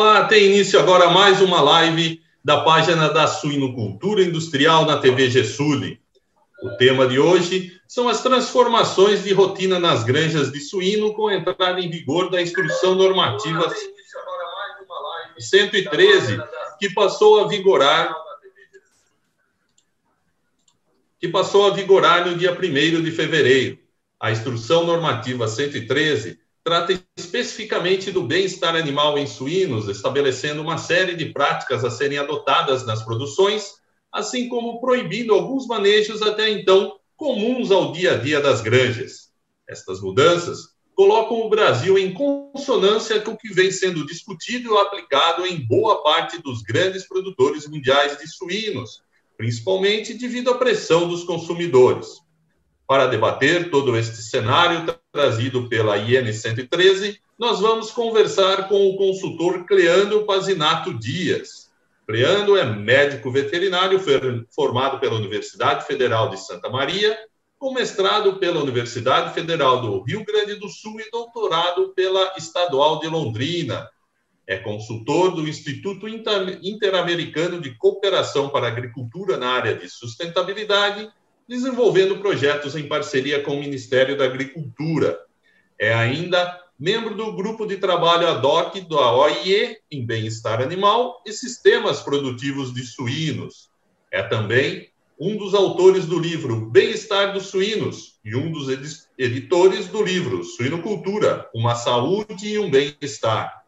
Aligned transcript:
Olá, 0.00 0.26
tem 0.26 0.44
início 0.44 0.78
agora 0.78 1.10
mais 1.10 1.40
uma 1.40 1.60
live 1.60 2.22
da 2.44 2.60
página 2.60 3.08
da 3.08 3.26
Suinocultura 3.26 4.22
Industrial 4.22 4.84
na 4.84 4.98
TV 4.98 5.28
Gesuli. 5.28 6.00
O 6.62 6.76
tema 6.76 7.04
de 7.08 7.18
hoje 7.18 7.76
são 7.88 8.08
as 8.08 8.22
transformações 8.22 9.24
de 9.24 9.32
rotina 9.32 9.80
nas 9.80 10.04
granjas 10.04 10.52
de 10.52 10.60
suíno 10.60 11.12
com 11.14 11.26
a 11.26 11.34
entrada 11.34 11.80
em 11.80 11.90
vigor 11.90 12.30
da 12.30 12.40
Instrução 12.40 12.94
Normativa 12.94 13.74
113, 15.36 16.40
que 16.78 16.94
passou 16.94 17.40
a 17.40 17.48
vigorar 17.48 18.14
que 21.18 21.26
passou 21.26 21.66
a 21.66 21.74
vigorar 21.74 22.24
no 22.24 22.36
dia 22.36 22.52
1 22.52 23.02
de 23.02 23.10
fevereiro. 23.10 23.80
A 24.20 24.30
Instrução 24.30 24.86
Normativa 24.86 25.48
113 25.48 26.38
trata 26.68 27.02
especificamente 27.16 28.12
do 28.12 28.24
bem-estar 28.24 28.76
animal 28.76 29.16
em 29.16 29.26
suínos, 29.26 29.88
estabelecendo 29.88 30.60
uma 30.60 30.76
série 30.76 31.16
de 31.16 31.32
práticas 31.32 31.82
a 31.82 31.88
serem 31.88 32.18
adotadas 32.18 32.84
nas 32.84 33.02
produções, 33.02 33.72
assim 34.12 34.50
como 34.50 34.78
proibindo 34.78 35.32
alguns 35.32 35.66
manejos 35.66 36.20
até 36.20 36.50
então 36.50 36.94
comuns 37.16 37.70
ao 37.70 37.90
dia 37.90 38.12
a 38.12 38.16
dia 38.18 38.38
das 38.42 38.60
granjas. 38.60 39.30
Estas 39.66 40.02
mudanças 40.02 40.74
colocam 40.94 41.40
o 41.40 41.48
Brasil 41.48 41.96
em 41.96 42.12
consonância 42.12 43.18
com 43.22 43.30
o 43.30 43.38
que 43.38 43.48
vem 43.48 43.70
sendo 43.70 44.04
discutido 44.04 44.74
e 44.74 44.78
aplicado 44.78 45.46
em 45.46 45.66
boa 45.66 46.02
parte 46.02 46.36
dos 46.42 46.60
grandes 46.60 47.08
produtores 47.08 47.66
mundiais 47.66 48.18
de 48.18 48.28
suínos, 48.28 49.00
principalmente 49.38 50.12
devido 50.12 50.50
à 50.50 50.58
pressão 50.58 51.08
dos 51.08 51.24
consumidores. 51.24 52.20
Para 52.86 53.06
debater 53.06 53.70
todo 53.70 53.96
este 53.96 54.16
cenário 54.16 54.84
trazido 55.18 55.68
pela 55.68 55.98
IN 55.98 56.32
113, 56.32 57.20
nós 57.36 57.58
vamos 57.58 57.90
conversar 57.90 58.68
com 58.68 58.88
o 58.88 58.96
consultor 58.96 59.66
Cleandro 59.66 60.24
Pazinato 60.24 60.96
Dias. 60.96 61.72
Cleandro 62.06 62.56
é 62.56 62.64
médico 62.64 63.28
veterinário 63.28 64.00
formado 64.48 65.00
pela 65.00 65.16
Universidade 65.16 65.84
Federal 65.88 66.30
de 66.30 66.36
Santa 66.38 66.70
Maria, 66.70 67.18
com 67.58 67.74
mestrado 67.74 68.36
pela 68.36 68.62
Universidade 68.62 69.34
Federal 69.34 69.80
do 69.80 70.02
Rio 70.04 70.24
Grande 70.24 70.54
do 70.54 70.68
Sul 70.68 71.00
e 71.00 71.10
doutorado 71.10 71.88
pela 71.96 72.34
Estadual 72.38 73.00
de 73.00 73.08
Londrina. 73.08 73.90
É 74.46 74.56
consultor 74.56 75.34
do 75.34 75.48
Instituto 75.48 76.06
Interamericano 76.06 77.60
de 77.60 77.74
Cooperação 77.74 78.50
para 78.50 78.68
Agricultura 78.68 79.36
na 79.36 79.48
área 79.48 79.74
de 79.74 79.88
sustentabilidade 79.88 81.10
desenvolvendo 81.48 82.18
projetos 82.18 82.76
em 82.76 82.86
parceria 82.86 83.42
com 83.42 83.56
o 83.56 83.60
Ministério 83.60 84.16
da 84.16 84.24
Agricultura. 84.24 85.18
É 85.80 85.94
ainda 85.94 86.60
membro 86.78 87.16
do 87.16 87.32
grupo 87.32 87.66
de 87.66 87.78
trabalho 87.78 88.28
ad 88.28 88.46
hoc 88.46 88.76
da 88.82 89.12
OIE 89.12 89.78
em 89.90 90.04
bem-estar 90.04 90.60
animal 90.60 91.22
e 91.26 91.32
sistemas 91.32 92.00
produtivos 92.00 92.72
de 92.72 92.84
suínos. 92.84 93.70
É 94.12 94.22
também 94.22 94.90
um 95.18 95.36
dos 95.36 95.54
autores 95.54 96.06
do 96.06 96.18
livro 96.18 96.70
Bem-estar 96.70 97.32
dos 97.32 97.46
Suínos 97.46 98.20
e 98.24 98.36
um 98.36 98.52
dos 98.52 98.68
editores 99.18 99.88
do 99.88 100.02
livro 100.02 100.44
Suinocultura, 100.44 101.48
uma 101.52 101.74
saúde 101.74 102.48
e 102.48 102.58
um 102.58 102.70
bem-estar. 102.70 103.64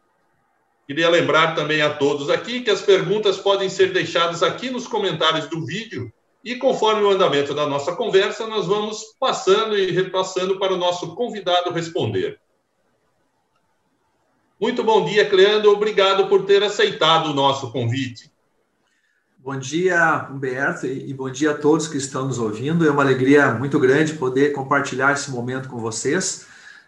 Queria 0.87 1.09
lembrar 1.09 1.53
também 1.53 1.81
a 1.81 1.89
todos 1.89 2.29
aqui 2.29 2.61
que 2.61 2.69
as 2.69 2.81
perguntas 2.81 3.37
podem 3.37 3.69
ser 3.69 3.91
deixadas 3.91 4.41
aqui 4.41 4.69
nos 4.69 4.87
comentários 4.87 5.47
do 5.47 5.65
vídeo 5.65 6.11
e 6.43 6.55
conforme 6.55 7.03
o 7.03 7.11
andamento 7.11 7.53
da 7.53 7.67
nossa 7.67 7.95
conversa, 7.95 8.47
nós 8.47 8.65
vamos 8.65 9.15
passando 9.19 9.77
e 9.77 9.91
repassando 9.91 10.57
para 10.57 10.73
o 10.73 10.77
nosso 10.77 11.15
convidado 11.15 11.71
responder. 11.71 12.39
Muito 14.59 14.83
bom 14.83 15.05
dia, 15.05 15.29
Cleandro. 15.29 15.71
Obrigado 15.71 16.27
por 16.27 16.45
ter 16.45 16.63
aceitado 16.63 17.27
o 17.27 17.33
nosso 17.33 17.71
convite. 17.71 18.31
Bom 19.37 19.57
dia, 19.57 20.27
Humberto, 20.29 20.85
e 20.85 21.11
bom 21.15 21.29
dia 21.29 21.51
a 21.51 21.57
todos 21.57 21.87
que 21.87 21.97
estão 21.97 22.27
nos 22.27 22.37
ouvindo. 22.37 22.87
É 22.87 22.91
uma 22.91 23.01
alegria 23.01 23.53
muito 23.53 23.79
grande 23.79 24.13
poder 24.13 24.53
compartilhar 24.53 25.13
esse 25.13 25.31
momento 25.31 25.67
com 25.67 25.79
vocês. 25.79 26.45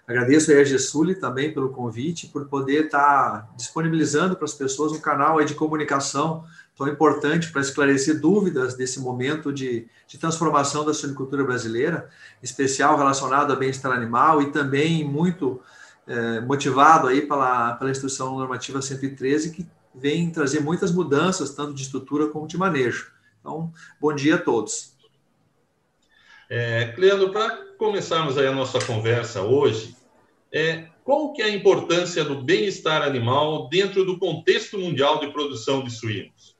Agradeço 0.08 0.52
a 0.52 0.56
Ergesuli 0.56 1.16
também 1.16 1.52
pelo 1.52 1.69
convite, 1.69 2.28
por 2.28 2.46
poder 2.47 2.86
estar 2.86 3.50
disponibilizando 3.56 4.36
para 4.36 4.46
as 4.46 4.53
pessoas 4.53 4.92
um 4.92 5.00
canal 5.00 5.44
de 5.44 5.56
comunicação 5.56 6.44
tão 6.75 6.88
importante 6.88 7.51
para 7.51 7.61
esclarecer 7.61 8.19
dúvidas 8.19 8.75
desse 8.75 9.00
momento 9.00 9.53
de, 9.53 9.88
de 10.07 10.17
transformação 10.17 10.84
da 10.84 10.94
suinicultura 10.94 11.44
brasileira, 11.44 12.09
especial 12.41 12.97
relacionado 12.97 13.51
ao 13.51 13.57
bem-estar 13.57 13.91
animal 13.91 14.41
e 14.41 14.51
também 14.51 15.03
muito 15.03 15.62
é, 16.07 16.41
motivado 16.41 17.07
aí 17.07 17.22
pela, 17.22 17.73
pela 17.75 17.91
Instrução 17.91 18.38
Normativa 18.38 18.81
113, 18.81 19.51
que 19.51 19.67
vem 19.94 20.31
trazer 20.31 20.59
muitas 20.59 20.91
mudanças, 20.91 21.51
tanto 21.51 21.73
de 21.73 21.83
estrutura 21.83 22.28
como 22.28 22.47
de 22.47 22.57
manejo. 22.57 23.12
Então, 23.39 23.72
bom 24.00 24.13
dia 24.13 24.35
a 24.35 24.39
todos. 24.39 24.94
É, 26.50 26.91
Cleandro, 26.95 27.31
para 27.31 27.57
começarmos 27.78 28.38
aí 28.38 28.47
a 28.47 28.51
nossa 28.51 28.83
conversa 28.83 29.41
hoje, 29.41 29.95
é, 30.51 30.88
qual 31.03 31.33
que 31.33 31.41
é 31.41 31.45
a 31.45 31.50
importância 31.50 32.23
do 32.23 32.41
bem-estar 32.41 33.01
animal 33.01 33.67
dentro 33.69 34.06
do 34.06 34.17
contexto 34.17 34.78
mundial 34.78 35.19
de 35.19 35.31
produção 35.31 35.83
de 35.83 35.91
suínos? 35.91 36.53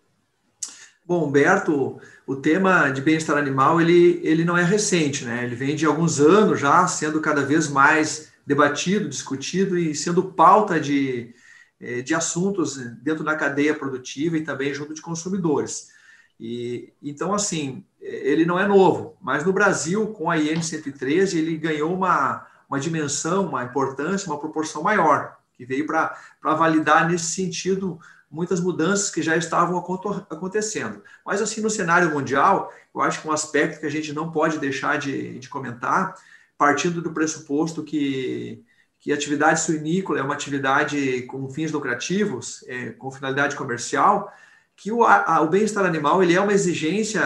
Bom, 1.06 1.28
Humberto, 1.28 2.00
o 2.25 2.36
tema 2.36 2.90
de 2.90 3.02
bem-estar 3.02 3.38
animal, 3.38 3.81
ele, 3.81 4.22
ele 4.24 4.46
não 4.46 4.58
é 4.58 4.64
recente, 4.64 5.25
né? 5.25 5.44
Ele 5.44 5.53
vem 5.53 5.75
de 5.75 5.86
alguns 5.86 6.22
anos 6.22 6.62
já, 6.62 6.88
sendo 6.88 7.19
cada 7.19 7.44
vez 7.46 7.68
mais 7.68 8.31
debatido, 8.46 9.09
discutido 9.09 9.78
e 9.78 9.94
sendo 9.94 10.31
pauta 10.31 10.80
de, 10.80 11.36
eh, 11.80 12.02
de 12.02 12.16
assuntos 12.16 12.78
dentro 13.02 13.22
da 13.22 13.36
cadeia 13.36 13.75
produtiva 13.75 14.38
e 14.38 14.44
também 14.46 14.74
junto 14.74 14.94
de 14.94 15.02
consumidores. 15.02 15.90
E, 16.40 16.94
então, 17.02 17.34
assim, 17.34 17.84
ele 18.00 18.46
não 18.46 18.58
é 18.58 18.66
novo, 18.66 19.18
mas 19.22 19.46
no 19.46 19.52
Brasil, 19.52 20.08
com 20.08 20.31
a 20.31 20.38
IN 20.38 20.62
113, 20.62 21.38
ele 21.38 21.58
ganhou 21.58 21.94
uma, 21.94 22.47
uma 22.70 22.80
dimensão, 22.80 23.47
uma 23.47 23.64
importância, 23.64 24.31
uma 24.31 24.40
proporção 24.40 24.81
maior, 24.81 25.38
que 25.53 25.66
veio 25.66 25.85
para 25.85 26.18
validar 26.41 27.09
nesse 27.09 27.25
sentido 27.25 28.00
muitas 28.34 28.60
mudanças 28.60 29.12
que 29.12 29.22
já 29.22 29.38
estavam 29.38 29.78
acontecendo. 29.78 31.04
Mas, 31.24 31.40
assim, 31.40 31.62
no 31.62 31.70
cenário 31.70 32.12
mundial, 32.12 32.74
eu 32.94 33.02
acho 33.02 33.22
que 33.22 33.28
um 33.28 33.32
aspecto 33.32 33.80
que 33.80 33.86
a 33.86 33.92
gente 33.92 34.12
não 34.12 34.32
pode 34.32 34.58
deixar 34.58 34.98
de, 34.98 35.38
de 35.38 35.48
comentar, 35.48 36.16
partindo 36.58 37.00
do 37.00 37.14
pressuposto 37.14 37.84
que, 37.84 38.66
que 39.00 39.12
a 39.12 39.16
atividade 39.16 39.62
suinícola 39.62 40.18
é 40.18 40.24
uma 40.24 40.34
atividade 40.34 41.22
com 41.28 41.48
fins 41.48 41.72
lucrativos, 41.72 42.66
é, 42.68 42.90
com 42.90 43.12
finalidade 43.12 43.56
comercial, 43.56 44.34
que 44.76 44.92
o, 44.92 45.04
o 45.04 45.48
bem-estar 45.48 45.86
animal 45.86 46.24
ele 46.24 46.34
é 46.34 46.42
uma 46.42 46.54
exigência 46.54 47.22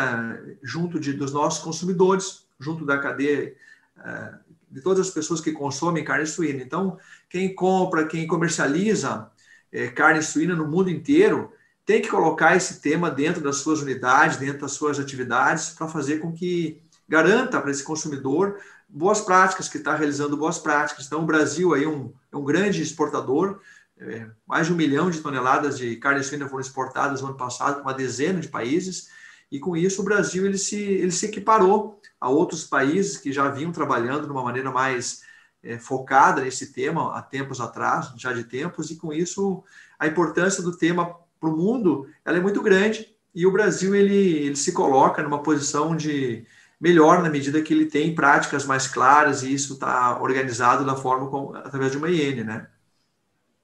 junto 0.62 1.00
de, 1.00 1.13
dos 1.13 1.31
nossos 1.31 1.63
consumidores, 1.63 2.45
junto 2.59 2.85
da 2.85 2.97
cadeia 2.97 3.56
é, 4.03 4.34
de 4.69 4.81
todas 4.81 5.07
as 5.07 5.13
pessoas 5.13 5.39
que 5.39 5.53
consomem 5.53 6.03
carne 6.03 6.25
suína. 6.25 6.62
Então, 6.62 6.97
quem 7.29 7.56
compra, 7.56 8.06
quem 8.06 8.28
comercializa 8.28 9.31
é, 9.72 9.88
carne 9.88 10.22
suína 10.22 10.55
no 10.55 10.67
mundo 10.67 10.89
inteiro 10.89 11.51
tem 11.85 12.01
que 12.01 12.09
colocar 12.09 12.55
esse 12.55 12.81
tema 12.81 13.09
dentro 13.09 13.41
das 13.41 13.57
suas 13.57 13.81
unidades, 13.81 14.38
dentro 14.38 14.61
das 14.61 14.73
suas 14.73 15.00
atividades, 15.00 15.69
para 15.69 15.88
fazer 15.88 16.17
com 16.17 16.33
que 16.33 16.81
garanta 17.07 17.61
para 17.61 17.72
esse 17.72 17.83
consumidor 17.83 18.59
boas 18.89 19.22
práticas, 19.22 19.69
que 19.69 19.77
está 19.77 19.95
realizando 19.95 20.35
boas 20.35 20.59
práticas. 20.59 21.06
Então, 21.06 21.22
o 21.22 21.25
Brasil 21.25 21.73
aí 21.73 21.83
é 21.83 21.88
um, 21.88 22.13
é 22.31 22.38
um 22.38 22.44
grande 22.44 22.81
exportador, 22.81 23.59
é, 24.00 24.27
mais 24.45 24.67
de 24.67 24.73
um 24.73 24.75
milhão 24.75 25.09
de 25.09 25.22
toneladas 25.22 25.77
de 25.77 25.95
carne 25.95 26.23
suína 26.23 26.47
foram 26.47 26.61
exportadas 26.61 27.22
no 27.22 27.27
ano 27.27 27.38
passado 27.38 27.75
para 27.75 27.83
uma 27.83 27.94
dezena 27.94 28.39
de 28.39 28.47
países, 28.47 29.09
e 29.51 29.59
com 29.59 29.75
isso 29.75 30.01
o 30.01 30.06
Brasil 30.06 30.45
ele 30.45 30.57
se, 30.57 30.77
ele 30.77 31.11
se 31.11 31.25
equiparou 31.25 32.01
a 32.19 32.29
outros 32.29 32.66
países 32.66 33.17
que 33.17 33.31
já 33.31 33.50
vinham 33.50 33.71
trabalhando 33.71 34.25
de 34.25 34.31
uma 34.31 34.44
maneira 34.44 34.71
mais 34.71 35.24
é, 35.63 35.77
focada 35.77 36.42
nesse 36.42 36.71
tema 36.74 37.18
há 37.18 37.21
tempos 37.21 37.59
atrás, 37.59 38.12
já 38.18 38.33
de 38.33 38.44
tempos, 38.44 38.92
e 38.92 38.95
com 38.95 39.12
isso 39.12 39.63
a 40.00 40.07
importância 40.07 40.62
do 40.63 40.75
tema 40.75 41.15
para 41.39 41.50
o 41.50 41.57
mundo 41.57 42.07
ela 42.25 42.38
é 42.38 42.42
muito 42.42 42.62
grande 42.62 43.15
e 43.33 43.45
o 43.45 43.51
Brasil 43.51 43.94
ele, 43.94 44.15
ele 44.15 44.56
se 44.56 44.71
coloca 44.71 45.21
numa 45.21 45.44
posição 45.44 45.95
de 45.95 46.45
melhor 46.80 47.21
na 47.21 47.30
medida 47.30 47.62
que 47.62 47.74
ele 47.74 47.86
tem 47.86 48.13
práticas 48.13 48.65
mais 48.65 48.88
claras 48.88 49.44
e 49.44 49.54
isso 49.54 49.74
está 49.74 50.21
organizado 50.21 50.86
da 50.86 50.95
forma 50.95 51.30
como, 51.30 51.56
através 51.56 51.92
de 51.92 51.98
uma 51.98 52.10
IN, 52.10 52.44
né? 52.44 52.68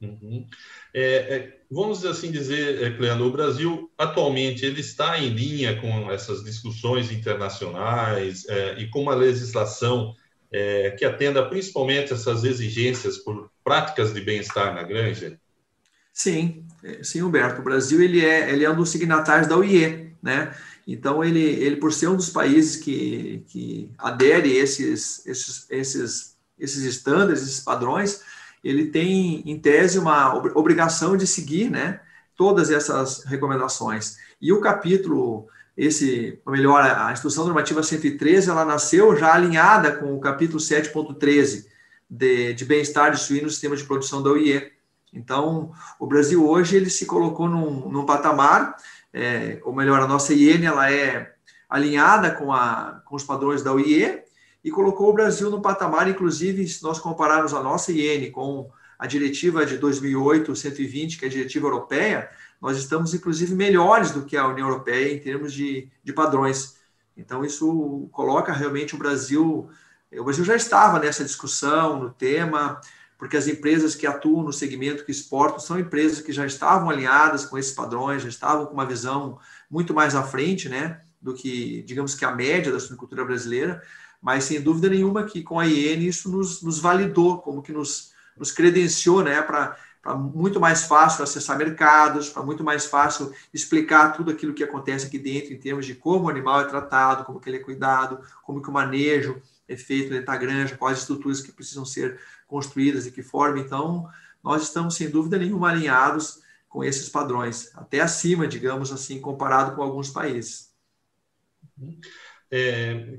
Uhum. 0.01 0.48
É, 0.94 1.36
é, 1.36 1.60
vamos 1.72 2.06
assim 2.06 2.30
dizer, 2.30 2.84
é, 2.84 2.96
Cleandro, 2.98 3.25
o 3.25 3.31
Brasil 3.31 3.92
atualmente 3.98 4.66
ele 4.66 4.81
está 4.81 5.18
em 5.18 5.30
linha 5.30 5.80
com 5.80 6.12
essas 6.12 6.44
discussões 6.44 7.12
internacionais 7.12 8.46
é, 8.48 8.80
e 8.80 8.89
com 8.89 9.01
uma 9.01 9.16
legislação 9.16 10.13
é, 10.53 10.91
que 10.91 11.03
atenda 11.03 11.44
principalmente 11.50 12.13
essas 12.13 12.44
exigências 12.44 13.17
por 13.17 13.50
práticas 13.63 14.13
de 14.13 14.21
bem-estar 14.21 14.73
na 14.73 14.83
granja? 14.83 15.39
Sim, 16.13 16.63
é, 16.83 17.03
sim, 17.03 17.23
Humberto. 17.23 17.59
O 17.59 17.63
Brasil 17.63 18.01
ele 18.01 18.23
é, 18.23 18.51
ele 18.51 18.63
é 18.63 18.69
um 18.69 18.75
dos 18.75 18.89
signatários 18.89 19.47
da 19.47 19.57
OIE, 19.57 20.13
né? 20.21 20.53
Então, 20.85 21.23
ele, 21.23 21.41
ele 21.41 21.77
por 21.77 21.91
ser 21.91 22.07
um 22.07 22.15
dos 22.15 22.29
países 22.29 22.75
que, 22.75 23.44
que 23.47 23.91
adere 23.97 24.55
esses, 24.55 25.25
esses, 25.25 25.65
esses, 25.71 26.38
esses 26.59 26.83
estándares, 26.83 27.41
esses 27.41 27.61
padrões, 27.61 28.21
ele 28.63 28.85
tem, 28.85 29.41
em 29.45 29.59
tese, 29.59 29.97
uma 29.97 30.35
obrigação 30.35 31.17
de 31.17 31.25
seguir 31.25 31.69
né, 31.69 32.00
todas 32.35 32.69
essas 32.69 33.23
recomendações. 33.23 34.17
E 34.41 34.51
o 34.53 34.61
capítulo, 34.61 35.47
esse, 35.75 36.40
melhor, 36.48 36.81
a 36.81 37.12
Instrução 37.12 37.46
Normativa 37.46 37.81
113, 37.81 38.50
ela 38.50 38.64
nasceu 38.64 39.16
já 39.16 39.34
alinhada 39.34 39.92
com 39.92 40.14
o 40.14 40.20
capítulo 40.20 40.60
7.13 40.60 41.66
de, 42.10 42.54
de 42.54 42.66
bem-estar 42.66 43.12
de 43.12 43.20
suínos 43.20 43.46
no 43.46 43.50
sistema 43.52 43.75
de 43.75 43.84
produção 43.84 44.22
da 44.22 44.30
OIE. 44.30 44.72
Então, 45.12 45.72
o 46.00 46.06
Brasil 46.06 46.48
hoje 46.48 46.75
ele 46.75 46.90
se 46.90 47.06
colocou 47.06 47.50
num, 47.50 47.90
num 47.90 48.06
patamar, 48.06 48.75
é, 49.12 49.60
ou 49.64 49.74
melhor, 49.74 50.00
a 50.02 50.08
nossa 50.08 50.34
IN 50.34 50.64
ela 50.64 50.92
é 50.92 51.34
alinhada 51.70 52.31
com, 52.31 52.54
a, 52.54 53.02
com 53.06 53.16
os 53.16 53.24
padrões 53.24 53.64
da 53.64 53.74
OIE, 53.74 54.22
e 54.64 54.72
colocou 54.72 55.10
o 55.10 55.14
Brasil 55.14 55.50
no 55.50 55.62
patamar, 55.62 56.08
inclusive, 56.08 56.68
se 56.68 56.81
nós 56.84 57.00
compararmos 57.00 57.54
a 57.54 57.62
nossa 57.62 57.92
IN 57.92 58.31
com 58.31 58.70
a 58.98 59.08
diretiva 59.08 59.66
de 59.66 59.78
2008-120, 59.80 61.20
que 61.20 61.25
é 61.25 61.28
a 61.28 61.31
diretiva 61.31 61.68
europeia, 61.68 62.30
nós 62.63 62.77
estamos, 62.77 63.13
inclusive, 63.13 63.54
melhores 63.54 64.12
do 64.12 64.24
que 64.24 64.38
a 64.38 64.48
União 64.48 64.69
Europeia 64.69 65.13
em 65.13 65.19
termos 65.19 65.51
de, 65.54 65.89
de 66.01 66.13
padrões. 66.13 66.77
Então, 67.18 67.44
isso 67.44 68.07
coloca 68.13 68.54
realmente 68.54 68.95
o 68.95 68.98
Brasil. 68.98 69.69
O 70.12 70.24
Brasil 70.24 70.45
já 70.45 70.56
estava 70.56 70.98
nessa 70.98 71.25
discussão, 71.25 72.01
no 72.01 72.10
tema, 72.10 72.80
porque 73.18 73.36
as 73.36 73.48
empresas 73.48 73.95
que 73.95 74.07
atuam 74.07 74.44
no 74.44 74.54
segmento 74.54 75.04
que 75.04 75.12
exportam 75.12 75.60
são 75.60 75.77
empresas 75.77 76.21
que 76.21 76.31
já 76.31 76.45
estavam 76.45 76.89
alinhadas 76.89 77.45
com 77.45 77.57
esses 77.57 77.74
padrões, 77.74 78.24
já 78.24 78.30
estavam 78.30 78.65
com 78.65 78.74
uma 78.74 78.86
visão 78.86 79.38
muito 79.69 79.94
mais 79.94 80.15
à 80.15 80.24
frente, 80.24 80.69
né, 80.69 81.01
do 81.21 81.33
que, 81.33 81.83
digamos 81.83 82.15
que 82.15 82.24
a 82.24 82.31
média 82.31 82.71
da 82.71 82.80
suinocultura 82.80 83.25
brasileira 83.25 83.81
mas 84.24 84.45
sem 84.45 84.62
dúvida 84.62 84.88
nenhuma 84.88 85.25
que 85.25 85.44
com 85.44 85.60
a 85.60 85.68
IN 85.68 86.00
isso 86.07 86.31
nos, 86.31 86.62
nos 86.62 86.80
validou, 86.80 87.39
como 87.39 87.62
que 87.62 87.74
nos, 87.74 88.13
nos 88.38 88.54
credenciou 88.54 89.21
né, 89.21 89.42
para 89.42 89.77
muito 90.05 90.59
mais 90.59 90.83
fácil 90.83 91.23
acessar 91.23 91.57
mercados, 91.57 92.29
para 92.29 92.44
muito 92.44 92.63
mais 92.63 92.85
fácil 92.85 93.33
explicar 93.53 94.11
tudo 94.11 94.31
aquilo 94.31 94.53
que 94.53 94.63
acontece 94.63 95.07
aqui 95.07 95.17
dentro 95.17 95.53
em 95.53 95.57
termos 95.57 95.85
de 95.85 95.95
como 95.95 96.25
o 96.25 96.29
animal 96.29 96.61
é 96.61 96.65
tratado, 96.65 97.23
como 97.23 97.39
que 97.39 97.50
ele 97.50 97.57
é 97.57 97.61
cuidado, 97.61 98.19
como 98.44 98.61
que 98.61 98.69
o 98.69 98.73
manejo 98.73 99.41
é 99.67 99.77
feito 99.77 100.09
dentro 100.09 100.25
da 100.25 100.35
granja, 100.35 100.77
quais 100.77 101.00
estruturas 101.00 101.41
que 101.41 101.53
precisam 101.53 101.85
ser 101.85 102.19
construídas 102.47 103.07
e 103.07 103.11
que 103.11 103.23
forma. 103.23 103.59
Então, 103.59 104.09
nós 104.44 104.63
estamos 104.63 104.95
sem 104.95 105.09
dúvida 105.09 105.38
nenhuma 105.38 105.69
alinhados 105.69 106.41
com 106.67 106.83
esses 106.83 107.07
padrões, 107.07 107.71
até 107.75 108.01
acima, 108.01 108.47
digamos 108.47 108.91
assim, 108.91 109.21
comparado 109.21 109.75
com 109.75 109.83
alguns 109.83 110.09
países. 110.09 110.73
Uhum. 111.77 112.00
É, 112.55 113.17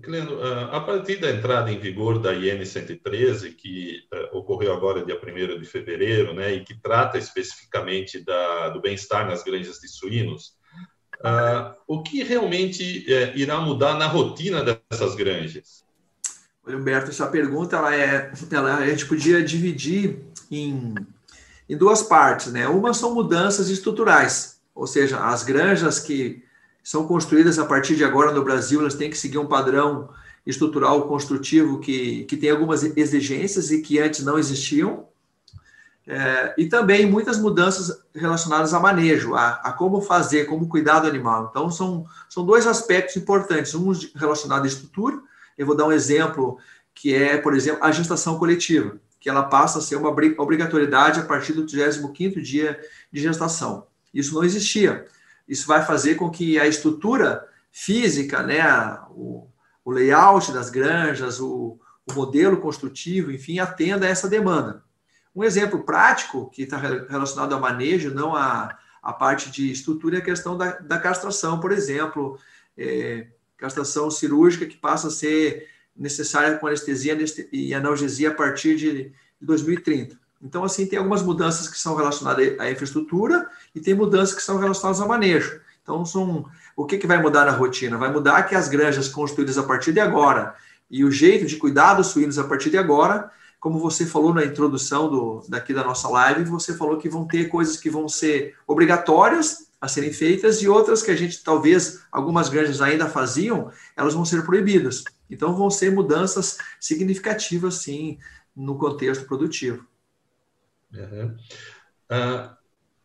a 0.71 0.79
partir 0.79 1.17
da 1.17 1.29
entrada 1.29 1.69
em 1.69 1.81
vigor 1.81 2.21
da 2.21 2.33
IN 2.33 2.65
113, 2.65 3.51
que 3.51 4.03
uh, 4.33 4.39
ocorreu 4.39 4.73
agora 4.73 5.05
dia 5.05 5.21
1 5.21 5.59
de 5.59 5.67
fevereiro, 5.67 6.33
né, 6.33 6.55
e 6.55 6.65
que 6.65 6.81
trata 6.81 7.19
especificamente 7.19 8.25
da, 8.25 8.69
do 8.69 8.81
bem-estar 8.81 9.27
nas 9.27 9.43
granjas 9.43 9.81
de 9.81 9.89
suínos, 9.89 10.53
uh, 11.17 11.75
o 11.89 12.01
que 12.01 12.23
realmente 12.23 13.05
uh, 13.09 13.37
irá 13.37 13.61
mudar 13.61 13.99
na 13.99 14.07
rotina 14.07 14.63
dessas 14.63 15.17
granjas? 15.17 15.83
Humberto, 16.65 17.11
essa 17.11 17.27
pergunta 17.27 17.75
ela 17.75 17.93
é, 17.93 18.33
ela, 18.53 18.77
a 18.77 18.87
gente 18.87 19.05
podia 19.05 19.43
dividir 19.43 20.21
em, 20.49 20.95
em 21.69 21.77
duas 21.77 22.05
partes. 22.05 22.53
Né? 22.53 22.69
Uma 22.69 22.95
são 22.95 23.13
mudanças 23.13 23.69
estruturais, 23.69 24.61
ou 24.73 24.87
seja, 24.87 25.27
as 25.27 25.43
granjas 25.43 25.99
que 25.99 26.44
são 26.85 27.07
construídas 27.07 27.59
a 27.59 27.65
partir 27.65 27.97
de 27.97 28.05
agora 28.05 28.31
no 28.31 28.45
Brasil, 28.45 28.81
elas 28.81 28.95
têm 28.95 29.09
que 29.09 29.17
seguir 29.17 29.39
um 29.39 29.47
padrão 29.47 30.11
estrutural 30.47 31.09
construtivo 31.09 31.81
que, 31.81 32.25
que 32.25 32.37
tem 32.37 32.51
algumas 32.51 32.85
exigências 32.85 33.71
e 33.71 33.81
que 33.81 33.99
antes 33.99 34.23
não 34.23 34.39
existiam. 34.39 35.07
É, 36.07 36.55
e 36.59 36.67
também 36.67 37.07
muitas 37.07 37.39
mudanças 37.39 38.05
relacionadas 38.15 38.75
a 38.75 38.79
manejo, 38.79 39.35
a, 39.35 39.53
a, 39.53 39.73
como 39.73 40.03
fazer, 40.03 40.45
como 40.45 40.69
cuidar 40.69 41.01
do 41.01 41.09
animal. 41.09 41.49
Então, 41.51 41.71
são, 41.71 42.05
são 42.29 42.45
dois 42.45 42.67
aspectos 42.67 43.17
importantes, 43.17 43.75
um 43.75 43.91
relacionado 44.15 44.65
à 44.65 44.67
estrutura, 44.67 45.19
eu 45.57 45.65
vou 45.65 45.75
dar 45.75 45.87
um 45.87 45.93
exemplo, 45.93 46.59
que 46.95 47.15
é, 47.15 47.39
por 47.39 47.57
exemplo, 47.57 47.83
a 47.83 47.91
gestação 47.91 48.39
coletiva, 48.39 48.99
que 49.19 49.31
ela 49.31 49.45
passa 49.45 49.79
a 49.79 49.81
ser 49.81 49.97
uma 49.97 50.11
obrigatoriedade 50.11 51.21
a 51.21 51.25
partir 51.25 51.55
do 51.55 51.65
35º 51.65 52.43
dia 52.43 52.79
de 53.11 53.23
gestação. 53.23 53.87
Isso 54.13 54.35
não 54.35 54.45
existia. 54.45 55.07
Isso 55.47 55.67
vai 55.67 55.85
fazer 55.85 56.15
com 56.15 56.31
que 56.31 56.59
a 56.59 56.67
estrutura 56.67 57.47
física, 57.71 58.43
né, 58.43 58.63
o, 59.11 59.47
o 59.85 59.91
layout 59.91 60.53
das 60.53 60.71
granjas, 60.71 61.41
o, 61.41 61.79
o 62.07 62.13
modelo 62.13 62.59
construtivo, 62.59 63.31
enfim, 63.31 63.59
atenda 63.59 64.07
a 64.07 64.09
essa 64.09 64.29
demanda. 64.29 64.83
Um 65.35 65.43
exemplo 65.43 65.83
prático 65.83 66.49
que 66.51 66.63
está 66.63 66.77
relacionado 66.77 67.53
ao 67.53 67.61
manejo, 67.61 68.15
não 68.15 68.35
à, 68.35 68.77
à 69.03 69.13
parte 69.13 69.51
de 69.51 69.71
estrutura, 69.71 70.17
é 70.17 70.21
a 70.21 70.25
questão 70.25 70.57
da, 70.57 70.79
da 70.79 70.99
castração, 70.99 71.59
por 71.59 71.73
exemplo, 71.73 72.39
é, 72.79 73.27
castração 73.57 74.11
cirúrgica 74.11 74.67
que 74.67 74.77
passa 74.77 75.09
a 75.09 75.11
ser 75.11 75.69
necessária 75.97 76.57
com 76.59 76.67
anestesia 76.67 77.17
e 77.53 77.75
analgesia 77.75 78.31
a 78.31 78.35
partir 78.35 78.77
de 78.77 79.13
2030. 79.41 80.19
Então, 80.45 80.63
assim, 80.63 80.85
tem 80.85 80.99
algumas 80.99 81.23
mudanças 81.23 81.67
que 81.67 81.79
são 81.79 81.97
relacionadas 81.97 82.61
à 82.61 82.71
infraestrutura 82.71 83.49
e 83.75 83.81
tem 83.81 83.95
mudanças 83.95 84.35
que 84.35 84.43
são 84.43 84.59
relacionadas 84.59 85.01
ao 85.01 85.09
manejo. 85.09 85.59
Então, 85.83 86.05
são, 86.05 86.45
o 86.77 86.85
que, 86.85 86.99
que 86.99 87.07
vai 87.07 87.21
mudar 87.21 87.47
na 87.47 87.53
rotina? 87.53 87.97
Vai 87.97 88.13
mudar 88.13 88.43
que 88.43 88.55
as 88.55 88.69
granjas 88.69 89.09
construídas 89.09 89.57
a 89.57 89.63
partir 89.63 89.93
de 89.93 90.01
agora 90.01 90.55
e 90.91 91.03
o 91.03 91.11
jeito 91.11 91.47
de 91.47 91.57
cuidar 91.57 91.95
dos 91.95 92.09
suínos 92.09 92.39
a 92.39 92.45
partir 92.45 92.69
de 92.69 92.77
agora, 92.77 93.31
como 93.59 93.79
você 93.79 94.05
falou 94.05 94.35
na 94.35 94.45
introdução 94.45 95.11
do, 95.11 95.43
daqui 95.49 95.73
da 95.73 95.83
nossa 95.83 96.09
live, 96.09 96.45
você 96.45 96.75
falou 96.75 96.99
que 96.99 97.09
vão 97.09 97.27
ter 97.27 97.49
coisas 97.49 97.79
que 97.79 97.89
vão 97.89 98.07
ser 98.07 98.55
obrigatórias 98.67 99.71
a 99.81 99.89
serem 99.89 100.13
feitas 100.13 100.61
e 100.61 100.69
outras 100.69 101.03
que 101.03 101.11
a 101.11 101.17
gente, 101.17 101.43
talvez, 101.43 102.01
algumas 102.13 102.51
granjas 102.51 102.83
ainda 102.83 103.09
faziam, 103.09 103.71
elas 103.97 104.13
vão 104.13 104.27
ser 104.27 104.45
proibidas. 104.45 105.05
Então, 105.31 105.57
vão 105.57 105.71
ser 105.71 105.91
mudanças 105.91 106.59
significativas, 106.79 107.77
sim, 107.77 108.19
no 108.55 108.77
contexto 108.77 109.25
produtivo. 109.25 109.85
Uhum. 110.95 111.37
Uh, 112.11 112.55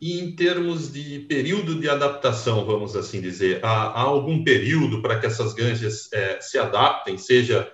e 0.01 0.19
em 0.19 0.35
termos 0.35 0.93
de 0.93 1.19
período 1.21 1.79
de 1.79 1.89
adaptação, 1.89 2.65
vamos 2.65 2.95
assim 2.95 3.19
dizer, 3.19 3.63
há, 3.63 3.69
há 3.69 4.01
algum 4.01 4.43
período 4.43 5.01
para 5.01 5.19
que 5.19 5.25
essas 5.25 5.53
granjas 5.53 6.11
é, 6.13 6.39
se 6.39 6.57
adaptem, 6.57 7.17
seja 7.17 7.69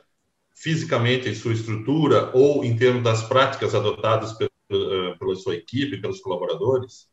fisicamente 0.56 1.30
em 1.30 1.36
sua 1.36 1.54
estrutura 1.54 2.32
ou 2.34 2.64
em 2.64 2.76
termos 2.76 3.04
das 3.04 3.22
práticas 3.22 3.76
adotadas 3.76 4.34
pelo, 4.34 4.50
uh, 4.72 5.20
pela 5.20 5.36
sua 5.36 5.56
equipe, 5.56 6.02
pelos 6.02 6.20
colaboradores? 6.22 7.08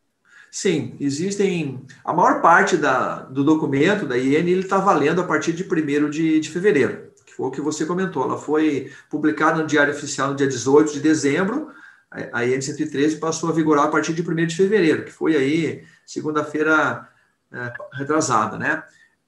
Sim, 0.50 0.97
existem. 1.00 1.85
A 2.04 2.12
maior 2.12 2.40
parte 2.40 2.76
da, 2.76 3.23
do 3.23 3.42
documento 3.42 4.06
da 4.06 4.18
IN 4.18 4.49
está 4.59 4.78
valendo 4.78 5.21
a 5.21 5.25
partir 5.25 5.52
de 5.52 5.64
1 5.64 6.11
de, 6.11 6.40
de 6.40 6.50
fevereiro, 6.50 7.11
que 7.26 7.32
foi 7.32 7.47
o 7.49 7.50
que 7.50 7.61
você 7.61 7.85
comentou. 7.85 8.25
Ela 8.25 8.38
foi 8.38 8.92
publicada 9.11 9.61
no 9.61 9.66
Diário 9.66 9.94
Oficial 9.94 10.28
no 10.28 10.37
dia 10.37 10.47
18 10.47 10.92
de 10.92 11.00
dezembro, 11.00 11.71
a 12.33 12.45
IN 12.45 12.61
113 12.61 13.16
passou 13.16 13.49
a 13.49 13.52
vigorar 13.52 13.85
a 13.85 13.88
partir 13.88 14.12
de 14.12 14.23
1 14.23 14.47
de 14.47 14.57
fevereiro, 14.57 15.04
que 15.04 15.12
foi 15.12 15.35
aí 15.35 15.85
segunda-feira 16.07 17.09
é, 17.50 17.73
retrasada, 17.92 18.59
né? 18.59 18.83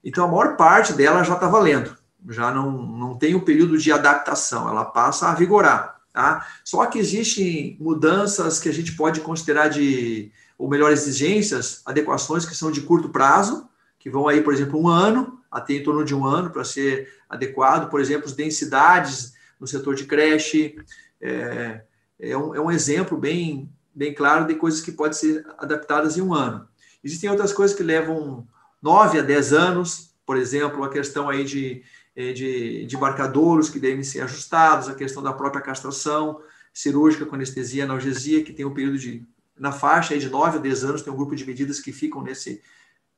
Então 0.05 0.25
a 0.25 0.29
maior 0.29 0.57
parte 0.57 0.93
dela 0.93 1.23
já 1.23 1.35
está 1.35 1.49
valendo, 1.49 1.97
já 2.29 2.53
não, 2.53 2.71
não 2.71 3.17
tem 3.17 3.35
um 3.35 3.41
período 3.41 3.79
de 3.79 3.91
adaptação, 3.91 4.69
ela 4.69 4.85
passa 4.85 5.29
a 5.29 5.35
vigorar, 5.35 6.01
tá? 6.13 6.47
Só 6.63 6.85
que 6.87 6.99
existem 6.99 7.77
mudanças 7.81 8.61
que 8.61 8.69
a 8.69 8.73
gente 8.73 8.93
pode 8.93 9.21
considerar 9.21 9.69
de, 9.69 10.31
ou 10.59 10.69
melhor, 10.69 10.93
exigências, 10.93 11.81
adequações 11.87 12.45
que 12.45 12.55
são 12.55 12.71
de 12.71 12.83
curto 12.83 13.09
prazo, 13.09 13.69
que 13.99 14.11
vão 14.11 14.29
aí, 14.29 14.43
por 14.43 14.53
exemplo, 14.53 14.79
um 14.79 14.89
ano, 14.89 15.41
até 15.51 15.73
em 15.73 15.83
torno 15.83 16.05
de 16.05 16.15
um 16.15 16.27
ano 16.27 16.51
para 16.51 16.65
ser 16.65 17.09
adequado, 17.29 17.89
por 17.89 18.01
exemplo, 18.01 18.27
as 18.27 18.33
densidades 18.33 19.33
no 19.59 19.67
setor 19.67 19.95
de 19.95 20.05
creche, 20.05 20.77
é, 21.21 21.83
é 22.19 22.37
um, 22.37 22.55
é 22.55 22.61
um 22.61 22.71
exemplo 22.71 23.19
bem, 23.19 23.71
bem 23.95 24.15
claro 24.15 24.47
de 24.47 24.55
coisas 24.55 24.81
que 24.81 24.93
podem 24.93 25.13
ser 25.13 25.47
adaptadas 25.59 26.17
em 26.17 26.23
um 26.23 26.33
ano. 26.33 26.67
Existem 27.03 27.31
outras 27.31 27.53
coisas 27.53 27.77
que 27.77 27.83
levam 27.83 28.47
9 28.81 29.19
a 29.19 29.23
10 29.23 29.53
anos, 29.53 30.15
por 30.25 30.37
exemplo, 30.37 30.83
a 30.85 30.91
questão 30.91 31.29
aí 31.29 31.45
de, 31.45 31.83
eh, 32.17 32.33
de, 32.33 32.87
de 32.87 32.97
marcadouros 32.97 33.69
que 33.69 33.79
devem 33.79 34.03
ser 34.03 34.21
ajustados, 34.23 34.89
a 34.89 34.95
questão 34.95 35.23
da 35.23 35.33
própria 35.33 35.63
castração 35.63 36.41
cirúrgica 36.73 37.25
com 37.27 37.35
anestesia 37.35 37.85
analgesia, 37.85 38.43
que 38.43 38.53
tem 38.53 38.65
um 38.65 38.75
período 38.75 38.99
de, 38.99 39.25
na 39.57 39.71
faixa 39.71 40.15
aí 40.15 40.21
de 40.21 40.29
9 40.29 40.59
a 40.59 40.61
10 40.61 40.85
anos, 40.85 41.03
tem 41.03 41.13
um 41.13 41.17
grupo 41.17 41.37
de 41.37 41.47
medidas 41.47 41.79
que 41.79 41.93
ficam 41.93 42.23
nesse, 42.23 42.61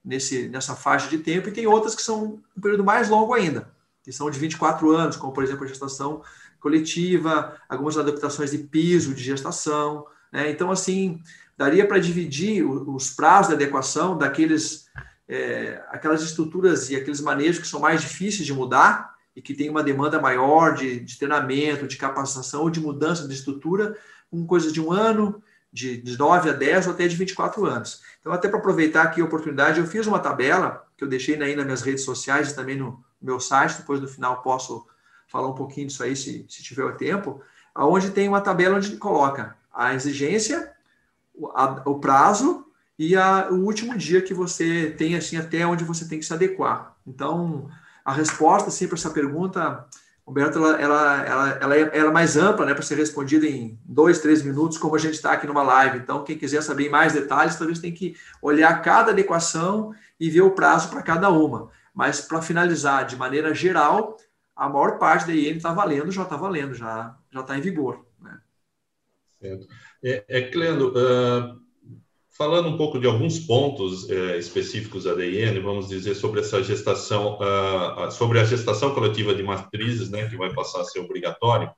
nesse, 0.04 0.48
nessa 0.48 0.76
faixa 0.76 1.08
de 1.08 1.18
tempo, 1.18 1.48
e 1.48 1.52
tem 1.52 1.66
outras 1.66 1.94
que 1.94 2.02
são 2.02 2.42
um 2.56 2.60
período 2.60 2.84
mais 2.84 3.08
longo 3.08 3.32
ainda, 3.32 3.72
que 4.02 4.12
são 4.12 4.30
de 4.30 4.38
24 4.38 4.90
anos, 4.92 5.16
como 5.16 5.32
por 5.32 5.42
exemplo 5.42 5.64
a 5.64 5.68
gestação 5.68 6.22
coletiva, 6.66 7.56
algumas 7.68 7.96
adaptações 7.96 8.50
de 8.50 8.58
piso 8.58 9.14
de 9.14 9.22
gestação. 9.22 10.04
Né? 10.32 10.50
Então, 10.50 10.68
assim, 10.72 11.22
daria 11.56 11.86
para 11.86 12.00
dividir 12.00 12.68
os 12.68 13.10
prazos 13.10 13.48
de 13.48 13.54
adequação 13.54 14.18
daqueles, 14.18 14.88
é, 15.28 15.80
aquelas 15.90 16.22
estruturas 16.22 16.90
e 16.90 16.96
aqueles 16.96 17.20
manejos 17.20 17.60
que 17.60 17.68
são 17.68 17.78
mais 17.78 18.00
difíceis 18.00 18.44
de 18.44 18.52
mudar 18.52 19.14
e 19.36 19.40
que 19.40 19.54
tem 19.54 19.70
uma 19.70 19.80
demanda 19.80 20.20
maior 20.20 20.74
de, 20.74 20.98
de 20.98 21.16
treinamento, 21.16 21.86
de 21.86 21.96
capacitação 21.96 22.62
ou 22.62 22.70
de 22.70 22.80
mudança 22.80 23.28
de 23.28 23.34
estrutura, 23.34 23.96
com 24.28 24.44
coisas 24.44 24.72
de 24.72 24.80
um 24.80 24.90
ano, 24.90 25.40
de, 25.72 26.02
de 26.02 26.18
9 26.18 26.50
a 26.50 26.52
10 26.52 26.88
ou 26.88 26.94
até 26.94 27.06
de 27.06 27.14
24 27.14 27.64
anos. 27.64 28.02
Então, 28.18 28.32
até 28.32 28.48
para 28.48 28.58
aproveitar 28.58 29.04
aqui 29.04 29.20
a 29.20 29.24
oportunidade, 29.24 29.78
eu 29.78 29.86
fiz 29.86 30.04
uma 30.08 30.18
tabela 30.18 30.84
que 30.96 31.04
eu 31.04 31.08
deixei 31.08 31.40
aí 31.40 31.54
nas 31.54 31.64
minhas 31.64 31.82
redes 31.82 32.02
sociais 32.02 32.50
e 32.50 32.56
também 32.56 32.76
no 32.76 33.04
meu 33.22 33.38
site, 33.38 33.76
depois 33.76 34.00
no 34.00 34.08
final 34.08 34.42
posso 34.42 34.84
falar 35.26 35.48
um 35.48 35.54
pouquinho 35.54 35.86
disso 35.86 36.02
aí, 36.02 36.14
se, 36.14 36.46
se 36.48 36.62
tiver 36.62 36.84
o 36.84 36.96
tempo, 36.96 37.40
aonde 37.74 38.10
tem 38.10 38.28
uma 38.28 38.40
tabela 38.40 38.76
onde 38.76 38.96
coloca 38.96 39.56
a 39.72 39.94
exigência, 39.94 40.72
o, 41.34 41.48
a, 41.48 41.82
o 41.84 41.98
prazo 41.98 42.66
e 42.98 43.14
a, 43.16 43.48
o 43.50 43.64
último 43.64 43.96
dia 43.96 44.22
que 44.22 44.32
você 44.32 44.94
tem, 44.96 45.16
assim, 45.16 45.36
até 45.36 45.66
onde 45.66 45.84
você 45.84 46.08
tem 46.08 46.18
que 46.18 46.24
se 46.24 46.32
adequar. 46.32 46.96
Então, 47.06 47.68
a 48.04 48.12
resposta, 48.12 48.68
assim, 48.68 48.86
para 48.86 48.96
essa 48.96 49.10
pergunta, 49.10 49.86
Humberto, 50.26 50.58
ela, 50.58 50.80
ela, 50.80 51.24
ela, 51.24 51.48
ela, 51.60 51.76
é, 51.76 51.80
ela 51.92 52.08
é 52.08 52.12
mais 52.12 52.36
ampla, 52.36 52.66
né, 52.66 52.74
para 52.74 52.82
ser 52.82 52.96
respondida 52.96 53.46
em 53.46 53.78
dois, 53.84 54.18
três 54.18 54.42
minutos, 54.42 54.76
como 54.76 54.96
a 54.96 54.98
gente 54.98 55.14
está 55.14 55.30
aqui 55.30 55.46
numa 55.46 55.62
live. 55.62 55.98
Então, 55.98 56.24
quem 56.24 56.36
quiser 56.36 56.62
saber 56.62 56.90
mais 56.90 57.12
detalhes, 57.12 57.54
talvez 57.54 57.78
tem 57.78 57.92
que 57.92 58.16
olhar 58.42 58.82
cada 58.82 59.12
adequação 59.12 59.94
e 60.18 60.28
ver 60.28 60.40
o 60.40 60.50
prazo 60.50 60.88
para 60.88 61.00
cada 61.00 61.30
uma. 61.30 61.70
Mas, 61.94 62.20
para 62.20 62.42
finalizar, 62.42 63.06
de 63.06 63.14
maneira 63.14 63.54
geral, 63.54 64.16
a 64.56 64.68
maior 64.68 64.98
parte 64.98 65.26
da 65.26 65.34
IN 65.34 65.56
está 65.56 65.72
valendo, 65.72 66.10
já 66.10 66.22
está 66.22 66.36
valendo, 66.36 66.74
já 66.74 67.16
está 67.34 67.58
em 67.58 67.60
vigor. 67.60 68.06
Né? 68.20 68.40
Certo. 69.40 69.66
É, 70.02 70.24
é 70.28 70.50
uh, 70.50 71.60
Falando 72.36 72.68
um 72.68 72.76
pouco 72.76 73.00
de 73.00 73.06
alguns 73.06 73.38
pontos 73.38 74.10
é, 74.10 74.36
específicos 74.36 75.04
da 75.04 75.14
DIN, 75.14 75.58
vamos 75.62 75.88
dizer 75.88 76.14
sobre 76.14 76.40
essa 76.40 76.62
gestação, 76.62 77.38
uh, 77.38 78.10
sobre 78.10 78.38
a 78.38 78.44
gestação 78.44 78.92
coletiva 78.94 79.34
de 79.34 79.42
matrizes, 79.42 80.10
né, 80.10 80.28
que 80.28 80.36
vai 80.36 80.52
passar 80.52 80.82
a 80.82 80.84
ser 80.84 81.00
obrigatório. 81.00 81.70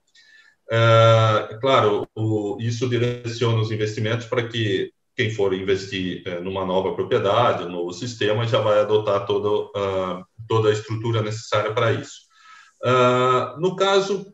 Uh, 0.68 1.60
claro, 1.60 2.08
o, 2.12 2.56
isso 2.58 2.88
direciona 2.88 3.60
os 3.60 3.70
investimentos 3.70 4.26
para 4.26 4.48
que 4.48 4.90
quem 5.14 5.30
for 5.30 5.54
investir 5.54 6.24
uh, 6.26 6.42
numa 6.42 6.66
nova 6.66 6.92
propriedade, 6.92 7.62
um 7.62 7.70
novo 7.70 7.92
sistema, 7.92 8.44
já 8.44 8.60
vai 8.60 8.80
adotar 8.80 9.26
todo, 9.26 9.70
toda 10.48 10.70
a 10.70 10.72
estrutura 10.72 11.22
necessária 11.22 11.72
para 11.72 11.92
isso. 11.92 12.27
No 13.58 13.76
caso, 13.76 14.32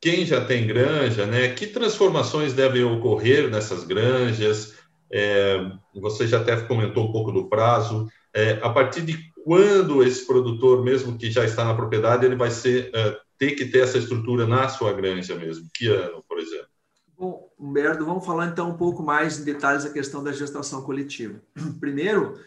quem 0.00 0.26
já 0.26 0.44
tem 0.44 0.66
granja, 0.66 1.26
né, 1.26 1.48
que 1.48 1.66
transformações 1.66 2.52
devem 2.52 2.84
ocorrer 2.84 3.50
nessas 3.50 3.84
granjas? 3.84 4.74
É, 5.10 5.58
você 5.94 6.26
já 6.26 6.40
até 6.40 6.56
comentou 6.62 7.08
um 7.08 7.12
pouco 7.12 7.32
do 7.32 7.48
prazo. 7.48 8.08
É, 8.34 8.58
a 8.62 8.68
partir 8.68 9.02
de 9.02 9.16
quando 9.44 10.02
esse 10.02 10.26
produtor, 10.26 10.82
mesmo 10.82 11.16
que 11.16 11.30
já 11.30 11.44
está 11.44 11.64
na 11.64 11.74
propriedade, 11.74 12.26
ele 12.26 12.36
vai 12.36 12.50
ser, 12.50 12.90
é, 12.94 13.16
ter 13.38 13.52
que 13.52 13.66
ter 13.66 13.80
essa 13.80 13.98
estrutura 13.98 14.46
na 14.46 14.68
sua 14.68 14.92
granja 14.92 15.36
mesmo? 15.36 15.68
Que 15.72 15.88
ano, 15.88 16.24
por 16.28 16.38
exemplo? 16.38 16.68
Bom, 17.16 17.48
Humberto, 17.58 18.04
vamos 18.04 18.26
falar 18.26 18.48
então 18.48 18.70
um 18.70 18.76
pouco 18.76 19.02
mais 19.02 19.38
em 19.38 19.44
detalhes 19.44 19.84
da 19.84 19.90
questão 19.90 20.22
da 20.22 20.32
gestação 20.32 20.82
coletiva. 20.82 21.40
Primeiro, 21.78 22.40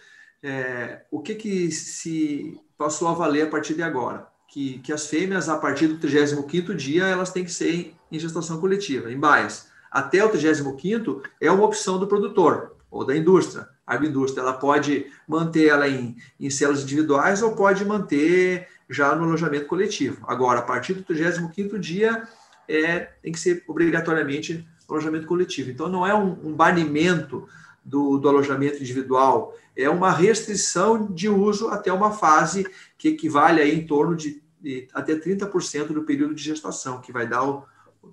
é, 0.44 1.06
o 1.10 1.22
que, 1.22 1.36
que 1.36 1.72
se 1.72 2.60
passou 2.77 3.08
a 3.08 3.13
valer 3.13 3.48
a 3.48 3.50
partir 3.50 3.74
de 3.74 3.82
agora? 3.82 4.27
Que, 4.48 4.80
que 4.80 4.94
as 4.94 5.08
fêmeas, 5.08 5.50
a 5.50 5.58
partir 5.58 5.88
do 5.88 6.08
35º 6.08 6.74
dia, 6.74 7.06
elas 7.06 7.32
têm 7.32 7.44
que 7.44 7.51
ser 7.51 7.94
em 8.12 8.18
gestação 8.18 8.60
coletiva, 8.60 9.12
em 9.12 9.20
baias 9.20 9.68
até 9.92 10.24
o 10.24 10.30
35 10.30 11.24
é 11.39 11.50
uma 11.51 11.66
opção 11.66 12.00
do 12.00 12.08
produtor 12.08 12.75
ou 12.89 13.06
da 13.06 13.16
indústria. 13.16 13.68
A 13.86 13.96
indústria 13.96 14.42
ela 14.42 14.54
pode 14.54 15.08
manter 15.27 15.70
ela 15.70 15.88
em, 15.88 16.16
em 16.39 16.50
células 16.50 16.84
individuais 16.84 17.42
ou 17.42 17.56
pode 17.56 17.84
manter 17.86 18.68
já 18.89 19.16
no 19.16 19.24
alojamento 19.24 19.66
coletivo. 19.66 20.24
Agora, 20.27 20.60
a 20.60 20.62
partir 20.62 20.94
do 20.94 21.04
35 21.04 21.80
dia, 21.80 22.27
é, 22.68 23.00
tem 23.22 23.32
que 23.32 23.39
ser 23.39 23.63
obrigatoriamente 23.68 24.68
alojamento 24.88 25.27
coletivo. 25.27 25.72
Então, 25.72 25.89
não 25.89 26.06
é 26.06 26.13
um, 26.13 26.50
um 26.50 26.54
banimento 26.54 27.48
do, 27.88 28.17
do, 28.17 28.27
alojamento 28.27 28.77
individual, 28.77 29.56
é 29.75 29.89
uma 29.89 30.12
restrição 30.12 31.08
de 31.10 31.29
uso 31.29 31.70
até 31.70 31.91
uma 31.91 32.12
fase 32.12 32.67
que 32.98 33.08
equivale 33.10 33.62
aí 33.62 33.74
em 33.74 33.88
torno 33.88 34.13
de, 34.15 34.44
de 34.60 34.88
até 34.94 35.15
30% 35.15 35.88
do 35.88 36.03
período 36.03 36.36
de 36.36 36.44
gestação, 36.44 37.00
que 37.00 37.13
vai 37.13 37.25
dar 37.25 37.48
o, 37.48 37.65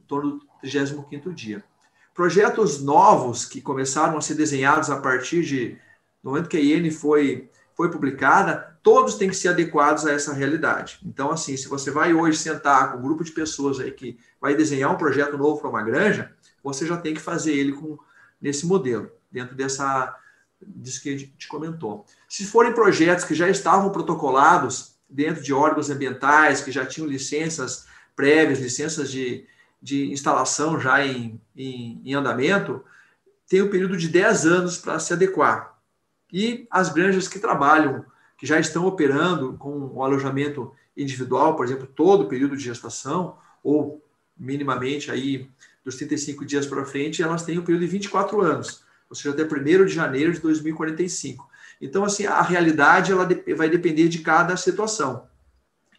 torno 0.07 0.41
35º 0.63 1.35
dia. 1.35 1.65
Projetos 2.15 2.81
novos 2.81 3.45
que 3.45 3.61
começaram 3.61 4.17
a 4.17 4.21
ser 4.21 4.35
desenhados 4.35 4.89
a 4.91 5.01
partir 5.01 5.43
de 5.43 5.77
no 6.23 6.31
momento 6.31 6.49
que 6.49 6.57
a 6.57 6.61
IN 6.61 6.91
foi 6.91 7.51
foi 7.77 7.91
publicada, 7.91 8.79
todos 8.85 9.17
têm 9.17 9.29
que 9.29 9.35
ser 9.35 9.49
adequados 9.49 10.07
a 10.07 10.13
essa 10.13 10.33
realidade. 10.33 11.01
Então, 11.05 11.33
assim, 11.33 11.57
se 11.57 11.67
você 11.67 11.91
vai 11.91 12.15
hoje 12.15 12.39
sentar 12.39 12.93
com 12.93 12.99
um 12.99 13.03
grupo 13.03 13.25
de 13.25 13.33
pessoas 13.33 13.81
aí 13.81 13.91
que 13.91 14.17
vai 14.41 14.55
desenhar 14.55 14.93
um 14.93 14.97
projeto 14.97 15.37
novo 15.37 15.61
para 15.61 15.71
uma 15.71 15.83
granja, 15.83 16.33
você 16.63 16.87
já 16.87 16.97
tem 16.97 17.15
que 17.15 17.21
fazer 17.21 17.53
ele 17.53 17.73
com 17.73 17.99
nesse 18.41 18.67
modelo, 18.67 19.11
dentro 19.35 19.57
dessa 19.57 20.17
disso 20.63 21.03
que 21.03 21.09
a 21.11 21.19
gente 21.19 21.49
comentou. 21.49 22.07
Se 22.29 22.47
forem 22.47 22.73
projetos 22.73 23.25
que 23.25 23.35
já 23.35 23.51
estavam 23.51 23.91
protocolados 23.91 24.95
dentro 25.11 25.43
de 25.43 25.53
órgãos 25.53 25.91
ambientais, 25.91 26.63
que 26.63 26.73
já 26.73 26.87
tinham 26.87 27.09
licenças 27.09 27.87
prévias, 28.17 28.61
licenças 28.61 29.11
de, 29.11 29.45
de 29.83 30.11
instalação 30.11 30.81
já 30.81 31.05
em, 31.05 31.39
em, 31.55 32.01
em 32.05 32.15
andamento, 32.15 32.83
tem 33.49 33.61
um 33.61 33.69
período 33.69 33.97
de 33.97 34.09
10 34.09 34.47
anos 34.47 34.79
para 34.79 34.99
se 34.99 35.13
adequar. 35.13 35.77
E 36.33 36.67
as 36.71 36.89
granjas 36.89 37.29
que 37.29 37.39
trabalham, 37.39 38.05
que 38.39 38.47
já 38.47 38.59
estão 38.59 38.87
operando 38.87 39.55
com 39.59 39.91
o 39.93 40.03
alojamento 40.03 40.73
individual, 40.97 41.57
por 41.57 41.67
exemplo, 41.67 41.87
todo 41.87 42.23
o 42.23 42.29
período 42.29 42.57
de 42.57 42.65
gestação, 42.65 43.37
ou 43.63 44.03
minimamente 44.37 45.11
aí 45.11 45.51
dos 45.85 45.97
35 45.97 46.45
dias 46.45 46.67
para 46.67 46.85
frente, 46.85 47.23
elas 47.23 47.45
têm 47.45 47.59
um 47.59 47.65
período 47.65 47.83
de 47.83 47.89
24 47.89 48.41
anos, 48.41 48.84
ou 49.09 49.17
seja, 49.17 49.31
até 49.31 49.43
1 49.43 49.85
de 49.85 49.93
janeiro 49.93 50.33
de 50.33 50.41
2045. 50.41 51.49
Então, 51.81 52.05
assim, 52.05 52.27
a 52.27 52.41
realidade 52.43 53.13
ela 53.13 53.29
vai 53.57 53.69
depender 53.69 54.09
de 54.09 54.21
cada 54.21 54.57
situação. 54.57 55.27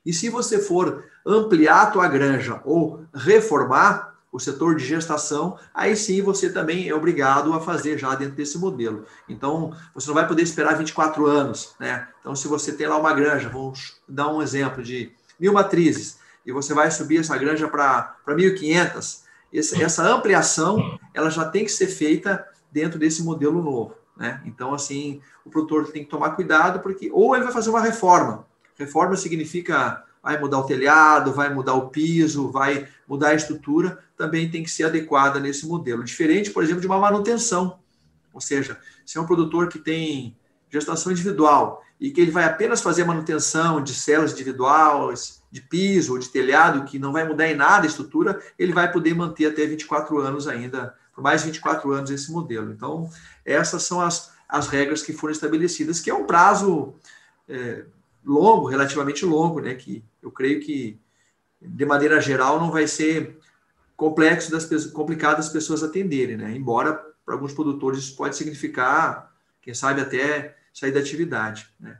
E 0.05 0.13
se 0.13 0.29
você 0.29 0.59
for 0.59 1.05
ampliar 1.25 1.81
a 1.81 1.85
tua 1.87 2.07
granja 2.07 2.61
ou 2.63 3.05
reformar 3.13 4.15
o 4.31 4.39
setor 4.39 4.75
de 4.75 4.85
gestação, 4.85 5.57
aí 5.73 5.95
sim 5.95 6.21
você 6.21 6.49
também 6.49 6.89
é 6.89 6.93
obrigado 6.93 7.53
a 7.53 7.61
fazer 7.61 7.97
já 7.97 8.13
dentro 8.15 8.35
desse 8.35 8.57
modelo. 8.57 9.05
Então, 9.29 9.73
você 9.93 10.07
não 10.07 10.13
vai 10.13 10.27
poder 10.27 10.43
esperar 10.43 10.77
24 10.77 11.25
anos, 11.25 11.73
né? 11.79 12.07
Então, 12.19 12.35
se 12.35 12.47
você 12.47 12.73
tem 12.73 12.85
lá 12.85 12.97
uma 12.97 13.13
granja, 13.13 13.47
vamos 13.47 14.01
dar 14.07 14.27
um 14.27 14.41
exemplo 14.41 14.83
de 14.83 15.11
mil 15.39 15.53
matrizes, 15.53 16.19
e 16.45 16.51
você 16.51 16.73
vai 16.73 16.91
subir 16.91 17.19
essa 17.19 17.37
granja 17.37 17.67
para 17.67 18.17
1.500, 18.27 19.21
essa 19.53 20.03
ampliação, 20.03 20.99
ela 21.13 21.29
já 21.29 21.45
tem 21.45 21.63
que 21.63 21.71
ser 21.71 21.87
feita 21.87 22.45
dentro 22.75 22.99
desse 22.99 23.23
modelo 23.23 23.63
novo, 23.63 23.95
né? 24.17 24.41
Então, 24.45 24.73
assim, 24.73 25.21
o 25.45 25.49
produtor 25.49 25.87
tem 25.87 26.03
que 26.03 26.09
tomar 26.09 26.31
cuidado, 26.31 26.81
porque 26.81 27.09
ou 27.09 27.33
ele 27.33 27.45
vai 27.45 27.53
fazer 27.53 27.69
uma 27.69 27.79
reforma, 27.79 28.45
Reforma 28.77 29.15
significa 29.15 30.03
vai 30.21 30.37
mudar 30.37 30.59
o 30.59 30.65
telhado, 30.65 31.31
vai 31.31 31.53
mudar 31.53 31.75
o 31.75 31.89
piso, 31.89 32.51
vai 32.51 32.87
mudar 33.07 33.29
a 33.29 33.35
estrutura, 33.35 33.99
também 34.17 34.49
tem 34.49 34.63
que 34.63 34.69
ser 34.69 34.83
adequada 34.83 35.39
nesse 35.39 35.65
modelo. 35.65 36.03
Diferente, 36.03 36.51
por 36.51 36.63
exemplo, 36.63 36.81
de 36.81 36.87
uma 36.87 36.99
manutenção. 36.99 37.79
Ou 38.33 38.41
seja, 38.41 38.77
se 39.05 39.17
é 39.17 39.21
um 39.21 39.25
produtor 39.25 39.69
que 39.69 39.79
tem 39.79 40.35
gestação 40.69 41.11
individual 41.11 41.81
e 42.01 42.11
que 42.11 42.19
ele 42.19 42.31
vai 42.31 42.43
apenas 42.43 42.81
fazer 42.81 43.03
a 43.03 43.05
manutenção 43.05 43.81
de 43.81 43.93
células 43.93 44.33
individuais, 44.33 45.41
de 45.49 45.61
piso 45.61 46.13
ou 46.13 46.19
de 46.19 46.27
telhado, 46.27 46.83
que 46.83 46.99
não 46.99 47.13
vai 47.13 47.23
mudar 47.23 47.47
em 47.47 47.55
nada 47.55 47.83
a 47.83 47.87
estrutura, 47.87 48.41
ele 48.59 48.73
vai 48.73 48.91
poder 48.91 49.13
manter 49.13 49.45
até 49.45 49.65
24 49.65 50.19
anos 50.19 50.47
ainda, 50.47 50.93
por 51.15 51.23
mais 51.23 51.43
24 51.43 51.91
anos 51.93 52.11
esse 52.11 52.31
modelo. 52.31 52.71
Então, 52.71 53.09
essas 53.45 53.83
são 53.83 54.01
as, 54.01 54.33
as 54.47 54.67
regras 54.67 55.01
que 55.01 55.13
foram 55.13 55.31
estabelecidas, 55.31 56.01
que 56.01 56.09
é 56.09 56.13
um 56.13 56.25
prazo 56.25 56.93
é, 57.47 57.85
longo, 58.23 58.67
relativamente 58.67 59.25
longo, 59.25 59.61
né? 59.61 59.73
Que 59.73 60.03
eu 60.21 60.29
creio 60.29 60.59
que, 60.59 60.99
de 61.61 61.85
maneira 61.85 62.19
geral, 62.19 62.59
não 62.59 62.69
vai 62.69 62.85
ser 62.85 63.39
complexo 63.95 64.51
das 64.51 64.65
complicado 64.87 65.37
das 65.37 65.49
pessoas 65.49 65.81
atenderem, 65.81 66.35
né? 66.35 66.53
Embora 66.53 66.93
para 67.25 67.33
alguns 67.33 67.53
produtores 67.53 67.99
isso 67.99 68.15
pode 68.15 68.35
significar, 68.35 69.33
quem 69.61 69.73
sabe 69.73 70.01
até 70.01 70.57
sair 70.73 70.91
da 70.91 70.99
atividade, 70.99 71.69
né? 71.79 71.97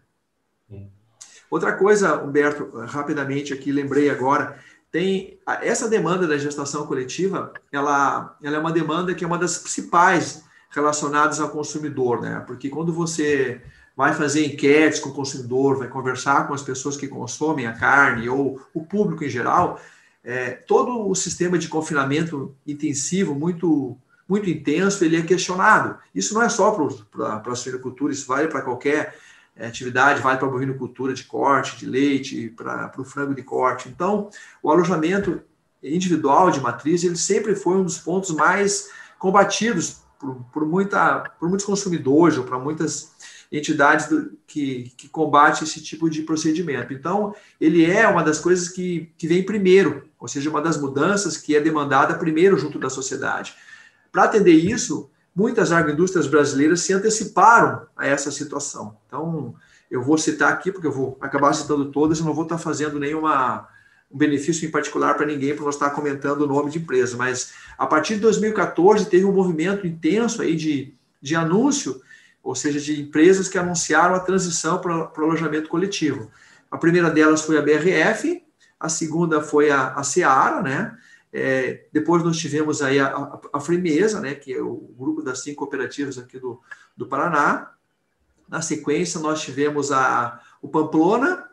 Outra 1.50 1.74
coisa, 1.74 2.22
Humberto, 2.22 2.69
rapidamente 2.86 3.53
aqui 3.53 3.72
lembrei 3.72 4.10
agora, 4.10 4.60
tem 4.96 5.38
essa 5.62 5.90
demanda 5.90 6.25
da 6.25 6.38
gestação 6.38 6.88
coletiva, 6.88 7.52
ela, 7.70 8.38
ela 8.42 8.56
é 8.56 8.60
uma 8.62 8.72
demanda 8.72 9.14
que 9.14 9.25
é 9.25 9.28
uma 9.28 9.38
das 9.38 9.58
principais 9.58 10.46
relacionadas 10.70 11.42
ao 11.42 11.50
consumidor, 11.50 12.22
né? 12.22 12.42
Porque 12.48 12.70
quando 12.70 12.94
você 12.94 13.62
vai 13.94 14.14
fazer 14.14 14.46
enquetes 14.46 15.02
com 15.02 15.10
o 15.10 15.14
consumidor, 15.14 15.80
vai 15.80 15.90
conversar 15.90 16.48
com 16.48 16.54
as 16.54 16.62
pessoas 16.62 16.96
que 16.96 17.10
consomem 17.10 17.68
a 17.68 17.74
carne 17.74 18.30
ou 18.30 18.58
o 18.74 18.86
público 18.86 19.25
em 19.25 19.30
geral, 19.30 19.82
é, 20.24 20.52
todo 20.52 21.10
o 21.10 21.14
sistema 21.14 21.58
de 21.58 21.68
confinamento 21.68 22.56
intensivo, 22.66 23.36
muito 23.36 23.98
muito 24.30 24.50
intenso, 24.50 25.04
ele 25.04 25.18
é 25.18 25.22
questionado. 25.24 25.98
Isso 26.16 26.34
não 26.34 26.42
é 26.42 26.48
só 26.48 26.72
para 27.12 27.52
a 27.52 27.56
suinocultura, 27.56 28.14
isso 28.14 28.25
vale 28.25 28.48
para 28.48 28.62
qualquer 28.62 29.14
atividade, 29.57 30.21
vale 30.21 30.38
para 30.38 30.47
a 30.47 30.51
bovinocultura 30.51 31.13
de 31.13 31.24
corte, 31.24 31.77
de 31.77 31.85
leite, 31.85 32.50
para 32.50 32.91
o 32.97 33.05
frango 33.05 33.33
de 33.33 33.41
corte. 33.41 33.88
Então, 33.88 34.29
o 34.62 34.69
alojamento 34.69 35.41
individual 35.81 36.51
de 36.51 36.59
matriz, 36.59 37.03
ele 37.03 37.15
sempre 37.15 37.55
foi 37.55 37.77
um 37.77 37.83
dos 37.83 37.97
pontos 37.97 38.31
mais 38.31 38.89
combatidos 39.17 40.01
por, 40.19 40.35
por, 40.51 40.65
muita, 40.65 41.19
por 41.39 41.47
muitos 41.47 41.65
consumidores 41.65 42.38
ou 42.38 42.43
para 42.43 42.59
muitas 42.59 43.13
entidades 43.51 44.07
do, 44.07 44.38
que, 44.47 44.91
que 44.97 45.07
combate 45.07 45.63
esse 45.63 45.81
tipo 45.81 46.09
de 46.09 46.24
procedimento. 46.24 46.93
Então, 46.93 47.33
ele 47.59 47.85
é 47.85 48.07
uma 48.07 48.24
das 48.24 48.39
coisas 48.39 48.67
que, 48.67 49.12
que 49.17 49.27
vem 49.27 49.43
primeiro, 49.43 50.09
ou 50.19 50.27
seja, 50.27 50.50
uma 50.50 50.62
das 50.62 50.79
mudanças 50.79 51.38
que 51.38 51.55
é 51.55 51.62
demandada 51.62 52.15
primeiro 52.15 52.57
junto 52.57 52.79
da 52.79 52.89
sociedade. 52.89 53.55
Para 54.12 54.24
atender 54.24 54.53
isso, 54.53 55.09
muitas 55.36 55.72
agroindústrias 55.72 56.27
brasileiras 56.27 56.82
se 56.82 56.94
anteciparam 56.94 57.86
a 57.96 58.08
essa 58.08 58.32
situação. 58.32 58.98
Então, 59.06 59.54
eu 59.92 60.01
vou 60.01 60.18
citar 60.18 60.51
aqui, 60.51 60.72
porque 60.72 60.88
eu 60.88 60.92
vou 60.92 61.18
acabar 61.20 61.54
citando 61.54 61.92
todas 61.92 62.20
e 62.20 62.24
não 62.24 62.34
vou 62.34 62.44
estar 62.44 62.58
fazendo 62.58 63.00
nenhuma 63.00 63.68
um 64.12 64.18
benefício 64.18 64.68
em 64.68 64.72
particular 64.72 65.15
para 65.15 65.25
ninguém, 65.25 65.56
para 65.56 65.65
nós 65.65 65.75
estar 65.75 65.89
comentando 65.89 66.42
o 66.42 66.48
nome 66.48 66.70
de 66.70 66.77
empresa, 66.77 67.18
mas 67.18 67.54
a 67.77 67.86
partir 67.86 68.15
de 68.15 68.22
2014 68.22 69.10
teve 69.10 69.25
um 69.25 69.32
movimento 69.32 69.86
intenso 69.86 70.42
aí 70.42 70.56
de, 70.56 70.94
de 71.22 71.36
anúncio, 71.36 72.01
ou 72.44 72.56
seja, 72.56 72.80
de 72.80 73.01
empresas 73.01 73.50
que 73.50 73.58
anunciaram 73.58 74.15
a 74.15 74.20
transição 74.20 74.80
para 74.80 75.12
o 75.20 75.24
alojamento 75.24 75.68
coletivo. 75.68 76.32
A 76.70 76.77
primeira 76.77 77.10
delas 77.10 77.42
foi 77.42 77.58
a 77.58 77.62
BRF, 77.62 78.44
a 78.80 78.88
segunda 78.88 79.42
foi 79.42 79.72
a, 79.72 79.94
a 79.94 80.04
Seara, 80.04 80.62
né? 80.62 80.96
É, 81.38 81.88
depois 81.92 82.24
nós 82.24 82.38
tivemos 82.38 82.82
aí 82.82 82.98
a, 82.98 83.08
a, 83.08 83.39
a 83.51 84.20
né, 84.22 84.36
que 84.36 84.54
é 84.54 84.62
o 84.62 84.89
grupo 84.98 85.22
das 85.22 85.44
cinco 85.44 85.58
cooperativas 85.58 86.18
aqui 86.18 86.39
do, 86.39 86.62
do 86.96 87.08
Paraná. 87.08 87.72
Na 88.48 88.62
sequência, 88.62 89.20
nós 89.20 89.42
tivemos 89.42 89.92
a, 89.92 90.39
o 90.62 90.70
Pamplona, 90.70 91.44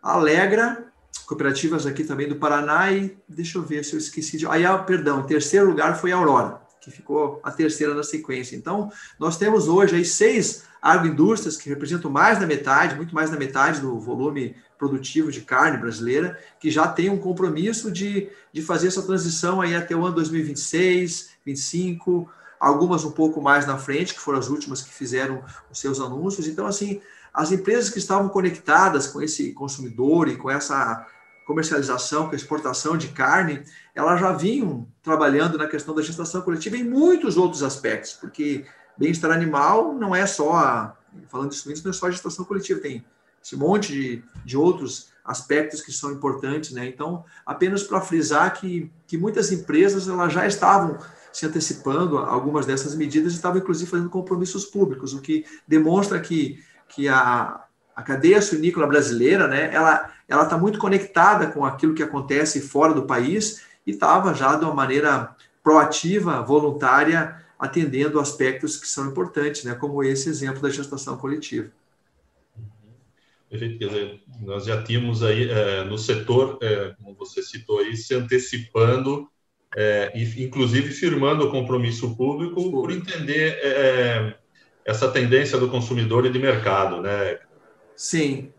a 0.00 0.12
Alegra, 0.12 0.92
cooperativas 1.26 1.86
aqui 1.86 2.04
também 2.04 2.28
do 2.28 2.36
Paraná 2.36 2.92
e 2.92 3.18
deixa 3.28 3.58
eu 3.58 3.62
ver 3.62 3.84
se 3.84 3.94
eu 3.94 3.98
esqueci 3.98 4.36
de. 4.36 4.46
Aí, 4.46 4.64
ah, 4.64 4.78
perdão, 4.78 5.18
em 5.20 5.26
terceiro 5.26 5.66
lugar 5.66 5.98
foi 5.98 6.12
a 6.12 6.16
Aurora, 6.16 6.60
que 6.80 6.92
ficou 6.92 7.40
a 7.42 7.50
terceira 7.50 7.92
na 7.94 8.04
sequência. 8.04 8.54
Então, 8.54 8.92
nós 9.18 9.36
temos 9.36 9.66
hoje 9.66 9.96
aí 9.96 10.04
seis 10.04 10.62
agroindústrias 10.80 11.56
que 11.56 11.68
representam 11.68 12.12
mais 12.12 12.38
da 12.38 12.46
metade, 12.46 12.94
muito 12.94 13.12
mais 13.12 13.28
da 13.28 13.36
metade 13.36 13.80
do 13.80 13.98
volume 13.98 14.54
produtivo 14.80 15.30
de 15.30 15.42
carne 15.42 15.76
brasileira, 15.76 16.40
que 16.58 16.70
já 16.70 16.88
tem 16.88 17.10
um 17.10 17.18
compromisso 17.18 17.92
de, 17.92 18.30
de 18.50 18.62
fazer 18.62 18.88
essa 18.88 19.02
transição 19.02 19.60
aí 19.60 19.76
até 19.76 19.94
o 19.94 20.06
ano 20.06 20.14
2026, 20.14 21.28
2025, 21.44 22.26
algumas 22.58 23.04
um 23.04 23.10
pouco 23.10 23.42
mais 23.42 23.66
na 23.66 23.76
frente, 23.76 24.14
que 24.14 24.20
foram 24.20 24.38
as 24.38 24.48
últimas 24.48 24.80
que 24.80 24.88
fizeram 24.88 25.44
os 25.70 25.78
seus 25.78 26.00
anúncios. 26.00 26.48
Então, 26.48 26.66
assim, 26.66 26.98
as 27.32 27.52
empresas 27.52 27.90
que 27.90 27.98
estavam 27.98 28.30
conectadas 28.30 29.06
com 29.06 29.20
esse 29.20 29.52
consumidor 29.52 30.28
e 30.28 30.36
com 30.36 30.50
essa 30.50 31.06
comercialização, 31.46 32.26
com 32.26 32.32
a 32.32 32.36
exportação 32.36 32.96
de 32.96 33.08
carne, 33.08 33.62
elas 33.94 34.18
já 34.18 34.32
vinham 34.32 34.88
trabalhando 35.02 35.58
na 35.58 35.66
questão 35.66 35.94
da 35.94 36.00
gestação 36.00 36.40
coletiva 36.40 36.78
em 36.78 36.84
muitos 36.84 37.36
outros 37.36 37.62
aspectos, 37.62 38.14
porque 38.14 38.64
bem-estar 38.96 39.30
animal 39.30 39.92
não 39.92 40.16
é 40.16 40.26
só, 40.26 40.54
a, 40.54 40.96
falando 41.28 41.50
de 41.50 41.84
não 41.84 41.90
é 41.90 41.92
só 41.92 42.06
a 42.06 42.10
gestação 42.10 42.46
coletiva, 42.46 42.80
tem 42.80 43.04
esse 43.42 43.56
monte 43.56 43.92
de, 43.92 44.22
de 44.44 44.56
outros 44.56 45.10
aspectos 45.24 45.80
que 45.80 45.92
são 45.92 46.12
importantes, 46.12 46.72
né? 46.72 46.86
Então, 46.86 47.24
apenas 47.46 47.82
para 47.82 48.00
frisar 48.00 48.52
que, 48.54 48.90
que 49.06 49.16
muitas 49.16 49.52
empresas 49.52 50.08
elas 50.08 50.32
já 50.32 50.46
estavam 50.46 50.98
se 51.32 51.46
antecipando 51.46 52.18
a 52.18 52.28
algumas 52.28 52.66
dessas 52.66 52.94
medidas 52.94 53.32
e 53.32 53.36
estavam, 53.36 53.58
inclusive, 53.58 53.90
fazendo 53.90 54.10
compromissos 54.10 54.64
públicos, 54.64 55.14
o 55.14 55.20
que 55.20 55.44
demonstra 55.66 56.20
que 56.20 56.62
que 56.88 57.08
a, 57.08 57.60
a 57.94 58.02
cadeia 58.02 58.42
suínícola 58.42 58.84
brasileira, 58.84 59.46
né, 59.46 59.72
ela 59.72 60.10
ela 60.28 60.44
está 60.44 60.56
muito 60.56 60.78
conectada 60.78 61.48
com 61.48 61.64
aquilo 61.64 61.94
que 61.94 62.02
acontece 62.02 62.60
fora 62.60 62.94
do 62.94 63.04
país 63.04 63.62
e 63.84 63.90
estava 63.90 64.32
já 64.32 64.54
de 64.54 64.64
uma 64.64 64.74
maneira 64.74 65.34
proativa, 65.62 66.40
voluntária, 66.40 67.36
atendendo 67.58 68.20
aspectos 68.20 68.76
que 68.76 68.86
são 68.86 69.06
importantes, 69.06 69.64
né, 69.64 69.74
como 69.74 70.02
esse 70.02 70.28
exemplo 70.28 70.62
da 70.62 70.70
gestação 70.70 71.16
coletiva. 71.16 71.70
Perfeito, 73.50 73.78
quer 73.80 73.88
dizer, 73.88 74.20
nós 74.42 74.64
já 74.64 74.80
tínhamos 74.80 75.24
aí 75.24 75.50
é, 75.50 75.82
no 75.82 75.98
setor, 75.98 76.56
é, 76.62 76.94
como 76.96 77.16
você 77.16 77.42
citou 77.42 77.80
aí, 77.80 77.96
se 77.96 78.14
antecipando 78.14 79.28
é, 79.76 80.12
e 80.14 80.44
inclusive 80.44 80.90
firmando 80.90 81.44
o 81.44 81.50
compromisso 81.50 82.16
público 82.16 82.70
por 82.70 82.92
entender 82.92 83.58
essa 84.84 85.08
tendência 85.10 85.58
do 85.58 85.68
consumidor 85.68 86.26
e 86.26 86.30
de 86.30 86.38
mercado, 86.38 87.02
né? 87.02 87.38
Sim, 87.96 88.52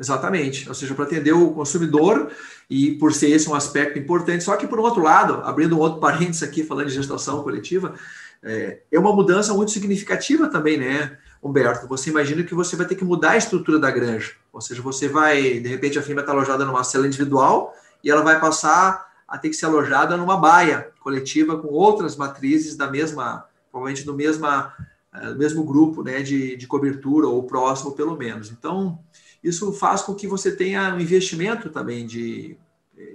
exatamente. 0.00 0.66
Ou 0.66 0.74
seja, 0.74 0.94
para 0.94 1.04
atender 1.04 1.32
o 1.32 1.52
consumidor 1.52 2.30
e 2.70 2.92
por 2.92 3.12
ser 3.12 3.30
esse 3.30 3.48
um 3.48 3.54
aspecto 3.54 3.98
importante. 3.98 4.44
Só 4.44 4.56
que, 4.56 4.66
por 4.66 4.80
um 4.80 4.82
outro 4.82 5.02
lado, 5.02 5.42
abrindo 5.44 5.76
um 5.76 5.80
outro 5.80 6.00
parênteses 6.00 6.42
aqui, 6.42 6.64
falando 6.64 6.88
de 6.88 6.94
gestação 6.94 7.42
coletiva, 7.42 7.94
é, 8.42 8.80
é 8.90 8.98
uma 8.98 9.14
mudança 9.14 9.52
muito 9.54 9.70
significativa 9.70 10.48
também, 10.48 10.78
né, 10.78 11.18
Humberto? 11.42 11.86
Você 11.88 12.10
imagina 12.10 12.42
que 12.42 12.54
você 12.54 12.76
vai 12.76 12.86
ter 12.86 12.94
que 12.94 13.04
mudar 13.04 13.32
a 13.32 13.36
estrutura 13.36 13.78
da 13.78 13.90
granja. 13.90 14.32
Ou 14.52 14.60
seja, 14.60 14.82
você 14.82 15.08
vai, 15.08 15.60
de 15.60 15.68
repente, 15.68 15.98
a 15.98 16.02
firma 16.02 16.20
está 16.20 16.32
alojada 16.32 16.64
numa 16.64 16.84
cela 16.84 17.06
individual 17.06 17.74
e 18.02 18.10
ela 18.10 18.22
vai 18.22 18.40
passar 18.40 19.08
a 19.26 19.38
ter 19.38 19.48
que 19.48 19.56
ser 19.56 19.66
alojada 19.66 20.16
numa 20.16 20.36
baia 20.36 20.90
coletiva 21.00 21.58
com 21.58 21.68
outras 21.68 22.16
matrizes 22.16 22.76
da 22.76 22.90
mesma, 22.90 23.46
provavelmente 23.70 24.04
do 24.04 24.14
mesma 24.14 24.74
é, 25.12 25.34
mesmo 25.34 25.64
grupo 25.64 26.02
né, 26.02 26.22
de, 26.22 26.56
de 26.56 26.66
cobertura, 26.66 27.26
ou 27.26 27.42
próximo 27.44 27.92
pelo 27.92 28.16
menos. 28.16 28.50
Então, 28.50 28.98
isso 29.42 29.72
faz 29.72 30.02
com 30.02 30.14
que 30.14 30.26
você 30.26 30.54
tenha 30.54 30.94
um 30.94 31.00
investimento 31.00 31.70
também 31.70 32.06
de, 32.06 32.56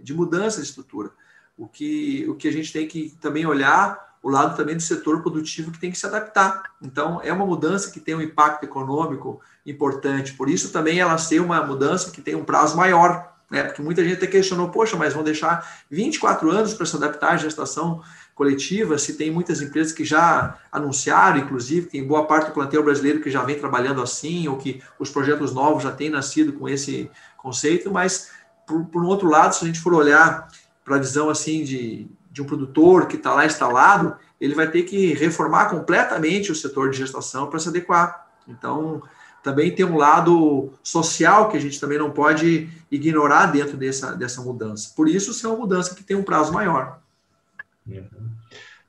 de 0.01 0.13
mudança 0.13 0.61
de 0.61 0.67
estrutura. 0.67 1.11
O 1.57 1.67
que, 1.67 2.25
o 2.27 2.35
que 2.35 2.47
a 2.47 2.51
gente 2.51 2.73
tem 2.73 2.87
que 2.87 3.15
também 3.21 3.45
olhar, 3.45 4.12
o 4.23 4.29
lado 4.29 4.55
também 4.55 4.77
do 4.77 4.81
setor 4.81 5.21
produtivo 5.21 5.69
que 5.69 5.77
tem 5.77 5.91
que 5.91 5.99
se 5.99 6.05
adaptar. 6.05 6.71
Então, 6.81 7.19
é 7.21 7.33
uma 7.33 7.45
mudança 7.45 7.91
que 7.91 7.99
tem 7.99 8.15
um 8.15 8.21
impacto 8.21 8.63
econômico 8.63 9.41
importante, 9.65 10.33
por 10.33 10.49
isso 10.49 10.71
também 10.71 10.99
ela 10.99 11.17
ser 11.17 11.41
uma 11.41 11.61
mudança 11.61 12.09
que 12.09 12.21
tem 12.21 12.33
um 12.33 12.45
prazo 12.45 12.77
maior, 12.77 13.33
né? 13.51 13.63
porque 13.63 13.81
muita 13.81 14.01
gente 14.01 14.15
até 14.15 14.27
questionou, 14.27 14.69
poxa, 14.69 14.95
mas 14.95 15.13
vão 15.13 15.23
deixar 15.23 15.83
24 15.91 16.49
anos 16.49 16.73
para 16.73 16.85
se 16.85 16.95
adaptar 16.95 17.33
à 17.33 17.37
gestação 17.37 18.01
coletiva, 18.33 18.97
se 18.97 19.15
tem 19.15 19.29
muitas 19.29 19.61
empresas 19.61 19.91
que 19.91 20.05
já 20.05 20.57
anunciaram, 20.71 21.39
inclusive, 21.39 21.87
tem 21.87 22.07
boa 22.07 22.25
parte 22.25 22.47
do 22.47 22.53
plantel 22.53 22.81
brasileiro 22.81 23.21
que 23.21 23.29
já 23.29 23.43
vem 23.43 23.59
trabalhando 23.59 24.01
assim, 24.01 24.47
ou 24.47 24.57
que 24.57 24.81
os 24.97 25.09
projetos 25.09 25.53
novos 25.53 25.83
já 25.83 25.91
têm 25.91 26.09
nascido 26.09 26.53
com 26.53 26.67
esse 26.67 27.11
conceito, 27.37 27.91
mas, 27.91 28.31
por, 28.65 28.85
por 28.85 29.03
um 29.03 29.07
outro 29.07 29.29
lado, 29.29 29.53
se 29.53 29.63
a 29.63 29.67
gente 29.67 29.81
for 29.81 29.93
olhar 29.93 30.47
para 30.83 30.95
a 30.95 30.99
visão 30.99 31.29
assim 31.29 31.63
de, 31.63 32.07
de 32.33 32.41
um 32.41 32.45
produtor 32.45 33.05
que 33.05 33.15
está 33.15 33.31
lá 33.31 33.45
instalado, 33.45 34.17
ele 34.41 34.55
vai 34.55 34.69
ter 34.69 34.81
que 34.83 35.13
reformar 35.13 35.69
completamente 35.69 36.51
o 36.51 36.55
setor 36.55 36.89
de 36.89 36.97
gestação 36.97 37.47
para 37.47 37.59
se 37.59 37.69
adequar. 37.69 38.27
Então, 38.47 39.03
também 39.43 39.73
tem 39.73 39.85
um 39.85 39.95
lado 39.95 40.73
social 40.81 41.49
que 41.49 41.57
a 41.57 41.59
gente 41.59 41.79
também 41.79 41.99
não 41.99 42.09
pode 42.09 42.67
ignorar 42.91 43.45
dentro 43.45 43.77
dessa, 43.77 44.13
dessa 44.15 44.41
mudança. 44.41 44.91
Por 44.95 45.07
isso, 45.07 45.29
isso 45.29 45.45
é 45.45 45.49
uma 45.49 45.59
mudança 45.59 45.93
que 45.93 46.03
tem 46.03 46.17
um 46.17 46.23
prazo 46.23 46.51
maior. 46.51 46.99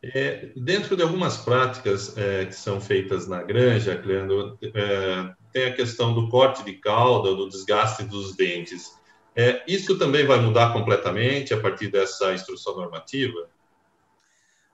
É, 0.02 0.48
dentro 0.56 0.96
de 0.96 1.02
algumas 1.02 1.36
práticas 1.36 2.16
é, 2.16 2.46
que 2.46 2.54
são 2.54 2.80
feitas 2.80 3.28
na 3.28 3.42
granja, 3.42 3.96
Cleandro, 3.96 4.58
é, 4.62 5.32
tem 5.52 5.66
a 5.66 5.74
questão 5.74 6.14
do 6.14 6.30
corte 6.30 6.64
de 6.64 6.72
cauda, 6.72 7.34
do 7.34 7.48
desgaste 7.48 8.04
dos 8.04 8.34
dentes. 8.34 8.94
É, 9.36 9.62
isso 9.66 9.98
também 9.98 10.26
vai 10.26 10.40
mudar 10.40 10.72
completamente 10.72 11.52
a 11.52 11.60
partir 11.60 11.88
dessa 11.88 12.32
instrução 12.32 12.76
normativa? 12.76 13.48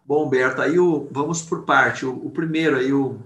Bom, 0.04 0.28
Berto, 0.28 0.60
aí 0.60 0.78
o, 0.78 1.08
vamos 1.10 1.42
por 1.42 1.64
parte. 1.64 2.04
O, 2.04 2.26
o, 2.26 2.30
primeiro 2.30 2.76
aí, 2.76 2.92
o, 2.92 3.18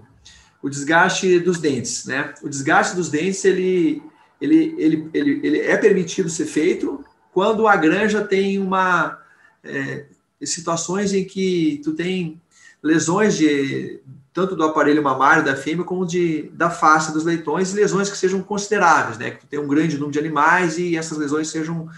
o 0.61 0.69
desgaste 0.69 1.39
dos 1.39 1.59
dentes, 1.59 2.05
né? 2.05 2.33
O 2.41 2.49
desgaste 2.49 2.95
dos 2.95 3.09
dentes, 3.09 3.43
ele, 3.43 4.01
ele, 4.39 4.75
ele, 4.77 5.09
ele, 5.13 5.39
ele 5.43 5.59
é 5.61 5.75
permitido 5.77 6.29
ser 6.29 6.45
feito 6.45 7.03
quando 7.33 7.67
a 7.67 7.75
granja 7.75 8.25
tem 8.25 8.59
uma... 8.59 9.21
É, 9.63 10.05
situações 10.43 11.13
em 11.13 11.25
que 11.25 11.81
tu 11.83 11.93
tem 11.93 12.41
lesões 12.81 13.37
de 13.37 13.99
tanto 14.35 14.53
do 14.53 14.65
aparelho 14.65 15.01
mamário 15.01 15.45
da 15.45 15.55
fêmea 15.55 15.85
como 15.85 16.05
de 16.05 16.51
da 16.51 16.69
face 16.69 17.13
dos 17.13 17.23
leitões, 17.23 17.71
lesões 17.71 18.09
que 18.09 18.17
sejam 18.17 18.43
consideráveis, 18.43 19.17
né? 19.17 19.31
Que 19.31 19.47
tem 19.47 19.57
um 19.57 19.67
grande 19.67 19.95
número 19.95 20.11
de 20.11 20.19
animais 20.19 20.77
e 20.77 20.97
essas 20.97 21.17
lesões 21.17 21.47
sejam 21.47 21.89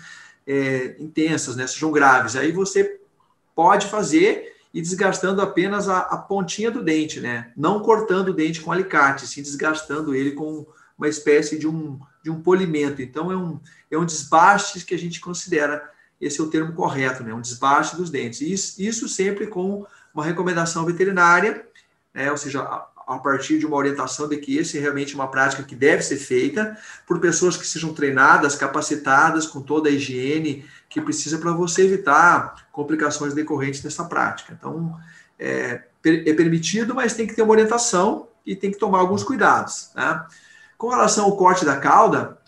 é, 0.46 0.96
intensas, 1.00 1.56
né? 1.56 1.66
Sejam 1.66 1.92
graves. 1.92 2.36
Aí 2.36 2.52
você 2.52 3.00
pode 3.56 3.88
fazer 3.88 4.56
e 4.72 4.80
desgastando 4.80 5.42
apenas 5.42 5.90
a, 5.90 6.02
a, 6.02 6.18
pontinha 6.18 6.70
do 6.70 6.84
dente, 6.84 7.20
né? 7.20 7.52
Não 7.58 7.80
cortando 7.80 8.30
o 8.30 8.34
dente 8.36 8.62
com 8.62 8.72
alicate, 8.72 9.26
sim 9.26 9.42
desgastando 9.42 10.14
ele 10.14 10.34
com 10.34 10.64
uma 10.96 11.08
espécie 11.08 11.58
de 11.58 11.68
um, 11.68 12.00
de 12.24 12.30
um 12.30 12.40
polimento. 12.40 13.02
Então 13.02 13.32
é 13.32 13.36
um, 13.36 13.60
é 13.90 13.98
um 13.98 14.06
desbaste 14.06 14.86
que 14.86 14.94
a 14.94 15.00
gente 15.00 15.20
considera 15.20 15.90
esse 16.22 16.40
é 16.40 16.44
o 16.44 16.50
termo 16.52 16.74
correto, 16.74 17.24
né? 17.24 17.34
um 17.34 17.42
desbaste 17.42 17.96
dos 17.96 18.12
dentes. 18.12 18.42
Isso, 18.42 18.80
isso 18.80 19.10
sempre 19.10 19.48
com 19.48 19.88
uma 20.14 20.24
recomendação 20.24 20.86
veterinária, 20.86 21.66
né? 22.18 22.32
ou 22.32 22.38
seja, 22.38 22.62
a, 22.62 22.88
a 23.08 23.20
partir 23.20 23.60
de 23.60 23.66
uma 23.66 23.78
orientação 23.78 24.28
de 24.28 24.38
que 24.38 24.58
esse 24.58 24.78
é 24.78 24.82
realmente 24.82 25.14
uma 25.14 25.28
prática 25.28 25.62
que 25.62 25.76
deve 25.76 26.02
ser 26.02 26.18
feita 26.18 26.76
por 27.06 27.20
pessoas 27.20 27.56
que 27.56 27.66
sejam 27.66 27.94
treinadas, 27.94 28.56
capacitadas, 28.56 29.46
com 29.46 29.62
toda 29.62 29.88
a 29.88 29.92
higiene 29.92 30.66
que 30.90 31.00
precisa 31.00 31.38
para 31.38 31.52
você 31.52 31.84
evitar 31.84 32.68
complicações 32.72 33.36
decorrentes 33.36 33.82
dessa 33.82 34.04
prática. 34.06 34.58
Então, 34.58 34.98
é, 35.38 35.84
é, 36.04 36.34
permitido, 36.34 36.96
mas 36.96 37.14
tem 37.14 37.28
que 37.28 37.36
ter 37.36 37.44
uma 37.44 37.52
orientação 37.52 38.28
e 38.44 38.56
tem 38.56 38.72
que 38.72 38.80
tomar 38.80 39.00
alguns 39.00 39.24
cuidados. 39.24 39.92
Né? 39.96 40.26
Com 40.76 40.90
relação 40.90 41.26
ao 41.26 41.38
corte 41.38 41.64
da 41.64 41.78
cauda, 41.78 42.40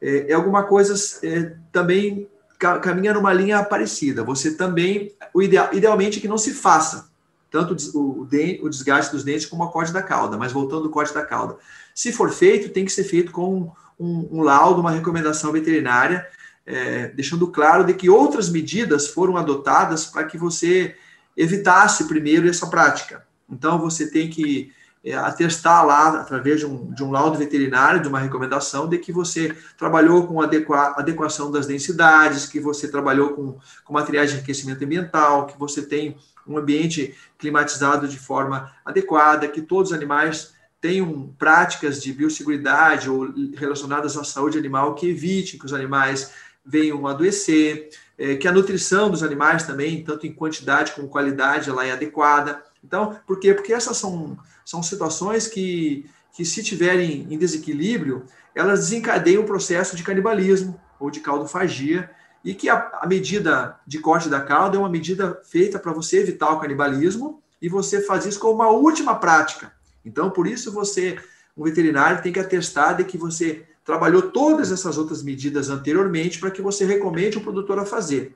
é, 0.00 0.32
é 0.32 0.32
alguma 0.32 0.62
coisa 0.62 0.94
é, 1.22 1.54
também 1.70 2.26
caminha 2.58 3.12
numa 3.12 3.32
linha 3.32 3.62
parecida. 3.62 4.24
Você 4.24 4.54
também, 4.54 5.14
o 5.34 5.42
ideal, 5.42 5.68
idealmente, 5.72 6.18
que 6.18 6.26
não 6.26 6.38
se 6.38 6.54
faça 6.54 7.08
tanto 7.50 7.76
o, 7.94 8.22
o 8.62 8.68
desgaste 8.68 9.12
dos 9.12 9.24
dentes 9.24 9.46
como 9.46 9.62
a 9.62 9.72
corte 9.72 9.92
da 9.92 10.02
cauda, 10.02 10.36
mas 10.36 10.52
voltando 10.52 10.84
ao 10.84 10.90
corte 10.90 11.14
da 11.14 11.24
cauda. 11.24 11.56
Se 11.94 12.12
for 12.12 12.30
feito, 12.30 12.68
tem 12.70 12.84
que 12.84 12.92
ser 12.92 13.04
feito 13.04 13.32
com 13.32 13.72
um, 13.98 14.28
um 14.30 14.42
laudo, 14.42 14.80
uma 14.80 14.90
recomendação 14.90 15.52
veterinária, 15.52 16.26
é, 16.64 17.08
deixando 17.08 17.48
claro 17.48 17.84
de 17.84 17.94
que 17.94 18.10
outras 18.10 18.48
medidas 18.48 19.08
foram 19.08 19.36
adotadas 19.36 20.06
para 20.06 20.24
que 20.24 20.36
você 20.36 20.94
evitasse 21.36 22.04
primeiro 22.04 22.48
essa 22.48 22.66
prática. 22.66 23.26
Então, 23.50 23.78
você 23.78 24.10
tem 24.10 24.28
que 24.28 24.70
é, 25.04 25.14
atestar 25.14 25.86
lá, 25.86 26.20
através 26.20 26.60
de 26.60 26.66
um, 26.66 26.92
de 26.92 27.02
um 27.02 27.10
laudo 27.10 27.38
veterinário, 27.38 28.02
de 28.02 28.08
uma 28.08 28.18
recomendação, 28.18 28.88
de 28.88 28.98
que 28.98 29.12
você 29.12 29.56
trabalhou 29.76 30.26
com 30.26 30.40
adequa, 30.40 30.94
adequação 30.96 31.50
das 31.50 31.66
densidades, 31.66 32.46
que 32.46 32.60
você 32.60 32.88
trabalhou 32.88 33.30
com, 33.30 33.58
com 33.84 33.92
materiais 33.92 34.30
de 34.30 34.36
enriquecimento 34.36 34.84
ambiental, 34.84 35.46
que 35.46 35.58
você 35.58 35.82
tem 35.82 36.16
um 36.48 36.58
ambiente 36.58 37.14
climatizado 37.38 38.08
de 38.08 38.18
forma 38.18 38.72
adequada, 38.84 39.48
que 39.48 39.62
todos 39.62 39.90
os 39.90 39.96
animais 39.96 40.54
tenham 40.80 41.34
práticas 41.38 42.02
de 42.02 42.12
biosseguridade 42.12 43.10
ou 43.10 43.28
relacionadas 43.56 44.16
à 44.16 44.24
saúde 44.24 44.58
animal 44.58 44.94
que 44.94 45.08
evitem 45.08 45.58
que 45.58 45.66
os 45.66 45.72
animais 45.72 46.32
venham 46.64 47.06
adoecer, 47.06 47.90
é, 48.16 48.36
que 48.36 48.46
a 48.46 48.52
nutrição 48.52 49.10
dos 49.10 49.22
animais 49.22 49.64
também, 49.64 50.04
tanto 50.04 50.26
em 50.26 50.32
quantidade 50.32 50.92
como 50.92 51.08
qualidade, 51.08 51.70
ela 51.70 51.86
é 51.86 51.92
adequada. 51.92 52.62
Então, 52.84 53.18
por 53.26 53.40
quê? 53.40 53.54
Porque 53.54 53.72
essas 53.72 53.96
são, 53.96 54.38
são 54.64 54.82
situações 54.82 55.46
que, 55.46 56.06
que, 56.32 56.44
se 56.44 56.62
tiverem 56.62 57.26
em 57.30 57.38
desequilíbrio, 57.38 58.24
elas 58.54 58.80
desencadeiam 58.80 59.42
o 59.42 59.46
processo 59.46 59.96
de 59.96 60.02
canibalismo 60.02 60.78
ou 61.00 61.10
de 61.10 61.20
caldofagia, 61.20 62.10
e 62.48 62.54
que 62.54 62.70
a, 62.70 63.00
a 63.02 63.06
medida 63.06 63.78
de 63.86 63.98
corte 63.98 64.30
da 64.30 64.40
cauda 64.40 64.74
é 64.74 64.80
uma 64.80 64.88
medida 64.88 65.38
feita 65.44 65.78
para 65.78 65.92
você 65.92 66.20
evitar 66.20 66.50
o 66.50 66.58
canibalismo 66.58 67.42
e 67.60 67.68
você 67.68 68.00
faz 68.00 68.24
isso 68.24 68.40
como 68.40 68.54
uma 68.54 68.70
última 68.70 69.14
prática. 69.16 69.70
Então, 70.02 70.30
por 70.30 70.46
isso, 70.46 70.72
você, 70.72 71.18
um 71.54 71.64
veterinário, 71.64 72.22
tem 72.22 72.32
que 72.32 72.40
atestar 72.40 72.96
de 72.96 73.04
que 73.04 73.18
você 73.18 73.66
trabalhou 73.84 74.30
todas 74.30 74.72
essas 74.72 74.96
outras 74.96 75.22
medidas 75.22 75.68
anteriormente 75.68 76.40
para 76.40 76.50
que 76.50 76.62
você 76.62 76.86
recomende 76.86 77.36
o 77.36 77.42
produtor 77.42 77.80
a 77.80 77.84
fazer. 77.84 78.34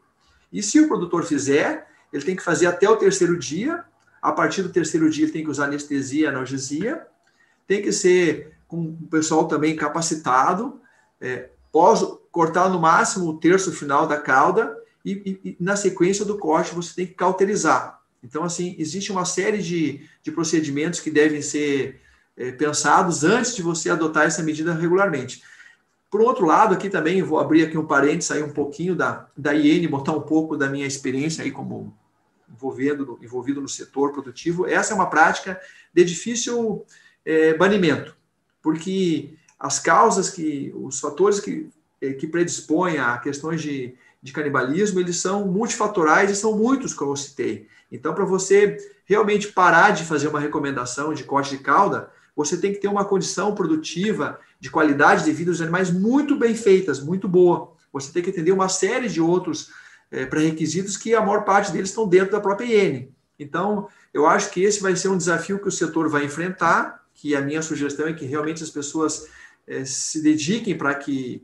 E 0.53 0.63
se 0.63 0.79
o 0.79 0.89
produtor 0.89 1.25
fizer, 1.25 1.89
ele 2.13 2.23
tem 2.23 2.37
que 2.37 2.43
fazer 2.43 2.67
até 2.67 2.87
o 2.87 2.97
terceiro 2.97 3.39
dia. 3.39 3.83
A 4.21 4.31
partir 4.31 4.63
do 4.63 4.69
terceiro 4.69 5.09
dia, 5.09 5.25
ele 5.25 5.33
tem 5.33 5.43
que 5.43 5.51
usar 5.51 5.65
anestesia, 5.65 6.29
analgesia. 6.29 7.07
Tem 7.67 7.81
que 7.81 7.91
ser 7.91 8.53
com 8.69 8.89
o 8.89 9.09
pessoal 9.11 9.49
também 9.49 9.75
capacitado. 9.75 10.83
É, 11.19 11.49
pós 11.73 12.21
cortar 12.33 12.69
no 12.71 12.81
máximo 12.81 13.29
o 13.29 13.39
terço 13.39 13.71
final 13.71 14.07
da 14.07 14.17
cauda 14.17 14.77
e, 15.05 15.13
e, 15.45 15.51
e, 15.51 15.57
na 15.61 15.77
sequência 15.77 16.25
do 16.25 16.39
corte 16.39 16.75
você 16.75 16.95
tem 16.95 17.07
que 17.07 17.15
cauterizar. 17.15 18.01
Então, 18.25 18.43
assim, 18.43 18.75
existe 18.79 19.13
uma 19.13 19.25
série 19.25 19.59
de, 19.59 20.09
de 20.23 20.33
procedimentos 20.33 21.01
que 21.01 21.11
devem 21.11 21.43
ser 21.43 22.01
é, 22.37 22.51
pensados 22.53 23.23
antes 23.23 23.55
de 23.55 23.63
você 23.63 23.91
adotar 23.91 24.27
essa 24.27 24.43
medida 24.43 24.73
regularmente. 24.73 25.43
Por 26.11 26.21
outro 26.21 26.47
lado, 26.47 26.75
aqui 26.75 26.89
também 26.89 27.23
vou 27.23 27.39
abrir 27.39 27.65
aqui 27.65 27.77
um 27.77 27.87
parênteses, 27.87 28.27
sair 28.27 28.43
um 28.43 28.53
pouquinho 28.53 28.95
da, 28.95 29.27
da 29.37 29.55
IN, 29.55 29.87
botar 29.89 30.13
um 30.13 30.21
pouco 30.21 30.57
da 30.57 30.69
minha 30.69 30.87
experiência 30.87 31.43
aí 31.43 31.51
como 31.51 31.97
envolvido, 32.51 33.19
envolvido 33.23 33.61
no 33.61 33.69
setor 33.69 34.13
produtivo. 34.13 34.67
Essa 34.67 34.93
é 34.93 34.95
uma 34.95 35.11
prática 35.11 35.61
de 35.93 36.05
difícil 36.05 36.85
é, 37.25 37.55
banimento, 37.55 38.15
porque 38.63 39.35
as 39.59 39.79
causas 39.79 40.31
que, 40.31 40.73
os 40.77 41.01
fatores 41.01 41.41
que, 41.41 41.71
que 42.11 42.27
predispõem 42.27 42.99
a 42.99 43.17
questões 43.19 43.63
de, 43.63 43.95
de 44.23 44.33
canibalismo, 44.33 44.99
eles 45.01 45.17
são 45.17 45.47
multifatoriais 45.47 46.31
e 46.31 46.37
são 46.37 46.57
muitos, 46.57 46.95
como 46.95 47.13
eu 47.13 47.17
citei. 47.17 47.69
Então, 47.91 48.15
para 48.15 48.25
você 48.25 48.77
realmente 49.05 49.49
parar 49.49 49.91
de 49.91 50.05
fazer 50.05 50.29
uma 50.29 50.41
recomendação 50.41 51.13
de 51.13 51.25
corte 51.25 51.57
de 51.57 51.63
cauda, 51.63 52.11
você 52.35 52.57
tem 52.57 52.73
que 52.73 52.81
ter 52.81 52.89
uma 52.89 53.05
condição 53.05 53.55
produtiva 53.55 54.41
de 54.59 54.71
qualidade 54.71 55.25
de 55.25 55.33
vida 55.33 55.51
dos 55.51 55.61
animais 55.61 55.91
muito 55.91 56.37
bem 56.37 56.55
feitas, 56.55 57.01
muito 57.01 57.29
boa. 57.29 57.73
Você 57.93 58.11
tem 58.11 58.23
que 58.23 58.31
atender 58.31 58.53
uma 58.53 58.69
série 58.69 59.09
de 59.09 59.21
outros 59.21 59.71
é, 60.11 60.25
pré-requisitos 60.25 60.97
que 60.97 61.15
a 61.15 61.21
maior 61.21 61.45
parte 61.45 61.71
deles 61.71 61.91
estão 61.91 62.09
dentro 62.09 62.33
da 62.33 62.41
própria 62.41 62.67
IN. 62.67 63.09
Então, 63.39 63.89
eu 64.15 64.27
acho 64.27 64.51
que 64.51 64.63
esse 64.63 64.81
vai 64.81 64.97
ser 64.97 65.09
um 65.09 65.17
desafio 65.17 65.59
que 65.59 65.69
o 65.69 65.73
setor 65.73 66.09
vai 66.09 66.25
enfrentar, 66.25 67.03
que 67.15 67.35
a 67.35 67.41
minha 67.41 67.61
sugestão 67.61 68.07
é 68.07 68.13
que 68.13 68.25
realmente 68.25 68.63
as 68.63 68.71
pessoas 68.71 69.27
é, 69.67 69.85
se 69.85 70.23
dediquem 70.23 70.77
para 70.77 70.95
que 70.95 71.43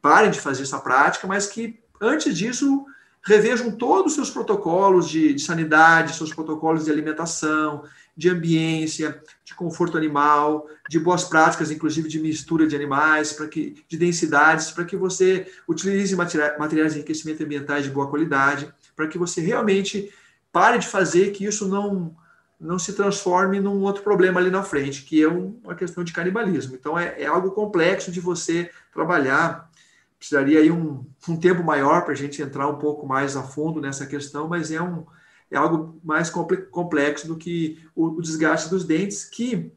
parem 0.00 0.30
de 0.30 0.40
fazer 0.40 0.62
essa 0.62 0.78
prática, 0.78 1.26
mas 1.26 1.46
que, 1.46 1.78
antes 2.00 2.36
disso, 2.36 2.86
revejam 3.22 3.70
todos 3.70 4.12
os 4.12 4.14
seus 4.14 4.30
protocolos 4.30 5.08
de, 5.08 5.34
de 5.34 5.42
sanidade, 5.42 6.16
seus 6.16 6.32
protocolos 6.32 6.84
de 6.84 6.90
alimentação, 6.90 7.84
de 8.16 8.28
ambiência, 8.28 9.22
de 9.44 9.54
conforto 9.54 9.96
animal, 9.96 10.66
de 10.88 10.98
boas 10.98 11.24
práticas, 11.24 11.70
inclusive 11.70 12.08
de 12.08 12.18
mistura 12.18 12.66
de 12.66 12.76
animais, 12.76 13.32
para 13.32 13.48
que 13.48 13.82
de 13.88 13.96
densidades, 13.96 14.70
para 14.70 14.84
que 14.84 14.96
você 14.96 15.50
utilize 15.68 16.14
materiais 16.14 16.92
de 16.92 16.98
enriquecimento 16.98 17.42
ambientais 17.42 17.84
de 17.84 17.90
boa 17.90 18.08
qualidade, 18.08 18.72
para 18.96 19.06
que 19.06 19.18
você 19.18 19.40
realmente 19.40 20.12
pare 20.52 20.78
de 20.78 20.88
fazer 20.88 21.30
que 21.30 21.44
isso 21.44 21.68
não 21.68 22.14
não 22.60 22.78
se 22.78 22.92
transforme 22.92 23.58
num 23.58 23.80
outro 23.80 24.02
problema 24.02 24.38
ali 24.38 24.50
na 24.50 24.62
frente, 24.62 25.02
que 25.02 25.22
é 25.22 25.28
uma 25.28 25.74
questão 25.74 26.04
de 26.04 26.12
canibalismo. 26.12 26.74
Então 26.74 26.98
é, 26.98 27.22
é 27.22 27.26
algo 27.26 27.52
complexo 27.52 28.12
de 28.12 28.20
você 28.20 28.70
trabalhar. 28.92 29.70
Precisaria 30.18 30.60
aí 30.60 30.70
um, 30.70 31.06
um 31.26 31.36
tempo 31.36 31.64
maior 31.64 32.02
para 32.02 32.12
a 32.12 32.16
gente 32.16 32.42
entrar 32.42 32.68
um 32.68 32.76
pouco 32.76 33.06
mais 33.06 33.34
a 33.34 33.42
fundo 33.42 33.80
nessa 33.80 34.06
questão, 34.06 34.46
mas 34.46 34.70
é 34.70 34.82
um, 34.82 35.06
é 35.50 35.56
algo 35.56 35.98
mais 36.04 36.28
complexo 36.28 37.26
do 37.26 37.36
que 37.36 37.82
o, 37.94 38.08
o 38.08 38.20
desgaste 38.20 38.68
dos 38.68 38.84
dentes, 38.84 39.24
que 39.24 39.72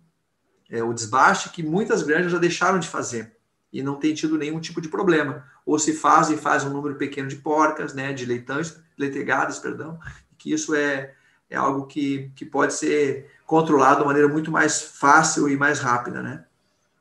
é 0.69 0.83
o 0.83 0.93
desbaste 0.93 1.49
que 1.49 1.63
muitas 1.63 2.03
granjas 2.03 2.31
já 2.31 2.37
deixaram 2.37 2.79
de 2.79 2.89
fazer 2.89 3.37
e 3.71 3.81
não 3.81 3.95
tem 3.95 4.13
tido 4.13 4.37
nenhum 4.37 4.59
tipo 4.59 4.81
de 4.81 4.89
problema. 4.89 5.45
Ou 5.65 5.79
se 5.79 5.93
faz 5.93 6.29
e 6.29 6.35
faz 6.35 6.65
um 6.65 6.69
número 6.69 6.95
pequeno 6.95 7.29
de 7.29 7.37
porcas, 7.37 7.93
né, 7.93 8.11
de 8.11 8.25
leitões, 8.25 8.77
leitegadas, 8.97 9.57
perdão, 9.57 9.97
que 10.37 10.51
isso 10.51 10.75
é, 10.75 11.15
é 11.49 11.55
algo 11.55 11.85
que, 11.85 12.31
que 12.35 12.45
pode 12.45 12.73
ser 12.73 13.31
controlado 13.45 14.01
de 14.01 14.05
maneira 14.05 14.27
muito 14.27 14.51
mais 14.51 14.81
fácil 14.81 15.47
e 15.47 15.55
mais 15.55 15.79
rápida, 15.79 16.21
né? 16.21 16.45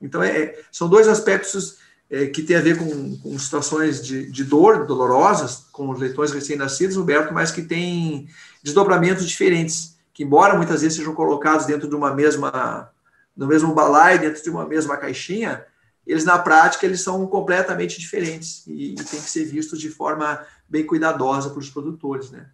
Então, 0.00 0.22
é, 0.22 0.58
são 0.70 0.88
dois 0.88 1.06
aspectos 1.08 1.78
é, 2.10 2.26
que 2.26 2.42
têm 2.42 2.56
a 2.56 2.60
ver 2.60 2.76
com, 2.76 3.16
com 3.18 3.38
situações 3.38 4.04
de, 4.04 4.30
de, 4.30 4.44
dor, 4.44 4.86
dolorosas, 4.86 5.64
com 5.72 5.88
os 5.88 5.98
leitões 5.98 6.32
recém-nascidos, 6.32 6.96
Roberto, 6.96 7.32
mas 7.32 7.50
que 7.50 7.62
têm 7.62 8.28
desdobramentos 8.62 9.26
diferentes, 9.26 9.96
que 10.12 10.24
embora 10.24 10.56
muitas 10.56 10.82
vezes 10.82 10.98
sejam 10.98 11.14
colocados 11.14 11.64
dentro 11.64 11.88
de 11.88 11.94
uma 11.94 12.12
mesma, 12.12 12.92
no 13.34 13.46
mesmo 13.46 13.72
balaio, 13.72 14.20
dentro 14.20 14.42
de 14.42 14.50
uma 14.50 14.66
mesma 14.66 14.96
caixinha, 14.96 15.64
eles 16.06 16.24
na 16.24 16.38
prática 16.38 16.84
eles 16.84 17.00
são 17.00 17.26
completamente 17.26 17.98
diferentes 17.98 18.66
e, 18.66 18.92
e 18.92 18.96
têm 18.96 19.22
que 19.22 19.30
ser 19.30 19.44
vistos 19.44 19.80
de 19.80 19.88
forma 19.88 20.44
bem 20.68 20.84
cuidadosa 20.84 21.48
para 21.48 21.60
os 21.60 21.70
produtores, 21.70 22.30
né? 22.30 22.50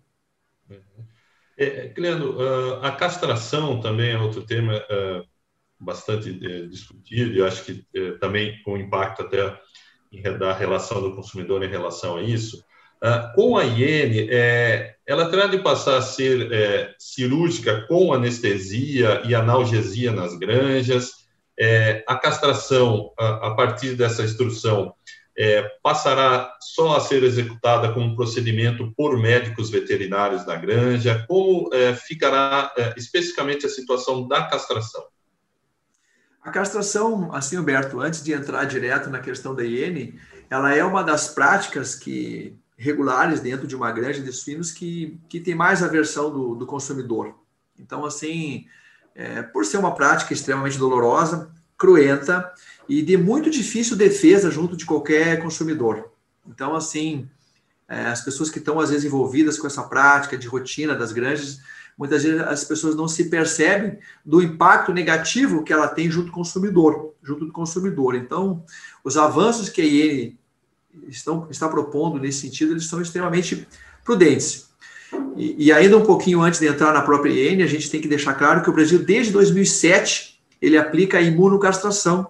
É, 1.60 1.88
Cleandro, 1.88 2.36
uh, 2.36 2.84
a 2.84 2.92
castração 2.92 3.80
também 3.80 4.12
é 4.12 4.18
outro 4.18 4.46
tema 4.46 4.76
uh, 4.76 5.26
bastante 5.78 6.30
uh, 6.30 6.68
discutido 6.68 7.32
e 7.32 7.42
acho 7.42 7.64
que 7.64 7.84
eh, 7.94 8.12
também 8.20 8.62
com 8.62 8.78
impacto 8.78 9.22
até 9.22 9.58
da 10.38 10.52
relação 10.52 11.02
do 11.02 11.14
consumidor 11.14 11.62
em 11.64 11.68
relação 11.68 12.16
a 12.16 12.22
isso. 12.22 12.64
Uh, 13.02 13.34
com 13.34 13.56
a 13.56 13.62
hiene, 13.62 14.28
é, 14.30 14.94
ela 15.06 15.30
terá 15.30 15.46
de 15.46 15.58
passar 15.58 15.98
a 15.98 16.02
ser 16.02 16.50
é, 16.52 16.94
cirúrgica 16.98 17.86
com 17.86 18.12
anestesia 18.12 19.22
e 19.24 19.34
analgesia 19.34 20.10
nas 20.10 20.36
granjas. 20.36 21.10
É, 21.58 22.04
a 22.06 22.16
castração, 22.16 23.12
a, 23.18 23.50
partir 23.50 23.94
dessa 23.94 24.22
instrução, 24.22 24.94
é, 25.38 25.62
passará 25.80 26.52
só 26.60 26.96
a 26.96 27.00
ser 27.00 27.22
executada 27.22 27.92
como 27.92 28.16
procedimento 28.16 28.92
por 28.96 29.16
médicos 29.16 29.70
veterinários 29.70 30.44
na 30.44 30.56
granja. 30.56 31.24
Como 31.28 31.70
é, 31.72 31.94
ficará 31.94 32.72
é, 32.76 32.94
especificamente 32.96 33.64
a 33.64 33.68
situação 33.68 34.26
da 34.26 34.48
castração? 34.48 35.04
A 36.42 36.50
castração, 36.50 37.32
assim, 37.32 37.56
Humberto, 37.56 38.00
antes 38.00 38.22
de 38.22 38.32
entrar 38.32 38.64
direto 38.64 39.10
na 39.10 39.20
questão 39.20 39.54
da 39.54 39.62
hiene, 39.62 40.18
ela 40.50 40.74
é 40.74 40.84
uma 40.84 41.04
das 41.04 41.28
práticas 41.28 41.94
que 41.94 42.58
regulares 42.76 43.40
dentro 43.40 43.66
de 43.66 43.76
uma 43.76 43.92
granja 43.92 44.20
de 44.20 44.32
suínos 44.32 44.72
que, 44.72 45.20
que 45.28 45.38
tem 45.38 45.54
mais 45.54 45.82
aversão 45.82 46.30
do, 46.30 46.56
do 46.56 46.66
consumidor. 46.66 47.34
Então, 47.78 48.04
assim, 48.04 48.66
é, 49.14 49.42
por 49.42 49.64
ser 49.64 49.78
uma 49.78 49.94
prática 49.94 50.32
extremamente 50.32 50.78
dolorosa, 50.78 51.52
cruenta 51.78 52.52
e 52.88 53.00
de 53.00 53.16
muito 53.16 53.48
difícil 53.48 53.96
defesa 53.96 54.50
junto 54.50 54.76
de 54.76 54.84
qualquer 54.84 55.40
consumidor. 55.40 56.10
Então, 56.46 56.74
assim, 56.74 57.28
é, 57.88 58.06
as 58.06 58.20
pessoas 58.22 58.50
que 58.50 58.58
estão 58.58 58.80
às 58.80 58.90
vezes 58.90 59.04
envolvidas 59.04 59.58
com 59.58 59.66
essa 59.66 59.82
prática 59.84 60.36
de 60.36 60.48
rotina 60.48 60.94
das 60.94 61.12
granjas, 61.12 61.60
muitas 61.96 62.22
vezes 62.22 62.40
as 62.40 62.64
pessoas 62.64 62.96
não 62.96 63.06
se 63.06 63.30
percebem 63.30 63.98
do 64.24 64.42
impacto 64.42 64.92
negativo 64.92 65.62
que 65.62 65.72
ela 65.72 65.88
tem 65.88 66.10
junto 66.10 66.26
do 66.26 66.32
consumidor, 66.32 67.14
junto 67.22 67.46
do 67.46 67.52
consumidor. 67.52 68.14
Então, 68.14 68.64
os 69.04 69.16
avanços 69.16 69.68
que 69.68 69.80
a 69.80 69.84
IN 69.84 70.38
estão, 71.08 71.46
está 71.50 71.68
propondo 71.68 72.18
nesse 72.18 72.40
sentido, 72.40 72.72
eles 72.72 72.86
são 72.86 73.00
extremamente 73.00 73.66
prudentes. 74.04 74.68
E, 75.36 75.72
ainda 75.72 75.96
um 75.96 76.04
pouquinho 76.04 76.42
antes 76.42 76.60
de 76.60 76.66
entrar 76.66 76.92
na 76.92 77.00
própria 77.00 77.32
IN, 77.32 77.62
a 77.62 77.66
gente 77.66 77.90
tem 77.90 78.00
que 78.00 78.08
deixar 78.08 78.34
claro 78.34 78.62
que 78.62 78.68
o 78.68 78.72
Brasil, 78.72 78.98
desde 78.98 79.32
2007, 79.32 80.37
ele 80.60 80.76
aplica 80.76 81.18
a 81.18 81.22
imunocastração. 81.22 82.28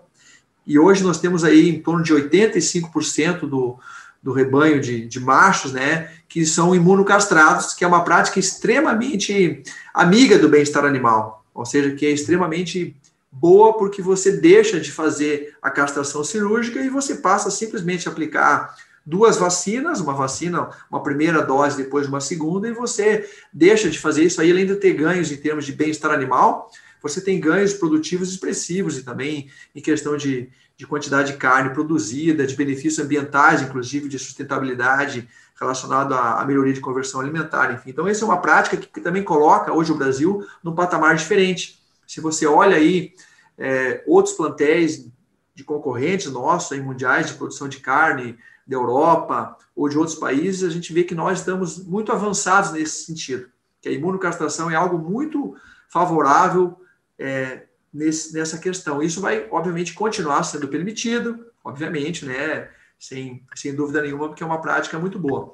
E 0.66 0.78
hoje 0.78 1.02
nós 1.02 1.20
temos 1.20 1.44
aí 1.44 1.68
em 1.68 1.80
torno 1.80 2.02
de 2.02 2.12
85% 2.12 3.40
do, 3.40 3.78
do 4.22 4.32
rebanho 4.32 4.80
de, 4.80 5.06
de 5.06 5.20
machos, 5.20 5.72
né, 5.72 6.10
que 6.28 6.44
são 6.44 6.74
imunocastrados, 6.74 7.74
que 7.74 7.84
é 7.84 7.88
uma 7.88 8.04
prática 8.04 8.38
extremamente 8.38 9.62
amiga 9.94 10.38
do 10.38 10.48
bem-estar 10.48 10.84
animal, 10.84 11.44
ou 11.54 11.64
seja, 11.64 11.94
que 11.94 12.04
é 12.04 12.10
extremamente 12.10 12.94
boa 13.30 13.76
porque 13.76 14.02
você 14.02 14.32
deixa 14.32 14.80
de 14.80 14.90
fazer 14.90 15.56
a 15.62 15.70
castração 15.70 16.24
cirúrgica 16.24 16.80
e 16.80 16.88
você 16.88 17.16
passa 17.16 17.50
simplesmente 17.50 18.08
a 18.08 18.12
aplicar 18.12 18.74
duas 19.04 19.38
vacinas, 19.38 20.00
uma 20.00 20.12
vacina, 20.12 20.68
uma 20.90 21.02
primeira 21.02 21.42
dose, 21.42 21.82
depois 21.82 22.06
uma 22.06 22.20
segunda, 22.20 22.68
e 22.68 22.72
você 22.72 23.26
deixa 23.50 23.88
de 23.88 23.98
fazer 23.98 24.24
isso 24.24 24.38
aí, 24.40 24.50
além 24.50 24.66
de 24.66 24.76
ter 24.76 24.92
ganhos 24.92 25.32
em 25.32 25.36
termos 25.36 25.64
de 25.64 25.72
bem-estar 25.72 26.10
animal, 26.10 26.70
você 27.02 27.20
tem 27.20 27.40
ganhos 27.40 27.72
produtivos 27.74 28.30
expressivos 28.30 28.98
e 28.98 29.02
também 29.02 29.50
em 29.74 29.80
questão 29.80 30.16
de, 30.16 30.50
de 30.76 30.86
quantidade 30.86 31.32
de 31.32 31.38
carne 31.38 31.70
produzida, 31.70 32.46
de 32.46 32.54
benefícios 32.54 32.98
ambientais, 32.98 33.62
inclusive 33.62 34.08
de 34.08 34.18
sustentabilidade 34.18 35.28
relacionado 35.58 36.14
à, 36.14 36.40
à 36.40 36.44
melhoria 36.44 36.72
de 36.72 36.80
conversão 36.80 37.20
alimentar, 37.20 37.72
enfim. 37.72 37.90
Então, 37.90 38.06
essa 38.06 38.24
é 38.24 38.26
uma 38.26 38.40
prática 38.40 38.76
que, 38.76 38.86
que 38.86 39.00
também 39.00 39.22
coloca 39.22 39.72
hoje 39.72 39.90
o 39.90 39.96
Brasil 39.96 40.46
num 40.62 40.74
patamar 40.74 41.16
diferente. 41.16 41.78
Se 42.06 42.20
você 42.20 42.46
olha 42.46 42.76
aí 42.76 43.14
é, 43.58 44.02
outros 44.06 44.34
plantéis 44.36 45.08
de 45.54 45.64
concorrentes 45.64 46.30
nossos, 46.30 46.78
mundiais 46.78 47.26
de 47.26 47.34
produção 47.34 47.68
de 47.68 47.80
carne 47.80 48.38
da 48.64 48.76
Europa 48.76 49.56
ou 49.74 49.88
de 49.88 49.98
outros 49.98 50.16
países, 50.16 50.62
a 50.62 50.72
gente 50.72 50.92
vê 50.92 51.02
que 51.02 51.14
nós 51.14 51.40
estamos 51.40 51.84
muito 51.84 52.12
avançados 52.12 52.70
nesse 52.70 53.04
sentido. 53.04 53.48
Que 53.80 53.88
a 53.88 53.92
imunocastração 53.92 54.70
é 54.70 54.76
algo 54.76 54.98
muito 54.98 55.56
favorável 55.88 56.78
é, 57.18 57.64
nesse, 57.92 58.32
nessa 58.34 58.58
questão. 58.58 59.02
Isso 59.02 59.20
vai, 59.20 59.48
obviamente, 59.50 59.94
continuar 59.94 60.42
sendo 60.44 60.68
permitido, 60.68 61.46
obviamente, 61.64 62.24
né? 62.24 62.70
Sem, 62.98 63.44
sem 63.54 63.74
dúvida 63.74 64.02
nenhuma, 64.02 64.28
porque 64.28 64.42
é 64.42 64.46
uma 64.46 64.60
prática 64.60 64.98
muito 64.98 65.18
boa. 65.18 65.52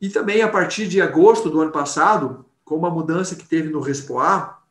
E 0.00 0.08
também, 0.08 0.42
a 0.42 0.48
partir 0.48 0.88
de 0.88 1.00
agosto 1.00 1.48
do 1.48 1.60
ano 1.60 1.70
passado, 1.70 2.44
com 2.64 2.76
uma 2.76 2.90
mudança 2.90 3.36
que 3.36 3.46
teve 3.46 3.68
no 3.68 3.80
Respoar, 3.80 4.62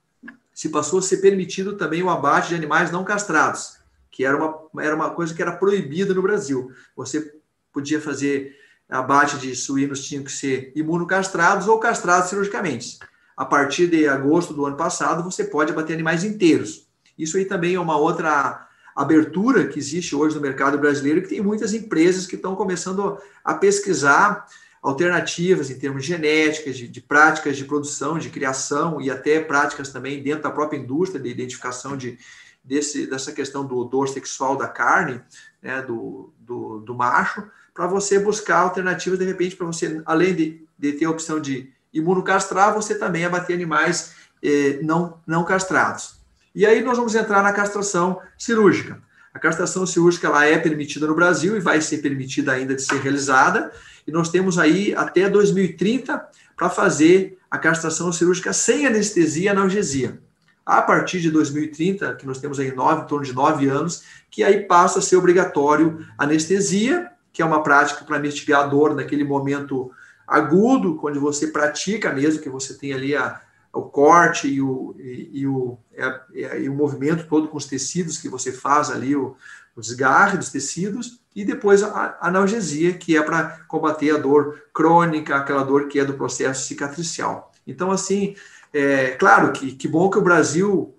se 0.53 0.69
passou 0.69 0.99
a 0.99 1.01
ser 1.01 1.17
permitido 1.17 1.77
também 1.77 2.03
o 2.03 2.09
abate 2.09 2.49
de 2.49 2.55
animais 2.55 2.91
não 2.91 3.05
castrados, 3.05 3.77
que 4.09 4.25
era 4.25 4.37
uma, 4.37 4.83
era 4.83 4.93
uma 4.93 5.11
coisa 5.11 5.33
que 5.33 5.41
era 5.41 5.55
proibida 5.55 6.13
no 6.13 6.21
Brasil. 6.21 6.71
Você 6.97 7.33
podia 7.71 8.01
fazer 8.01 8.57
abate 8.89 9.37
de 9.37 9.55
suínos, 9.55 10.05
tinham 10.05 10.25
que 10.25 10.31
ser 10.31 10.73
imunocastrados 10.75 11.69
ou 11.69 11.79
castrados 11.79 12.29
cirurgicamente 12.29 12.99
a 13.35 13.45
partir 13.45 13.87
de 13.87 14.07
agosto 14.07 14.53
do 14.53 14.65
ano 14.65 14.77
passado, 14.77 15.23
você 15.23 15.43
pode 15.43 15.71
abater 15.71 15.93
animais 15.93 16.23
inteiros. 16.23 16.87
Isso 17.17 17.37
aí 17.37 17.45
também 17.45 17.75
é 17.75 17.79
uma 17.79 17.97
outra 17.97 18.67
abertura 18.95 19.67
que 19.67 19.79
existe 19.79 20.15
hoje 20.15 20.35
no 20.35 20.41
mercado 20.41 20.77
brasileiro, 20.77 21.21
que 21.21 21.29
tem 21.29 21.41
muitas 21.41 21.73
empresas 21.73 22.25
que 22.25 22.35
estão 22.35 22.55
começando 22.55 23.17
a 23.43 23.53
pesquisar 23.53 24.45
alternativas 24.81 25.69
em 25.69 25.77
termos 25.77 26.01
de 26.01 26.09
genética, 26.09 26.71
de, 26.71 26.87
de, 26.87 27.01
práticas 27.01 27.55
de 27.55 27.65
produção, 27.65 28.17
de 28.17 28.29
criação 28.29 28.99
e 28.99 29.11
até 29.11 29.39
práticas 29.39 29.89
também 29.89 30.21
dentro 30.23 30.43
da 30.43 30.51
própria 30.51 30.77
indústria 30.77 31.21
de 31.21 31.29
identificação 31.29 31.95
de, 31.95 32.17
desse, 32.63 33.05
dessa 33.05 33.31
questão 33.31 33.65
do 33.65 33.77
odor 33.77 34.09
sexual 34.09 34.55
da 34.57 34.67
carne, 34.67 35.21
né, 35.61 35.81
do, 35.81 36.33
do, 36.39 36.79
do 36.79 36.95
macho, 36.95 37.43
para 37.73 37.87
você 37.87 38.19
buscar 38.19 38.57
alternativas, 38.57 39.19
de 39.19 39.25
repente, 39.25 39.55
para 39.55 39.67
você, 39.67 40.01
além 40.05 40.35
de, 40.35 40.65
de 40.77 40.93
ter 40.93 41.05
a 41.05 41.11
opção 41.11 41.39
de 41.39 41.71
imunocastrar, 41.93 42.73
você 42.73 42.95
também 42.95 43.25
abater 43.25 43.55
animais 43.55 44.13
eh, 44.43 44.79
não, 44.81 45.17
não 45.25 45.43
castrados. 45.43 46.15
E 46.53 46.65
aí 46.65 46.81
nós 46.81 46.97
vamos 46.97 47.15
entrar 47.15 47.41
na 47.41 47.53
castração 47.53 48.19
cirúrgica. 48.37 49.01
A 49.33 49.39
castração 49.39 49.85
cirúrgica 49.85 50.27
ela 50.27 50.45
é 50.45 50.57
permitida 50.57 51.07
no 51.07 51.15
Brasil 51.15 51.55
e 51.55 51.59
vai 51.59 51.79
ser 51.79 51.99
permitida 51.99 52.51
ainda 52.51 52.75
de 52.75 52.81
ser 52.81 52.99
realizada. 52.99 53.71
E 54.05 54.11
nós 54.11 54.29
temos 54.29 54.59
aí 54.59 54.93
até 54.93 55.29
2030 55.29 56.21
para 56.57 56.69
fazer 56.69 57.37
a 57.49 57.57
castração 57.57 58.11
cirúrgica 58.11 58.51
sem 58.51 58.85
anestesia 58.85 59.45
e 59.45 59.49
analgesia. 59.49 60.19
A 60.65 60.81
partir 60.81 61.21
de 61.21 61.31
2030, 61.31 62.15
que 62.15 62.25
nós 62.25 62.39
temos 62.39 62.59
aí 62.59 62.73
nove, 62.73 63.03
em 63.03 63.07
torno 63.07 63.25
de 63.25 63.33
nove 63.33 63.67
anos, 63.67 64.03
que 64.29 64.43
aí 64.43 64.61
passa 64.61 64.99
a 64.99 65.01
ser 65.01 65.15
obrigatório 65.15 66.05
anestesia, 66.17 67.09
que 67.33 67.41
é 67.41 67.45
uma 67.45 67.63
prática 67.63 68.03
para 68.03 68.19
mitigar 68.19 68.61
a 68.61 68.67
dor 68.67 68.93
naquele 68.95 69.23
momento 69.23 69.91
agudo, 70.31 70.95
quando 70.95 71.19
você 71.19 71.47
pratica 71.47 72.13
mesmo, 72.13 72.41
que 72.41 72.49
você 72.49 72.73
tem 72.73 72.93
ali 72.93 73.13
a, 73.13 73.41
o 73.73 73.81
corte 73.81 74.47
e 74.47 74.61
o, 74.61 74.95
e, 74.97 75.41
e 75.41 75.47
o, 75.47 75.77
é, 75.93 76.21
é, 76.33 76.61
e 76.61 76.69
o 76.69 76.73
movimento 76.73 77.27
todo 77.27 77.49
com 77.49 77.57
os 77.57 77.65
tecidos 77.65 78.17
que 78.17 78.29
você 78.29 78.53
faz 78.53 78.89
ali, 78.89 79.13
o, 79.13 79.35
o 79.75 79.81
desgarre 79.81 80.37
dos 80.37 80.49
tecidos, 80.49 81.19
e 81.35 81.43
depois 81.43 81.83
a, 81.83 82.17
a 82.21 82.29
analgesia, 82.29 82.93
que 82.93 83.17
é 83.17 83.21
para 83.21 83.65
combater 83.67 84.15
a 84.15 84.17
dor 84.17 84.63
crônica, 84.73 85.35
aquela 85.35 85.63
dor 85.63 85.89
que 85.89 85.99
é 85.99 86.05
do 86.05 86.13
processo 86.13 86.65
cicatricial. 86.65 87.51
Então, 87.67 87.91
assim, 87.91 88.33
é 88.73 89.11
claro 89.11 89.51
que, 89.51 89.73
que 89.73 89.87
bom 89.87 90.09
que 90.09 90.17
o 90.17 90.23
Brasil, 90.23 90.95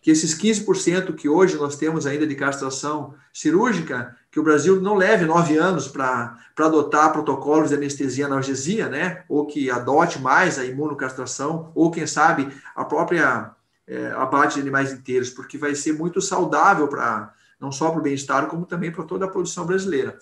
que 0.00 0.12
esses 0.12 0.32
15% 0.32 1.12
que 1.16 1.28
hoje 1.28 1.56
nós 1.56 1.76
temos 1.76 2.06
ainda 2.06 2.24
de 2.24 2.36
castração 2.36 3.14
cirúrgica, 3.32 4.16
que 4.30 4.38
o 4.38 4.42
Brasil 4.44 4.80
não 4.80 4.94
leve 4.94 5.24
nove 5.24 5.56
anos 5.56 5.88
para 5.88 6.38
adotar 6.56 7.12
protocolos 7.12 7.70
de 7.70 7.74
anestesia 7.74 8.24
e 8.24 8.26
analgesia, 8.26 8.88
né? 8.88 9.24
Ou 9.28 9.46
que 9.46 9.70
adote 9.70 10.20
mais 10.20 10.58
a 10.58 10.64
imunocastração, 10.64 11.72
ou 11.74 11.90
quem 11.90 12.06
sabe 12.06 12.48
a 12.76 12.84
própria 12.84 13.50
é, 13.86 14.12
abate 14.12 14.54
de 14.54 14.60
animais 14.60 14.92
inteiros, 14.92 15.30
porque 15.30 15.58
vai 15.58 15.74
ser 15.74 15.94
muito 15.94 16.20
saudável 16.20 16.86
para 16.86 17.34
não 17.58 17.70
só 17.70 17.90
para 17.90 18.00
o 18.00 18.02
bem-estar, 18.02 18.46
como 18.46 18.64
também 18.64 18.90
para 18.90 19.04
toda 19.04 19.26
a 19.26 19.28
produção 19.28 19.66
brasileira. 19.66 20.18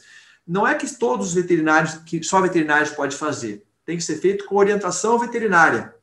Não 0.47 0.67
é 0.67 0.75
que 0.75 0.93
todos 0.99 1.29
os 1.29 1.35
veterinários, 1.35 1.95
que 2.07 2.23
só 2.23 2.41
veterinários 2.41 2.91
pode 2.91 3.15
fazer, 3.15 3.63
tem 3.85 3.97
que 3.97 4.03
ser 4.03 4.17
feito 4.17 4.45
com 4.45 4.57
orientação 4.57 5.19
veterinária. 5.19 5.95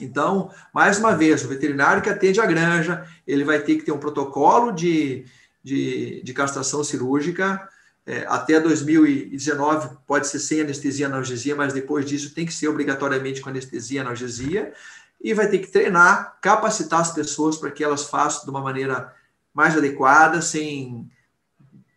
Então, 0.00 0.50
mais 0.74 0.98
uma 0.98 1.14
vez, 1.14 1.44
o 1.44 1.48
veterinário 1.48 2.02
que 2.02 2.10
atende 2.10 2.40
a 2.40 2.46
granja, 2.46 3.06
ele 3.24 3.44
vai 3.44 3.60
ter 3.60 3.76
que 3.76 3.84
ter 3.84 3.92
um 3.92 3.98
protocolo 3.98 4.72
de, 4.72 5.24
de, 5.64 6.22
de 6.22 6.34
castração 6.34 6.84
cirúrgica. 6.84 7.66
É, 8.06 8.26
até 8.28 8.60
2019 8.60 9.96
pode 10.06 10.28
ser 10.28 10.38
sem 10.38 10.60
anestesia 10.60 11.06
e 11.06 11.08
analgesia, 11.08 11.56
mas 11.56 11.72
depois 11.72 12.04
disso 12.04 12.34
tem 12.34 12.44
que 12.44 12.52
ser 12.52 12.68
obrigatoriamente 12.68 13.40
com 13.40 13.48
anestesia 13.48 14.00
e 14.00 14.02
analgesia. 14.02 14.74
E 15.20 15.32
vai 15.32 15.48
ter 15.48 15.58
que 15.58 15.68
treinar, 15.68 16.38
capacitar 16.42 17.00
as 17.00 17.12
pessoas 17.12 17.56
para 17.56 17.70
que 17.70 17.82
elas 17.82 18.04
façam 18.04 18.44
de 18.44 18.50
uma 18.50 18.60
maneira 18.60 19.14
mais 19.54 19.74
adequada, 19.74 20.42
sem 20.42 21.10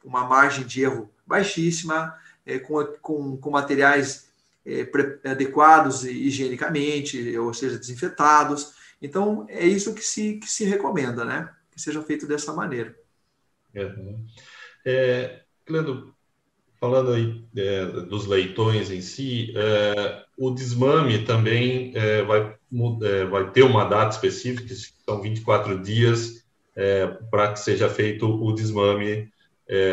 uma 0.01 0.23
margem 0.23 0.65
de 0.65 0.83
erro 0.83 1.09
baixíssima, 1.25 2.15
é, 2.45 2.57
com, 2.57 2.85
com, 3.01 3.35
com 3.35 3.49
materiais 3.49 4.29
é, 4.65 4.89
adequados 5.29 6.05
higienicamente, 6.05 7.37
ou 7.37 7.53
seja, 7.53 7.77
desinfetados. 7.77 8.73
Então, 9.01 9.45
é 9.49 9.67
isso 9.67 9.93
que 9.93 10.01
se, 10.01 10.35
que 10.35 10.49
se 10.49 10.63
recomenda, 10.63 11.25
né? 11.25 11.49
Que 11.69 11.81
seja 11.81 12.01
feito 12.01 12.25
dessa 12.25 12.53
maneira. 12.53 12.95
Uhum. 13.75 14.25
É, 14.85 15.41
Leandro, 15.69 16.13
falando 16.79 17.11
aí 17.11 17.43
é, 17.55 17.85
dos 17.85 18.25
leitões 18.25 18.91
em 18.91 19.01
si, 19.01 19.53
é, 19.55 20.23
o 20.37 20.51
desmame 20.51 21.25
também 21.25 21.91
é, 21.95 22.21
vai, 22.23 22.55
é, 23.03 23.25
vai 23.25 23.51
ter 23.51 23.63
uma 23.63 23.85
data 23.85 24.15
específica, 24.15 24.73
são 25.05 25.21
24 25.21 25.81
dias 25.81 26.45
é, 26.75 27.07
para 27.29 27.53
que 27.53 27.59
seja 27.59 27.89
feito 27.89 28.27
o 28.27 28.53
desmame 28.53 29.29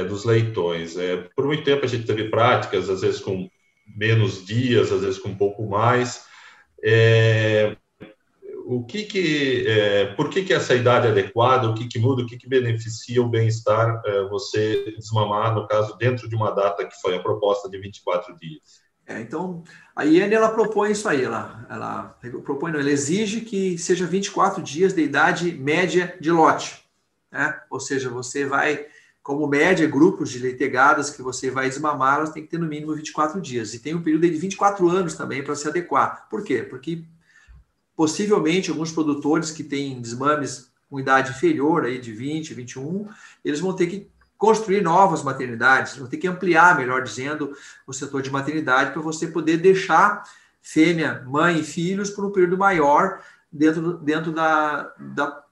dos 0.09 0.25
leitões. 0.25 0.95
por 1.35 1.47
muito 1.47 1.65
tempo 1.65 1.85
a 1.85 1.89
gente 1.89 2.07
teve 2.07 2.29
práticas, 2.29 2.89
às 2.89 3.01
vezes 3.01 3.19
com 3.19 3.51
menos 3.97 4.47
dias, 4.47 4.93
às 4.93 5.01
vezes 5.01 5.19
com 5.19 5.31
um 5.31 5.37
pouco 5.37 5.69
mais. 5.69 6.27
É, 6.81 7.77
o 8.67 8.85
que 8.85 9.05
que, 9.05 9.65
é, 9.69 10.07
por 10.15 10.31
que, 10.31 10.43
que 10.43 10.53
essa 10.53 10.75
idade 10.75 11.07
é 11.07 11.11
adequada, 11.11 11.69
o 11.69 11.75
que, 11.75 11.87
que 11.87 11.99
muda, 11.99 12.23
o 12.23 12.27
que, 12.27 12.37
que 12.37 12.49
beneficia 12.49 13.23
o 13.23 13.29
bem-estar 13.29 14.01
é, 14.05 14.29
você 14.29 14.95
desmamar, 14.97 15.55
no 15.55 15.67
caso, 15.69 15.97
dentro 15.99 16.29
de 16.29 16.35
uma 16.35 16.51
data 16.51 16.87
que 16.87 16.99
foi 17.01 17.15
a 17.17 17.23
proposta 17.23 17.69
de 17.69 17.79
24 17.79 18.37
dias? 18.39 18.85
É, 19.07 19.21
então, 19.21 19.63
a 19.95 20.07
IEN, 20.07 20.33
ela 20.33 20.49
propõe 20.49 20.93
isso 20.93 21.07
aí, 21.07 21.23
ela, 21.23 21.67
ela 21.69 22.19
propõe, 22.43 22.73
não, 22.73 22.81
ela 22.81 22.91
exige 22.91 23.43
que 23.43 23.77
seja 23.77 24.07
24 24.07 24.63
dias 24.63 24.95
de 24.95 25.03
idade 25.03 25.53
média 25.53 26.17
de 26.19 26.31
lote, 26.31 26.83
né? 27.31 27.61
ou 27.71 27.79
seja, 27.79 28.09
você 28.09 28.47
vai 28.47 28.87
como 29.23 29.47
média, 29.47 29.87
grupos 29.87 30.31
de 30.31 30.39
leitegadas 30.39 31.09
que 31.09 31.23
você 31.23 31.51
vai 31.51 31.67
desmamar, 31.67 32.19
elas 32.19 32.31
têm 32.31 32.43
que 32.43 32.51
ter 32.51 32.59
no 32.59 32.67
mínimo 32.67 32.95
24 32.95 33.41
dias. 33.41 33.73
E 33.73 33.79
tem 33.79 33.95
um 33.95 34.03
período 34.03 34.29
de 34.29 34.37
24 34.37 34.87
anos 34.87 35.15
também 35.15 35.43
para 35.43 35.55
se 35.55 35.67
adequar. 35.67 36.29
Por 36.29 36.45
quê? 36.45 36.63
Porque 36.63 37.07
possivelmente 37.97 38.71
alguns 38.71 38.93
produtores 38.93 39.51
que 39.51 39.65
têm 39.65 40.01
desmames 40.01 40.71
com 40.91 41.01
idade 41.01 41.31
inferior, 41.31 41.85
aí 41.85 41.99
de 41.99 42.13
20, 42.13 42.55
21, 42.55 43.09
eles 43.45 43.61
vão 43.61 43.75
ter 43.75 43.87
que 43.87 44.09
construir 44.37 44.83
novas 44.83 45.23
maternidades, 45.23 45.97
vão 45.97 46.07
ter 46.07 46.19
que 46.19 46.29
ampliar, 46.29 46.77
melhor 46.77 47.03
dizendo, 47.03 47.57
o 47.87 47.93
setor 47.93 48.21
de 48.21 48.31
maternidade 48.31 48.93
para 48.93 49.01
você 49.01 49.29
poder 49.29 49.59
deixar 49.59 50.23
fêmea, 50.61 51.23
mãe 51.27 51.61
e 51.61 51.65
filhos 51.65 52.11
por 52.11 52.25
um 52.25 52.31
período 52.31 52.59
maior 52.59 53.21
dentro, 53.51 53.95
dentro 53.99 54.33
da, 54.33 54.93
da 54.99 55.45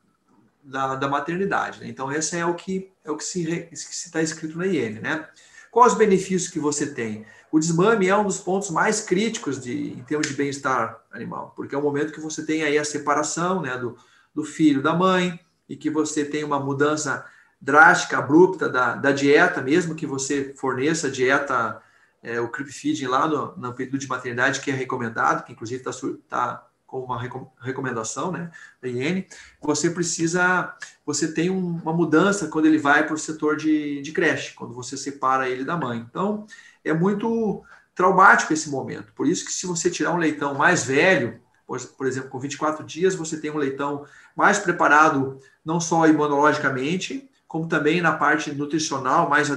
da, 0.63 0.95
da 0.95 1.09
maternidade. 1.09 1.81
Né? 1.81 1.89
Então, 1.89 2.13
esse 2.13 2.37
é 2.37 2.47
o 2.47 2.55
que 2.55 2.91
é 3.05 3.11
o 3.11 3.17
que 3.17 3.25
se 3.25 3.75
está 3.75 4.23
escrito 4.23 4.57
na 4.57 4.67
IN. 4.67 5.01
Né? 5.01 5.27
Quais 5.71 5.93
os 5.93 5.99
benefícios 5.99 6.51
que 6.51 6.61
você 6.61 6.87
tem? 6.87 7.27
O 7.53 7.61
desmame 7.61 8.09
é 8.09 8.17
um 8.17 8.25
dos 8.25 8.39
pontos 8.39 8.71
mais 8.71 9.03
críticos 9.03 9.61
de, 9.61 9.93
em 9.93 10.03
termos 10.05 10.27
de 10.27 10.33
bem-estar 10.33 10.99
animal, 11.13 11.53
porque 11.55 11.75
é 11.75 11.79
o 11.79 11.83
momento 11.83 12.11
que 12.11 12.19
você 12.19 12.47
tem 12.47 12.63
aí 12.63 12.79
a 12.79 12.85
separação 12.85 13.61
né, 13.61 13.77
do, 13.77 13.95
do 14.35 14.43
filho 14.43 14.81
da 14.81 14.95
mãe 14.95 15.39
e 15.69 15.77
que 15.77 15.91
você 15.91 16.25
tem 16.25 16.45
uma 16.45 16.59
mudança 16.59 17.27
drástica, 17.61 18.17
abrupta 18.17 18.71
da, 18.71 18.95
da 18.95 19.13
dieta, 19.13 19.61
mesmo 19.61 19.95
que 19.95 20.07
você 20.07 20.55
forneça 20.57 21.09
a 21.09 21.11
dieta, 21.11 21.83
é, 22.23 22.41
o 22.41 22.49
creep 22.49 22.71
feeding 22.71 23.07
lá 23.07 23.29
no, 23.29 23.55
no 23.55 23.75
período 23.75 23.99
de 23.99 24.09
maternidade, 24.09 24.63
que 24.63 24.71
é 24.71 24.75
recomendado, 24.75 25.45
que 25.45 25.53
inclusive 25.53 25.83
está 25.87 25.93
tá 26.31 26.69
como 26.87 27.05
uma 27.07 27.19
recomendação 27.61 28.31
né, 28.31 28.51
da 28.83 28.87
IN, 28.87 29.25
você 29.63 29.89
precisa, 29.89 30.75
você 31.07 31.33
tem 31.33 31.49
uma 31.49 31.93
mudança 31.93 32.49
quando 32.49 32.67
ele 32.67 32.77
vai 32.77 33.07
para 33.07 33.15
o 33.15 33.19
setor 33.19 33.57
de, 33.57 34.03
de 34.03 34.13
creche, 34.13 34.53
quando 34.53 34.75
você 34.75 34.95
separa 34.95 35.49
ele 35.49 35.65
da 35.65 35.75
mãe. 35.75 36.05
Então, 36.07 36.47
é 36.85 36.93
muito 36.93 37.63
traumático 37.95 38.53
esse 38.53 38.71
momento. 38.71 39.13
Por 39.15 39.27
isso 39.27 39.45
que 39.45 39.53
se 39.53 39.67
você 39.67 39.91
tirar 39.91 40.13
um 40.13 40.19
leitão 40.19 40.55
mais 40.55 40.85
velho, 40.85 41.41
por, 41.97 42.07
exemplo, 42.07 42.29
com 42.29 42.39
24 42.39 42.85
dias, 42.85 43.15
você 43.15 43.41
tem 43.41 43.51
um 43.51 43.57
leitão 43.57 44.05
mais 44.37 44.59
preparado, 44.59 45.39
não 45.65 45.81
só 45.81 46.07
imunologicamente, 46.07 47.29
como 47.47 47.69
também 47.69 48.01
na 48.01 48.13
parte 48.13 48.53
nutricional, 48.53 49.29
mais 49.29 49.51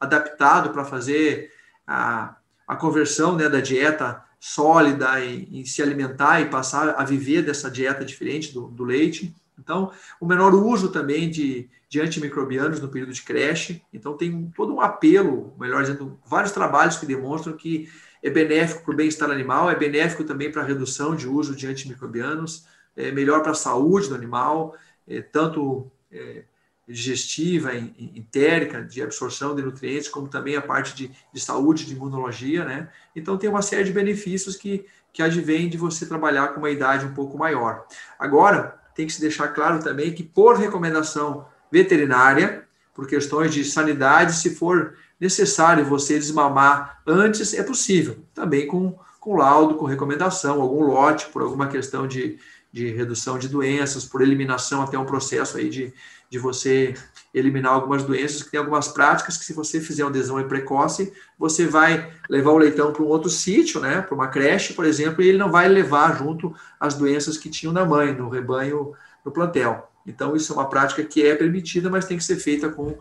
adaptado 0.00 0.70
para 0.70 0.84
fazer 0.84 1.50
a, 1.86 2.36
a 2.66 2.76
conversão 2.76 3.36
né, 3.36 3.48
da 3.48 3.60
dieta 3.60 4.22
sólida 4.40 5.24
em, 5.24 5.60
em, 5.60 5.64
se 5.64 5.80
alimentar 5.82 6.40
e 6.40 6.50
passar 6.50 6.96
a 6.98 7.04
viver 7.04 7.42
dessa 7.42 7.70
dieta 7.70 8.04
diferente 8.04 8.52
do, 8.52 8.68
do 8.68 8.84
leite. 8.84 9.34
Então, 9.58 9.92
o 10.20 10.26
menor 10.26 10.54
uso 10.54 10.90
também 10.90 11.30
de, 11.30 11.68
de 11.88 12.00
antimicrobianos 12.00 12.80
no 12.80 12.88
período 12.88 13.12
de 13.12 13.22
creche. 13.22 13.82
Então, 13.92 14.16
tem 14.16 14.50
todo 14.56 14.74
um 14.74 14.80
apelo, 14.80 15.54
melhor 15.58 15.82
dizendo, 15.82 16.18
vários 16.26 16.52
trabalhos 16.52 16.96
que 16.96 17.06
demonstram 17.06 17.56
que 17.56 17.88
é 18.22 18.30
benéfico 18.30 18.84
para 18.84 18.94
o 18.94 18.96
bem-estar 18.96 19.30
animal, 19.30 19.70
é 19.70 19.74
benéfico 19.74 20.24
também 20.24 20.50
para 20.50 20.62
a 20.62 20.64
redução 20.64 21.14
de 21.14 21.28
uso 21.28 21.54
de 21.54 21.66
antimicrobianos, 21.66 22.66
é 22.96 23.10
melhor 23.10 23.42
para 23.42 23.52
a 23.52 23.54
saúde 23.54 24.08
do 24.08 24.14
animal, 24.14 24.76
é, 25.06 25.20
tanto 25.20 25.90
é, 26.10 26.44
digestiva, 26.86 27.74
entérica, 27.74 28.82
de 28.82 29.02
absorção 29.02 29.54
de 29.54 29.62
nutrientes, 29.62 30.08
como 30.08 30.28
também 30.28 30.56
a 30.56 30.62
parte 30.62 30.94
de, 30.94 31.10
de 31.32 31.40
saúde, 31.40 31.86
de 31.86 31.94
imunologia, 31.94 32.64
né? 32.64 32.88
Então 33.14 33.38
tem 33.38 33.48
uma 33.48 33.62
série 33.62 33.84
de 33.84 33.92
benefícios 33.92 34.56
que, 34.56 34.86
que 35.12 35.22
advém 35.22 35.68
de 35.68 35.78
você 35.78 36.06
trabalhar 36.06 36.48
com 36.48 36.58
uma 36.58 36.70
idade 36.70 37.06
um 37.06 37.14
pouco 37.14 37.38
maior. 37.38 37.86
Agora, 38.18 38.81
tem 38.94 39.06
que 39.06 39.12
se 39.12 39.20
deixar 39.20 39.48
claro 39.48 39.82
também 39.82 40.12
que 40.12 40.22
por 40.22 40.56
recomendação 40.56 41.46
veterinária, 41.70 42.64
por 42.94 43.06
questões 43.06 43.52
de 43.52 43.64
sanidade, 43.64 44.34
se 44.34 44.54
for 44.54 44.94
necessário 45.18 45.84
você 45.84 46.18
desmamar 46.18 47.00
antes, 47.06 47.54
é 47.54 47.62
possível. 47.62 48.18
Também 48.34 48.66
com, 48.66 48.98
com 49.20 49.36
laudo, 49.36 49.76
com 49.76 49.86
recomendação, 49.86 50.60
algum 50.60 50.82
lote, 50.82 51.28
por 51.28 51.42
alguma 51.42 51.68
questão 51.68 52.06
de, 52.06 52.38
de 52.72 52.90
redução 52.90 53.38
de 53.38 53.48
doenças, 53.48 54.04
por 54.04 54.20
eliminação 54.20 54.82
até 54.82 54.98
um 54.98 55.06
processo 55.06 55.56
aí 55.56 55.70
de, 55.70 55.94
de 56.28 56.38
você 56.38 56.94
eliminar 57.34 57.72
algumas 57.72 58.04
doenças, 58.04 58.42
que 58.42 58.50
tem 58.50 58.60
algumas 58.60 58.88
práticas 58.88 59.38
que 59.38 59.44
se 59.44 59.54
você 59.54 59.80
fizer 59.80 60.04
uma 60.04 60.10
adesão 60.10 60.42
precoce, 60.46 61.12
você 61.38 61.66
vai 61.66 62.12
levar 62.28 62.50
o 62.50 62.58
leitão 62.58 62.92
para 62.92 63.02
um 63.02 63.06
outro 63.06 63.30
sítio, 63.30 63.80
né, 63.80 64.02
para 64.02 64.14
uma 64.14 64.28
creche, 64.28 64.74
por 64.74 64.84
exemplo, 64.84 65.22
e 65.22 65.28
ele 65.28 65.38
não 65.38 65.50
vai 65.50 65.68
levar 65.68 66.18
junto 66.18 66.54
as 66.78 66.94
doenças 66.94 67.38
que 67.38 67.48
tinham 67.48 67.72
na 67.72 67.84
mãe, 67.84 68.14
no 68.14 68.28
rebanho, 68.28 68.92
no 69.24 69.32
plantel. 69.32 69.90
Então, 70.06 70.36
isso 70.36 70.52
é 70.52 70.56
uma 70.56 70.68
prática 70.68 71.02
que 71.04 71.24
é 71.24 71.34
permitida, 71.34 71.88
mas 71.88 72.04
tem 72.04 72.18
que 72.18 72.24
ser 72.24 72.36
feita 72.36 72.68
com, 72.68 72.98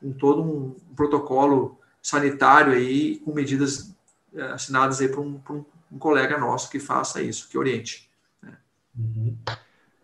com 0.00 0.12
todo 0.12 0.42
um, 0.42 0.76
protocolo 0.94 1.78
sanitário 2.00 2.72
aí, 2.72 3.18
com 3.18 3.32
medidas 3.32 3.94
eh, 4.34 4.52
assinadas 4.52 5.00
aí 5.00 5.08
por 5.08 5.20
um, 5.20 5.38
por 5.38 5.64
um 5.90 5.98
colega 5.98 6.38
nosso 6.38 6.70
que 6.70 6.78
faça 6.78 7.22
isso, 7.22 7.48
que 7.48 7.58
oriente. 7.58 8.08
Né? 8.42 8.56
Uhum. 8.96 9.36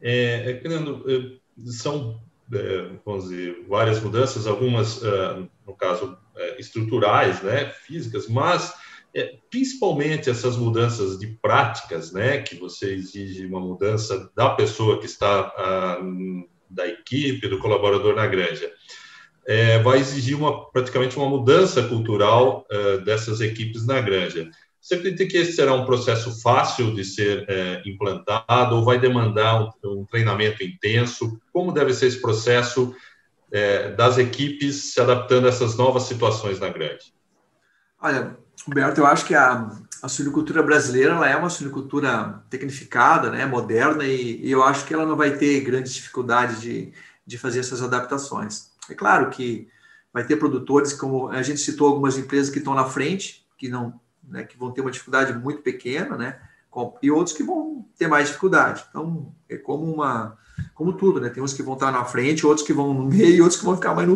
É, 0.01 0.53
é, 0.53 1.39
são 1.67 2.19
é, 2.19 2.30
vamos 3.05 3.29
dizer, 3.29 3.65
várias 3.69 4.01
mudanças, 4.01 4.47
algumas, 4.47 5.03
é, 5.03 5.43
no 5.67 5.75
caso, 5.75 6.17
é, 6.37 6.61
estruturais, 6.61 7.43
né, 7.43 7.71
físicas, 7.87 8.29
mas 8.29 8.73
principalmente 9.51 10.31
essas 10.31 10.57
mudanças 10.57 11.19
de 11.19 11.27
práticas, 11.27 12.13
né, 12.13 12.43
que 12.43 12.55
você 12.55 12.95
exige 12.95 13.45
uma 13.45 13.59
mudança 13.59 14.31
da 14.37 14.51
pessoa 14.51 15.01
que 15.01 15.07
está 15.07 15.53
da 16.71 16.87
equipe, 16.87 17.49
do 17.49 17.59
colaborador 17.59 18.15
na 18.15 18.29
granja. 18.29 18.71
É, 19.49 19.81
vai 19.81 19.99
exigir 19.99 20.37
uma, 20.37 20.71
praticamente 20.71 21.17
uma 21.17 21.29
mudança 21.29 21.83
cultural 21.83 22.65
dessas 23.05 23.41
equipes 23.41 23.85
na 23.85 24.01
granja. 24.01 24.49
Você 24.91 24.97
acredita 24.97 25.25
que 25.25 25.37
esse 25.37 25.53
será 25.53 25.73
um 25.73 25.87
processo 25.87 26.43
fácil 26.43 26.93
de 26.93 27.05
ser 27.05 27.45
é, 27.49 27.81
implantado 27.87 28.75
ou 28.75 28.85
vai 28.85 28.99
demandar 28.99 29.63
um, 29.63 30.01
um, 30.01 30.05
treinamento 30.05 30.65
intenso? 30.65 31.41
Como 31.53 31.71
deve 31.71 31.95
ser 31.95 32.07
esse 32.07 32.21
processo 32.21 32.93
é, 33.53 33.93
das 33.93 34.19
equipes 34.19 34.93
se 34.93 35.01
adaptando 35.01 35.47
a 35.47 35.49
essas 35.51 35.77
novas 35.77 36.03
situações 36.03 36.59
na 36.59 36.71
grande? 36.71 37.15
Olha, 38.03 38.37
Humberto, 38.67 39.01
eu 39.01 39.07
acho 39.07 39.25
que 39.27 39.33
a, 39.33 39.71
a 40.03 40.63
brasileira 40.65 41.13
ela 41.13 41.29
é 41.29 41.37
uma 41.37 41.51
suinicultura 41.51 42.43
tecnificada, 42.51 43.31
né, 43.31 43.47
moderna, 43.47 44.03
e, 44.03 44.45
e 44.45 44.51
eu 44.51 44.65
acho 44.65 44.85
que 44.87 44.93
ela 44.93 45.07
não 45.07 45.15
vai 45.15 45.37
ter 45.37 45.61
grandes 45.61 45.95
dificuldades 45.95 46.61
de, 46.61 46.93
de 47.25 47.39
fazer 47.39 47.61
essas 47.61 47.81
adaptações. 47.81 48.73
É 48.91 48.95
claro 48.95 49.31
que 49.31 49.69
vai 50.13 50.27
ter 50.27 50.35
produtores, 50.35 50.93
como 50.93 51.29
a 51.29 51.43
gente 51.43 51.61
citou 51.61 51.87
algumas 51.87 52.19
empresas 52.19 52.51
que 52.53 52.59
estão 52.59 52.75
na 52.75 52.87
frente, 52.87 53.47
que 53.57 53.69
não 53.69 53.95
né, 54.31 54.45
que 54.45 54.57
vão 54.57 54.71
ter 54.71 54.81
uma 54.81 54.91
dificuldade 54.91 55.33
muito 55.33 55.63
pequena, 55.63 56.17
né, 56.17 56.39
e 57.03 57.11
outros 57.11 57.37
que 57.37 57.43
vão 57.43 57.85
ter 57.99 58.09
mais 58.09 58.29
dificuldade. 58.29 58.85
Então, 58.89 59.33
é 59.49 59.57
como 59.57 59.93
uma, 59.93 60.39
como 60.75 60.93
tudo, 60.93 61.21
né? 61.21 61.29
Tem 61.29 61.43
uns 61.43 61.53
que 61.53 61.63
vão 61.63 61.75
estar 61.75 61.91
na 61.91 62.05
frente, 62.05 62.47
outros 62.47 62.67
que 62.67 62.73
vão 62.73 62.95
no 62.95 63.05
meio, 63.05 63.37
e 63.37 63.43
outros 63.43 63.59
que 63.59 63.67
vão 63.67 63.75
ficar 63.75 63.95
mais, 63.95 64.09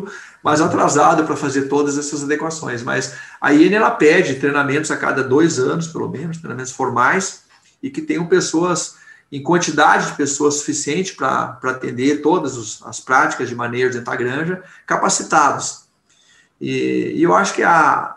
mais 0.42 0.61
atrasado 0.61 1.24
para 1.24 1.37
fazer 1.37 1.62
todas 1.62 1.98
essas 1.98 2.22
adequações. 2.22 2.83
Mas 2.83 3.16
a 3.40 3.53
IN 3.53 3.72
ela 3.72 3.90
pede 3.90 4.37
treinamentos 4.37 4.90
a 4.90 4.96
cada 4.96 5.22
dois 5.24 5.59
anos, 5.59 5.88
pelo 5.88 6.09
menos, 6.09 6.38
treinamentos 6.38 6.72
formais, 6.72 7.44
e 7.83 7.90
que 7.90 8.00
tenham 8.00 8.27
pessoas 8.27 8.96
em 9.33 9.42
quantidade 9.42 10.07
de 10.07 10.16
pessoas 10.16 10.55
suficiente 10.57 11.14
para 11.14 11.59
atender 11.64 12.22
todas 12.22 12.57
os, 12.57 12.83
as 12.87 13.00
práticas 13.00 13.48
de 13.48 13.55
manejo 13.55 13.92
dentro 13.94 14.05
da 14.05 14.16
granja, 14.16 14.62
capacitados. 14.87 15.85
E, 16.61 17.14
e 17.16 17.22
eu 17.22 17.35
acho 17.35 17.53
que 17.53 17.62
a 17.64 18.14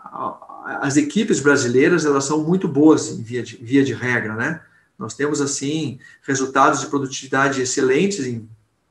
as 0.80 0.96
equipes 0.96 1.40
brasileiras 1.40 2.04
elas 2.04 2.24
são 2.24 2.44
muito 2.44 2.68
boas 2.68 3.08
em 3.08 3.22
via 3.22 3.42
de, 3.42 3.56
via 3.56 3.82
de 3.82 3.94
regra, 3.94 4.34
né? 4.34 4.60
Nós 4.98 5.14
temos 5.14 5.40
assim 5.40 5.98
resultados 6.22 6.80
de 6.80 6.88
produtividade 6.88 7.62
excelentes 7.62 8.26
em 8.26 8.48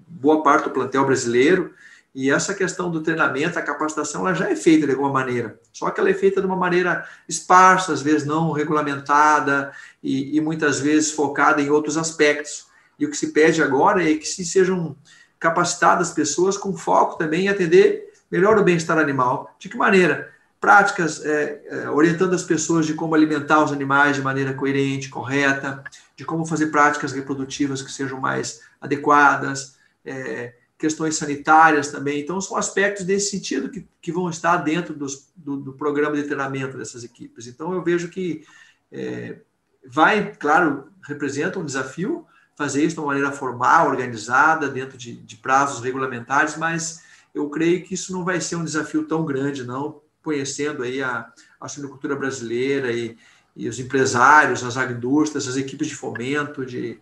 boa 0.08 0.42
parte 0.42 0.64
do 0.64 0.72
plantel 0.72 1.06
brasileiro 1.06 1.74
e 2.16 2.32
essa 2.32 2.56
questão 2.56 2.90
do 2.90 3.02
treinamento, 3.02 3.60
a 3.60 3.62
capacitação, 3.62 4.22
ela 4.22 4.34
já 4.34 4.50
é 4.50 4.56
feita 4.56 4.88
de 4.88 4.94
alguma 4.94 5.12
maneira. 5.12 5.60
Só 5.72 5.92
que 5.92 6.00
ela 6.00 6.10
é 6.10 6.16
feita 6.16 6.42
de 6.42 6.48
uma 6.48 6.56
maneira 6.56 7.08
esparsa, 7.30 7.94
às 7.94 8.02
vezes 8.02 8.26
não 8.26 8.52
regulamentada 8.52 9.72
e, 10.02 10.36
e 10.36 10.42
muitas 10.42 10.80
vezes 10.80 11.12
focada 11.12 11.62
em 11.62 11.70
outros 11.70 11.96
aspectos. 11.96 12.66
E 12.98 13.06
o 13.06 13.12
que 13.12 13.18
se 13.18 13.32
pede 13.32 13.62
agora 13.62 14.04
é 14.04 14.16
que 14.16 14.26
se 14.26 14.44
sejam 14.44 14.96
capacitadas 15.40 16.10
pessoas 16.10 16.58
com 16.58 16.76
foco 16.76 17.20
também 17.20 17.46
em 17.46 17.50
atender 17.50 18.12
melhor 18.32 18.58
o 18.58 18.64
bem-estar 18.64 18.98
animal. 18.98 19.56
De 19.60 19.70
que 19.70 19.78
maneira? 19.78 20.34
Práticas 20.60 21.24
é, 21.24 21.62
é, 21.66 21.90
orientando 21.90 22.34
as 22.34 22.44
pessoas 22.44 22.86
de 22.86 22.94
como 22.94 23.14
alimentar 23.14 23.64
os 23.64 23.72
animais 23.72 24.16
de 24.16 24.22
maneira 24.22 24.54
coerente, 24.54 25.10
correta, 25.10 25.84
de 26.16 26.26
como 26.26 26.46
fazer 26.46 26.68
práticas 26.68 27.12
reprodutivas 27.12 27.82
que 27.82 27.92
sejam 27.92 28.20
mais 28.20 28.62
adequadas, 28.82 29.78
é, 30.04 30.56
questões 30.78 31.16
sanitárias 31.16 31.90
também. 31.90 32.20
Então, 32.20 32.42
são 32.42 32.58
aspectos 32.58 33.06
desse 33.06 33.32
sentido 33.32 33.70
que, 33.70 33.88
que 34.02 34.12
vão 34.12 34.30
estar 34.30 34.58
dentro 34.58 34.94
dos, 34.94 35.32
do, 35.36 35.58
do, 35.58 35.74
programa 35.74 36.16
de 36.16 36.24
treinamento 36.24 36.78
dessas 36.78 37.04
equipes. 37.04 37.48
Então, 37.48 37.74
eu 37.74 37.84
vejo 37.84 38.10
que 38.10 38.44
é, 38.92 39.38
vai, 39.86 40.34
claro, 40.36 40.92
representa 41.04 41.60
um 41.60 41.66
desafio 41.66 42.26
fazer 42.56 42.84
isso 42.84 42.96
de 42.96 43.00
uma 43.00 43.08
maneira 43.08 43.32
formal, 43.32 43.88
organizada, 43.88 44.68
dentro 44.68 44.98
de, 44.98 45.16
de 45.16 45.36
prazos 45.38 45.84
regulamentares, 45.84 46.58
mas 46.58 47.04
eu 47.34 47.48
creio 47.50 47.84
que 47.84 47.94
isso 47.94 48.12
não 48.12 48.24
vai 48.24 48.42
ser 48.42 48.56
um 48.56 48.64
desafio 48.64 49.04
tão 49.04 49.24
grande, 49.24 49.64
não, 49.64 50.02
conhecendo 50.28 50.84
aí 50.84 51.02
a, 51.02 51.32
a 51.58 51.70
suinocultura 51.70 52.14
brasileira 52.14 52.92
e, 52.92 53.16
e 53.56 53.70
os 53.70 53.80
empresários, 53.80 54.62
as 54.62 54.76
agroindústrias, 54.76 55.48
as 55.48 55.56
equipes 55.56 55.88
de 55.88 55.96
fomento, 55.96 56.66
de, 56.66 57.00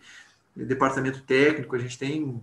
de, 0.56 0.64
departamento 0.64 1.20
técnico, 1.22 1.74
a 1.74 1.78
gente 1.80 1.98
tem, 1.98 2.40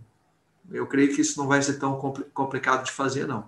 eu 0.70 0.86
creio 0.86 1.16
que 1.16 1.22
isso 1.22 1.40
não 1.40 1.48
vai 1.48 1.62
ser 1.62 1.80
tão 1.80 1.98
complicado 2.34 2.84
de 2.84 2.92
fazer, 2.92 3.26
não. 3.26 3.48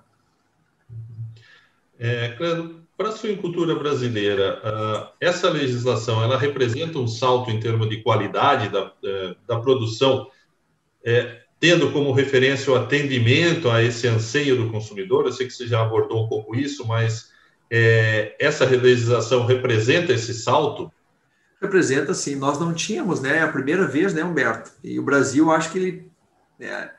É, 1.99 2.29
para 2.95 3.09
a 3.09 3.11
suinocultura 3.11 3.75
brasileira, 3.75 4.61
uh, 4.63 5.13
essa 5.19 5.49
legislação, 5.49 6.23
ela 6.23 6.37
representa 6.37 6.97
um 6.97 7.07
salto 7.07 7.51
em 7.51 7.59
termos 7.59 7.89
de 7.89 8.01
qualidade 8.01 8.69
da, 8.69 8.85
uh, 8.85 9.35
da 9.45 9.59
produção, 9.59 10.31
é, 11.03 11.43
tendo 11.59 11.91
como 11.91 12.11
referência 12.11 12.71
o 12.71 12.75
atendimento 12.75 13.69
a 13.69 13.81
esse 13.81 14.07
anseio 14.07 14.57
do 14.57 14.71
consumidor? 14.71 15.25
Eu 15.25 15.31
sei 15.31 15.47
que 15.47 15.53
você 15.53 15.67
já 15.67 15.81
abordou 15.81 16.25
um 16.25 16.29
pouco 16.29 16.55
isso, 16.55 16.85
mas 16.87 17.31
é, 17.69 18.35
essa 18.39 18.65
legislação 18.65 19.45
representa 19.45 20.13
esse 20.13 20.33
salto? 20.33 20.91
Representa, 21.61 22.13
sim. 22.13 22.35
Nós 22.35 22.59
não 22.59 22.73
tínhamos, 22.73 23.21
né? 23.21 23.41
A 23.41 23.47
primeira 23.47 23.87
vez, 23.87 24.13
né, 24.13 24.23
Humberto? 24.23 24.71
E 24.83 24.99
o 24.99 25.03
Brasil, 25.03 25.51
acho 25.51 25.71
que 25.71 25.77
ele, 25.77 26.11
é, 26.59 26.91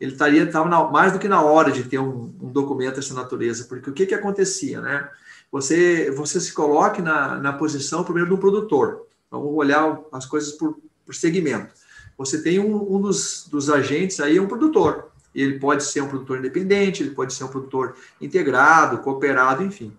ele 0.00 0.12
estaria 0.12 0.46
tava 0.50 0.90
mais 0.90 1.12
do 1.12 1.18
que 1.18 1.28
na 1.28 1.42
hora 1.42 1.72
de 1.72 1.84
ter 1.84 1.98
um, 1.98 2.34
um, 2.40 2.52
documento 2.52 2.96
dessa 2.96 3.14
natureza, 3.14 3.64
porque 3.64 3.90
o 3.90 3.92
que 3.92 4.06
que 4.06 4.14
acontecia, 4.14 4.80
né? 4.80 5.08
Você, 5.50 6.10
você 6.12 6.40
se 6.40 6.52
coloque 6.52 7.02
na, 7.02 7.36
na 7.36 7.52
posição 7.52 8.04
primeiro 8.04 8.30
do 8.30 8.38
produtor. 8.38 9.06
Vamos 9.30 9.52
olhar 9.54 10.00
as 10.12 10.26
coisas 10.26 10.52
por, 10.52 10.78
por 11.04 11.14
segmento. 11.14 11.72
Você 12.16 12.42
tem 12.42 12.58
um, 12.58 12.96
um 12.96 13.00
dos, 13.00 13.48
dos 13.50 13.70
agentes 13.70 14.20
aí, 14.20 14.38
um 14.38 14.46
produtor. 14.46 15.12
Ele 15.34 15.58
pode 15.58 15.84
ser 15.84 16.02
um 16.02 16.08
produtor 16.08 16.38
independente, 16.38 17.02
ele 17.02 17.14
pode 17.14 17.32
ser 17.32 17.44
um 17.44 17.48
produtor 17.48 17.96
integrado, 18.20 18.98
cooperado, 18.98 19.62
enfim. 19.62 19.96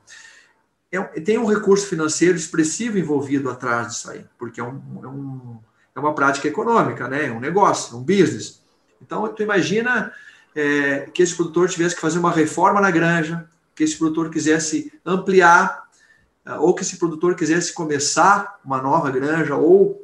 É, 0.92 1.02
tem 1.22 1.40
um 1.40 1.46
recurso 1.46 1.88
financeiro 1.88 2.38
expressivo 2.38 3.00
envolvido 3.00 3.50
atrás 3.50 3.88
disso 3.88 4.12
aí, 4.12 4.24
porque 4.38 4.62
é, 4.62 4.64
um, 4.64 4.82
é, 5.04 5.08
um, 5.08 5.60
é 5.96 6.00
uma 6.00 6.14
prática 6.14 6.48
econômica, 6.48 7.08
né? 7.08 7.28
é 7.28 7.32
um 7.32 7.40
negócio, 7.40 7.98
um 7.98 8.04
business. 8.04 8.62
Então, 9.02 9.28
tu 9.30 9.42
imagina 9.42 10.14
é, 10.56 11.10
que 11.12 11.24
esse 11.24 11.36
produtor 11.36 11.68
tivesse 11.68 11.96
que 11.96 12.02
fazer 12.02 12.20
uma 12.20 12.32
reforma 12.32 12.80
na 12.80 12.92
granja, 12.92 13.50
que 13.76 13.84
esse 13.84 13.98
produtor 13.98 14.30
quisesse 14.30 14.94
ampliar, 15.04 15.84
é, 16.46 16.54
ou 16.56 16.76
que 16.76 16.84
esse 16.84 16.98
produtor 16.98 17.36
quisesse 17.36 17.74
começar 17.74 18.60
uma 18.64 18.80
nova 18.80 19.10
granja, 19.10 19.56
ou 19.56 20.00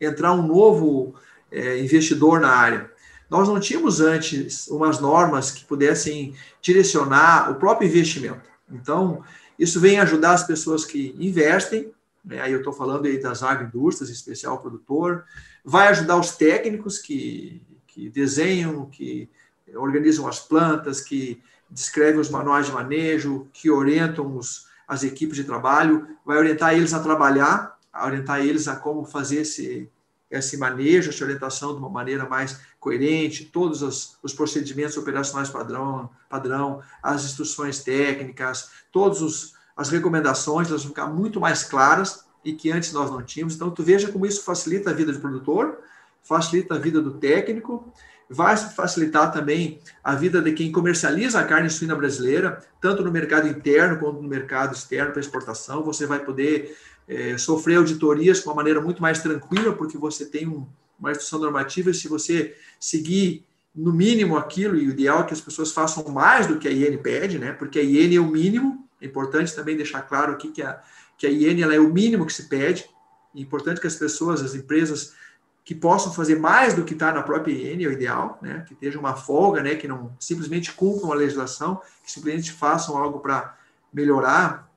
entrar 0.00 0.32
um 0.32 0.46
novo 0.46 1.16
é, 1.52 1.78
investidor 1.78 2.40
na 2.40 2.50
área. 2.50 2.90
Nós 3.30 3.48
não 3.48 3.60
tínhamos 3.60 4.00
antes 4.00 4.66
umas 4.68 4.98
normas 4.98 5.50
que 5.50 5.64
pudessem 5.64 6.34
direcionar 6.60 7.50
o 7.50 7.54
próprio 7.54 7.88
investimento. 7.88 8.50
Então, 8.70 9.22
isso 9.58 9.78
vem 9.80 10.00
ajudar 10.00 10.32
as 10.32 10.44
pessoas 10.44 10.84
que 10.84 11.14
investem, 11.18 11.92
né? 12.24 12.40
aí 12.40 12.52
eu 12.52 12.58
estou 12.58 12.72
falando 12.72 13.06
aí 13.06 13.20
das 13.20 13.42
agroindústrias, 13.42 14.10
especial 14.10 14.58
produtor, 14.58 15.24
vai 15.64 15.88
ajudar 15.88 16.16
os 16.18 16.32
técnicos 16.36 16.98
que, 16.98 17.62
que 17.86 18.08
desenham, 18.08 18.86
que 18.86 19.28
organizam 19.74 20.26
as 20.26 20.40
plantas, 20.40 21.00
que 21.00 21.40
descrevem 21.70 22.20
os 22.20 22.28
manuais 22.28 22.66
de 22.66 22.72
manejo, 22.72 23.48
que 23.52 23.70
orientam 23.70 24.36
os, 24.36 24.66
as 24.86 25.02
equipes 25.02 25.36
de 25.36 25.44
trabalho, 25.44 26.06
vai 26.24 26.36
orientar 26.36 26.74
eles 26.74 26.92
a 26.92 27.00
trabalhar, 27.00 27.78
orientar 28.04 28.40
eles 28.40 28.68
a 28.68 28.76
como 28.76 29.04
fazer 29.04 29.40
esse, 29.40 29.88
esse 30.38 30.56
manejo, 30.56 31.10
essa 31.10 31.22
orientação 31.22 31.72
de 31.72 31.78
uma 31.78 31.88
maneira 31.88 32.28
mais 32.28 32.58
coerente, 32.80 33.44
todos 33.44 33.82
os, 33.82 34.16
os 34.22 34.32
procedimentos 34.32 34.96
operacionais 34.96 35.50
padrão, 35.50 36.10
padrão, 36.28 36.80
as 37.02 37.24
instruções 37.24 37.82
técnicas, 37.82 38.70
todas 38.90 39.52
as 39.76 39.90
recomendações, 39.90 40.68
elas 40.68 40.82
vão 40.82 40.90
ficar 40.90 41.06
muito 41.06 41.38
mais 41.38 41.64
claras 41.64 42.24
e 42.44 42.52
que 42.52 42.70
antes 42.72 42.92
nós 42.92 43.10
não 43.10 43.22
tínhamos. 43.22 43.54
Então, 43.54 43.70
tu 43.70 43.82
veja 43.82 44.10
como 44.10 44.26
isso 44.26 44.42
facilita 44.42 44.90
a 44.90 44.92
vida 44.92 45.12
do 45.12 45.20
produtor, 45.20 45.78
facilita 46.22 46.74
a 46.74 46.78
vida 46.78 47.00
do 47.00 47.12
técnico, 47.12 47.92
vai 48.28 48.56
facilitar 48.56 49.30
também 49.30 49.78
a 50.02 50.14
vida 50.14 50.40
de 50.40 50.52
quem 50.52 50.72
comercializa 50.72 51.38
a 51.38 51.44
carne 51.44 51.68
suína 51.68 51.94
brasileira, 51.94 52.64
tanto 52.80 53.04
no 53.04 53.12
mercado 53.12 53.46
interno 53.46 53.98
quanto 53.98 54.22
no 54.22 54.28
mercado 54.28 54.74
externo 54.74 55.12
para 55.12 55.20
exportação. 55.20 55.82
Você 55.84 56.06
vai 56.06 56.20
poder 56.20 56.74
é, 57.12 57.38
sofrer 57.38 57.76
auditorias 57.76 58.40
de 58.40 58.46
uma 58.46 58.54
maneira 58.54 58.80
muito 58.80 59.02
mais 59.02 59.20
tranquila, 59.20 59.72
porque 59.72 59.98
você 59.98 60.26
tem 60.26 60.48
um, 60.48 60.66
uma 60.98 61.10
instrução 61.10 61.38
normativa 61.38 61.90
e 61.90 61.94
se 61.94 62.08
você 62.08 62.56
seguir 62.80 63.44
no 63.74 63.92
mínimo 63.92 64.36
aquilo, 64.36 64.76
e 64.76 64.86
o 64.86 64.90
ideal 64.90 65.20
é 65.20 65.24
que 65.24 65.32
as 65.32 65.40
pessoas 65.40 65.72
façam 65.72 66.04
mais 66.08 66.46
do 66.46 66.58
que 66.58 66.68
a 66.68 66.70
IN 66.70 66.98
pede, 66.98 67.38
né? 67.38 67.52
porque 67.52 67.78
a 67.78 67.82
IN 67.82 68.14
é 68.14 68.20
o 68.20 68.26
mínimo, 68.26 68.86
é 69.00 69.06
importante 69.06 69.54
também 69.54 69.76
deixar 69.76 70.02
claro 70.02 70.32
aqui 70.32 70.48
que 70.48 70.62
a, 70.62 70.80
que 71.16 71.26
a 71.26 71.30
IN 71.30 71.62
ela 71.62 71.74
é 71.74 71.80
o 71.80 71.92
mínimo 71.92 72.26
que 72.26 72.32
se 72.32 72.48
pede, 72.48 72.84
é 73.34 73.40
importante 73.40 73.80
que 73.80 73.86
as 73.86 73.96
pessoas, 73.96 74.42
as 74.42 74.54
empresas, 74.54 75.14
que 75.64 75.74
possam 75.74 76.12
fazer 76.12 76.38
mais 76.38 76.74
do 76.74 76.84
que 76.84 76.92
está 76.92 77.12
na 77.12 77.22
própria 77.22 77.52
IN, 77.52 77.82
é 77.84 77.88
o 77.88 77.92
ideal, 77.92 78.38
né? 78.42 78.64
que 78.66 78.74
esteja 78.74 78.98
uma 78.98 79.14
folga, 79.14 79.62
né? 79.62 79.74
que 79.74 79.88
não 79.88 80.14
simplesmente 80.20 80.72
cumpram 80.72 81.12
a 81.12 81.14
legislação, 81.14 81.80
que 82.04 82.12
simplesmente 82.12 82.52
façam 82.52 82.96
algo 82.96 83.20
para 83.20 83.56
melhorar 83.92 84.70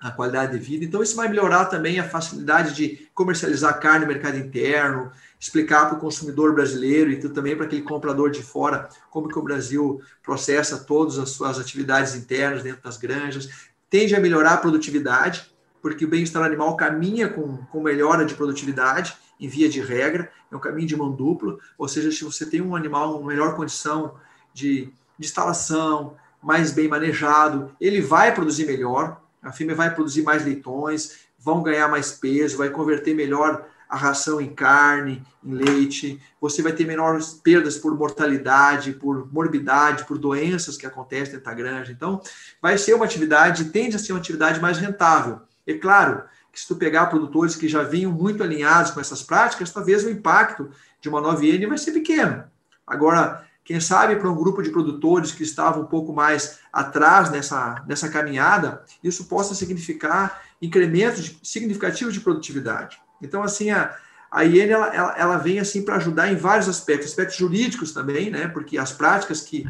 a 0.00 0.10
qualidade 0.10 0.52
de 0.52 0.58
vida. 0.58 0.84
Então, 0.84 1.02
isso 1.02 1.16
vai 1.16 1.28
melhorar 1.28 1.66
também 1.66 1.98
a 1.98 2.08
facilidade 2.08 2.74
de 2.74 3.08
comercializar 3.14 3.80
carne 3.80 4.00
no 4.00 4.12
mercado 4.12 4.36
interno, 4.36 5.10
explicar 5.40 5.86
para 5.86 5.96
o 5.96 6.00
consumidor 6.00 6.54
brasileiro 6.54 7.10
e 7.10 7.16
também 7.16 7.56
para 7.56 7.66
aquele 7.66 7.82
comprador 7.82 8.30
de 8.30 8.42
fora 8.42 8.88
como 9.10 9.28
que 9.28 9.38
o 9.38 9.42
Brasil 9.42 10.00
processa 10.22 10.78
todas 10.78 11.18
as 11.18 11.30
suas 11.30 11.58
atividades 11.58 12.14
internas 12.14 12.62
dentro 12.62 12.82
das 12.82 12.96
granjas. 12.96 13.48
Tende 13.88 14.14
a 14.14 14.20
melhorar 14.20 14.54
a 14.54 14.58
produtividade, 14.58 15.50
porque 15.80 16.04
o 16.04 16.08
bem-estar 16.08 16.42
animal 16.42 16.76
caminha 16.76 17.28
com, 17.28 17.56
com 17.56 17.80
melhora 17.80 18.24
de 18.24 18.34
produtividade, 18.34 19.16
em 19.38 19.48
via 19.48 19.68
de 19.68 19.80
regra, 19.80 20.30
é 20.50 20.56
um 20.56 20.60
caminho 20.60 20.88
de 20.88 20.96
mão 20.96 21.12
dupla, 21.12 21.58
ou 21.76 21.86
seja, 21.86 22.10
se 22.10 22.24
você 22.24 22.46
tem 22.46 22.60
um 22.60 22.74
animal 22.74 23.20
em 23.20 23.26
melhor 23.26 23.54
condição 23.54 24.14
de, 24.52 24.90
de 25.18 25.26
instalação, 25.26 26.16
mais 26.42 26.72
bem 26.72 26.88
manejado, 26.88 27.74
ele 27.80 28.00
vai 28.00 28.34
produzir 28.34 28.66
melhor, 28.66 29.20
a 29.46 29.52
fêmea 29.52 29.74
vai 29.74 29.94
produzir 29.94 30.22
mais 30.22 30.44
leitões, 30.44 31.18
vão 31.38 31.62
ganhar 31.62 31.88
mais 31.88 32.12
peso, 32.12 32.56
vai 32.56 32.70
converter 32.70 33.14
melhor 33.14 33.64
a 33.88 33.96
ração 33.96 34.40
em 34.40 34.52
carne, 34.52 35.22
em 35.44 35.54
leite, 35.54 36.20
você 36.40 36.60
vai 36.60 36.72
ter 36.72 36.84
menores 36.84 37.34
perdas 37.34 37.78
por 37.78 37.96
mortalidade, 37.96 38.92
por 38.92 39.32
morbidade, 39.32 40.04
por 40.04 40.18
doenças 40.18 40.76
que 40.76 40.84
acontecem 40.84 41.38
da 41.38 41.54
granja. 41.54 41.92
Então, 41.92 42.20
vai 42.60 42.76
ser 42.76 42.94
uma 42.94 43.04
atividade, 43.04 43.66
tende 43.66 43.94
a 43.94 43.98
ser 43.98 44.12
uma 44.12 44.18
atividade 44.18 44.60
mais 44.60 44.78
rentável. 44.78 45.40
É 45.64 45.74
claro 45.74 46.24
que 46.52 46.60
se 46.60 46.66
tu 46.66 46.74
pegar 46.74 47.06
produtores 47.06 47.54
que 47.54 47.68
já 47.68 47.84
vinham 47.84 48.10
muito 48.10 48.42
alinhados 48.42 48.90
com 48.90 49.00
essas 49.00 49.22
práticas, 49.22 49.70
talvez 49.70 50.02
o 50.02 50.10
impacto 50.10 50.68
de 51.00 51.08
uma 51.08 51.20
nova 51.20 51.44
IN 51.46 51.68
vai 51.68 51.78
ser 51.78 51.92
pequeno. 51.92 52.42
Agora, 52.84 53.45
quem 53.66 53.80
sabe 53.80 54.14
para 54.14 54.30
um 54.30 54.36
grupo 54.36 54.62
de 54.62 54.70
produtores 54.70 55.32
que 55.32 55.42
estavam 55.42 55.82
um 55.82 55.86
pouco 55.86 56.12
mais 56.12 56.60
atrás 56.72 57.30
nessa, 57.30 57.84
nessa 57.88 58.08
caminhada, 58.08 58.84
isso 59.02 59.24
possa 59.24 59.56
significar 59.56 60.40
incrementos 60.62 61.36
significativos 61.42 62.14
de 62.14 62.20
produtividade. 62.20 62.96
Então, 63.20 63.42
assim, 63.42 63.72
a, 63.72 63.92
a 64.30 64.44
IN 64.44 64.68
ela, 64.68 64.94
ela, 64.94 65.14
ela 65.18 65.36
vem 65.36 65.58
assim 65.58 65.82
para 65.82 65.96
ajudar 65.96 66.32
em 66.32 66.36
vários 66.36 66.68
aspectos, 66.68 67.08
aspectos 67.08 67.36
jurídicos 67.36 67.92
também, 67.92 68.30
né? 68.30 68.46
Porque 68.46 68.78
as 68.78 68.92
práticas 68.92 69.40
que 69.40 69.68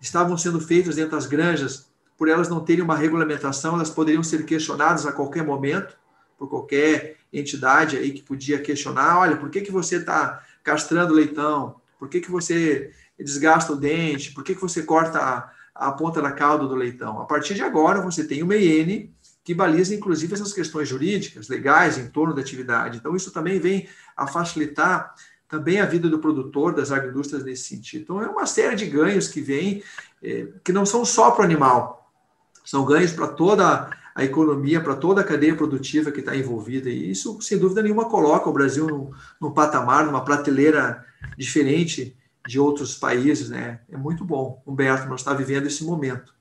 estavam 0.00 0.36
sendo 0.36 0.60
feitas 0.60 0.96
dentro 0.96 1.12
das 1.12 1.26
granjas, 1.26 1.88
por 2.16 2.28
elas 2.28 2.48
não 2.48 2.64
terem 2.64 2.82
uma 2.82 2.96
regulamentação, 2.96 3.76
elas 3.76 3.90
poderiam 3.90 4.24
ser 4.24 4.44
questionadas 4.44 5.06
a 5.06 5.12
qualquer 5.12 5.44
momento 5.44 5.96
por 6.36 6.48
qualquer 6.48 7.16
entidade 7.32 7.96
aí 7.96 8.10
que 8.10 8.22
podia 8.22 8.58
questionar, 8.58 9.18
olha, 9.18 9.36
por 9.36 9.50
que, 9.50 9.60
que 9.60 9.70
você 9.70 9.96
está 9.96 10.42
castrando 10.64 11.14
leitão? 11.14 11.76
Por 11.98 12.08
que, 12.08 12.20
que 12.20 12.30
você 12.30 12.92
desgasta 13.18 13.72
o 13.72 13.76
dente? 13.76 14.32
Por 14.32 14.44
que, 14.44 14.54
que 14.54 14.60
você 14.60 14.82
corta 14.82 15.18
a, 15.18 15.50
a 15.74 15.92
ponta 15.92 16.22
da 16.22 16.32
cauda 16.32 16.66
do 16.66 16.74
leitão? 16.74 17.20
A 17.20 17.24
partir 17.24 17.54
de 17.54 17.62
agora, 17.62 18.00
você 18.00 18.24
tem 18.24 18.42
uma 18.42 18.56
IN 18.56 19.12
que 19.42 19.54
baliza, 19.54 19.94
inclusive, 19.94 20.34
essas 20.34 20.52
questões 20.52 20.88
jurídicas, 20.88 21.48
legais, 21.48 21.96
em 21.96 22.08
torno 22.08 22.34
da 22.34 22.40
atividade. 22.40 22.98
Então, 22.98 23.16
isso 23.16 23.32
também 23.32 23.58
vem 23.58 23.88
a 24.16 24.26
facilitar 24.26 25.14
também 25.48 25.80
a 25.80 25.86
vida 25.86 26.08
do 26.10 26.18
produtor, 26.18 26.74
das 26.74 26.92
agroindústrias 26.92 27.42
nesse 27.42 27.64
sentido. 27.64 28.02
Então, 28.02 28.22
é 28.22 28.28
uma 28.28 28.46
série 28.46 28.76
de 28.76 28.84
ganhos 28.84 29.28
que 29.28 29.40
vêm, 29.40 29.82
é, 30.22 30.48
que 30.62 30.72
não 30.72 30.84
são 30.84 31.04
só 31.04 31.30
para 31.30 31.42
o 31.42 31.44
animal, 31.44 32.12
são 32.62 32.84
ganhos 32.84 33.12
para 33.12 33.28
toda 33.28 33.88
a 34.18 34.24
economia, 34.24 34.80
para 34.80 34.96
toda 34.96 35.20
a 35.20 35.24
cadeia 35.24 35.54
produtiva 35.54 36.10
que 36.10 36.18
está 36.18 36.34
envolvida. 36.34 36.90
E 36.90 37.08
isso, 37.08 37.40
sem 37.40 37.56
dúvida 37.56 37.80
nenhuma, 37.80 38.10
coloca 38.10 38.50
o 38.50 38.52
Brasil 38.52 38.84
num, 38.84 39.12
num 39.40 39.52
patamar, 39.52 40.04
numa 40.04 40.24
prateleira 40.24 41.04
diferente 41.36 42.16
de 42.44 42.58
outros 42.58 42.96
países, 42.96 43.48
né? 43.48 43.78
É 43.88 43.96
muito 43.96 44.24
bom, 44.24 44.60
Humberto, 44.66 45.08
nós 45.08 45.20
está 45.20 45.32
vivendo 45.32 45.68
esse 45.68 45.84
momento. 45.84 46.34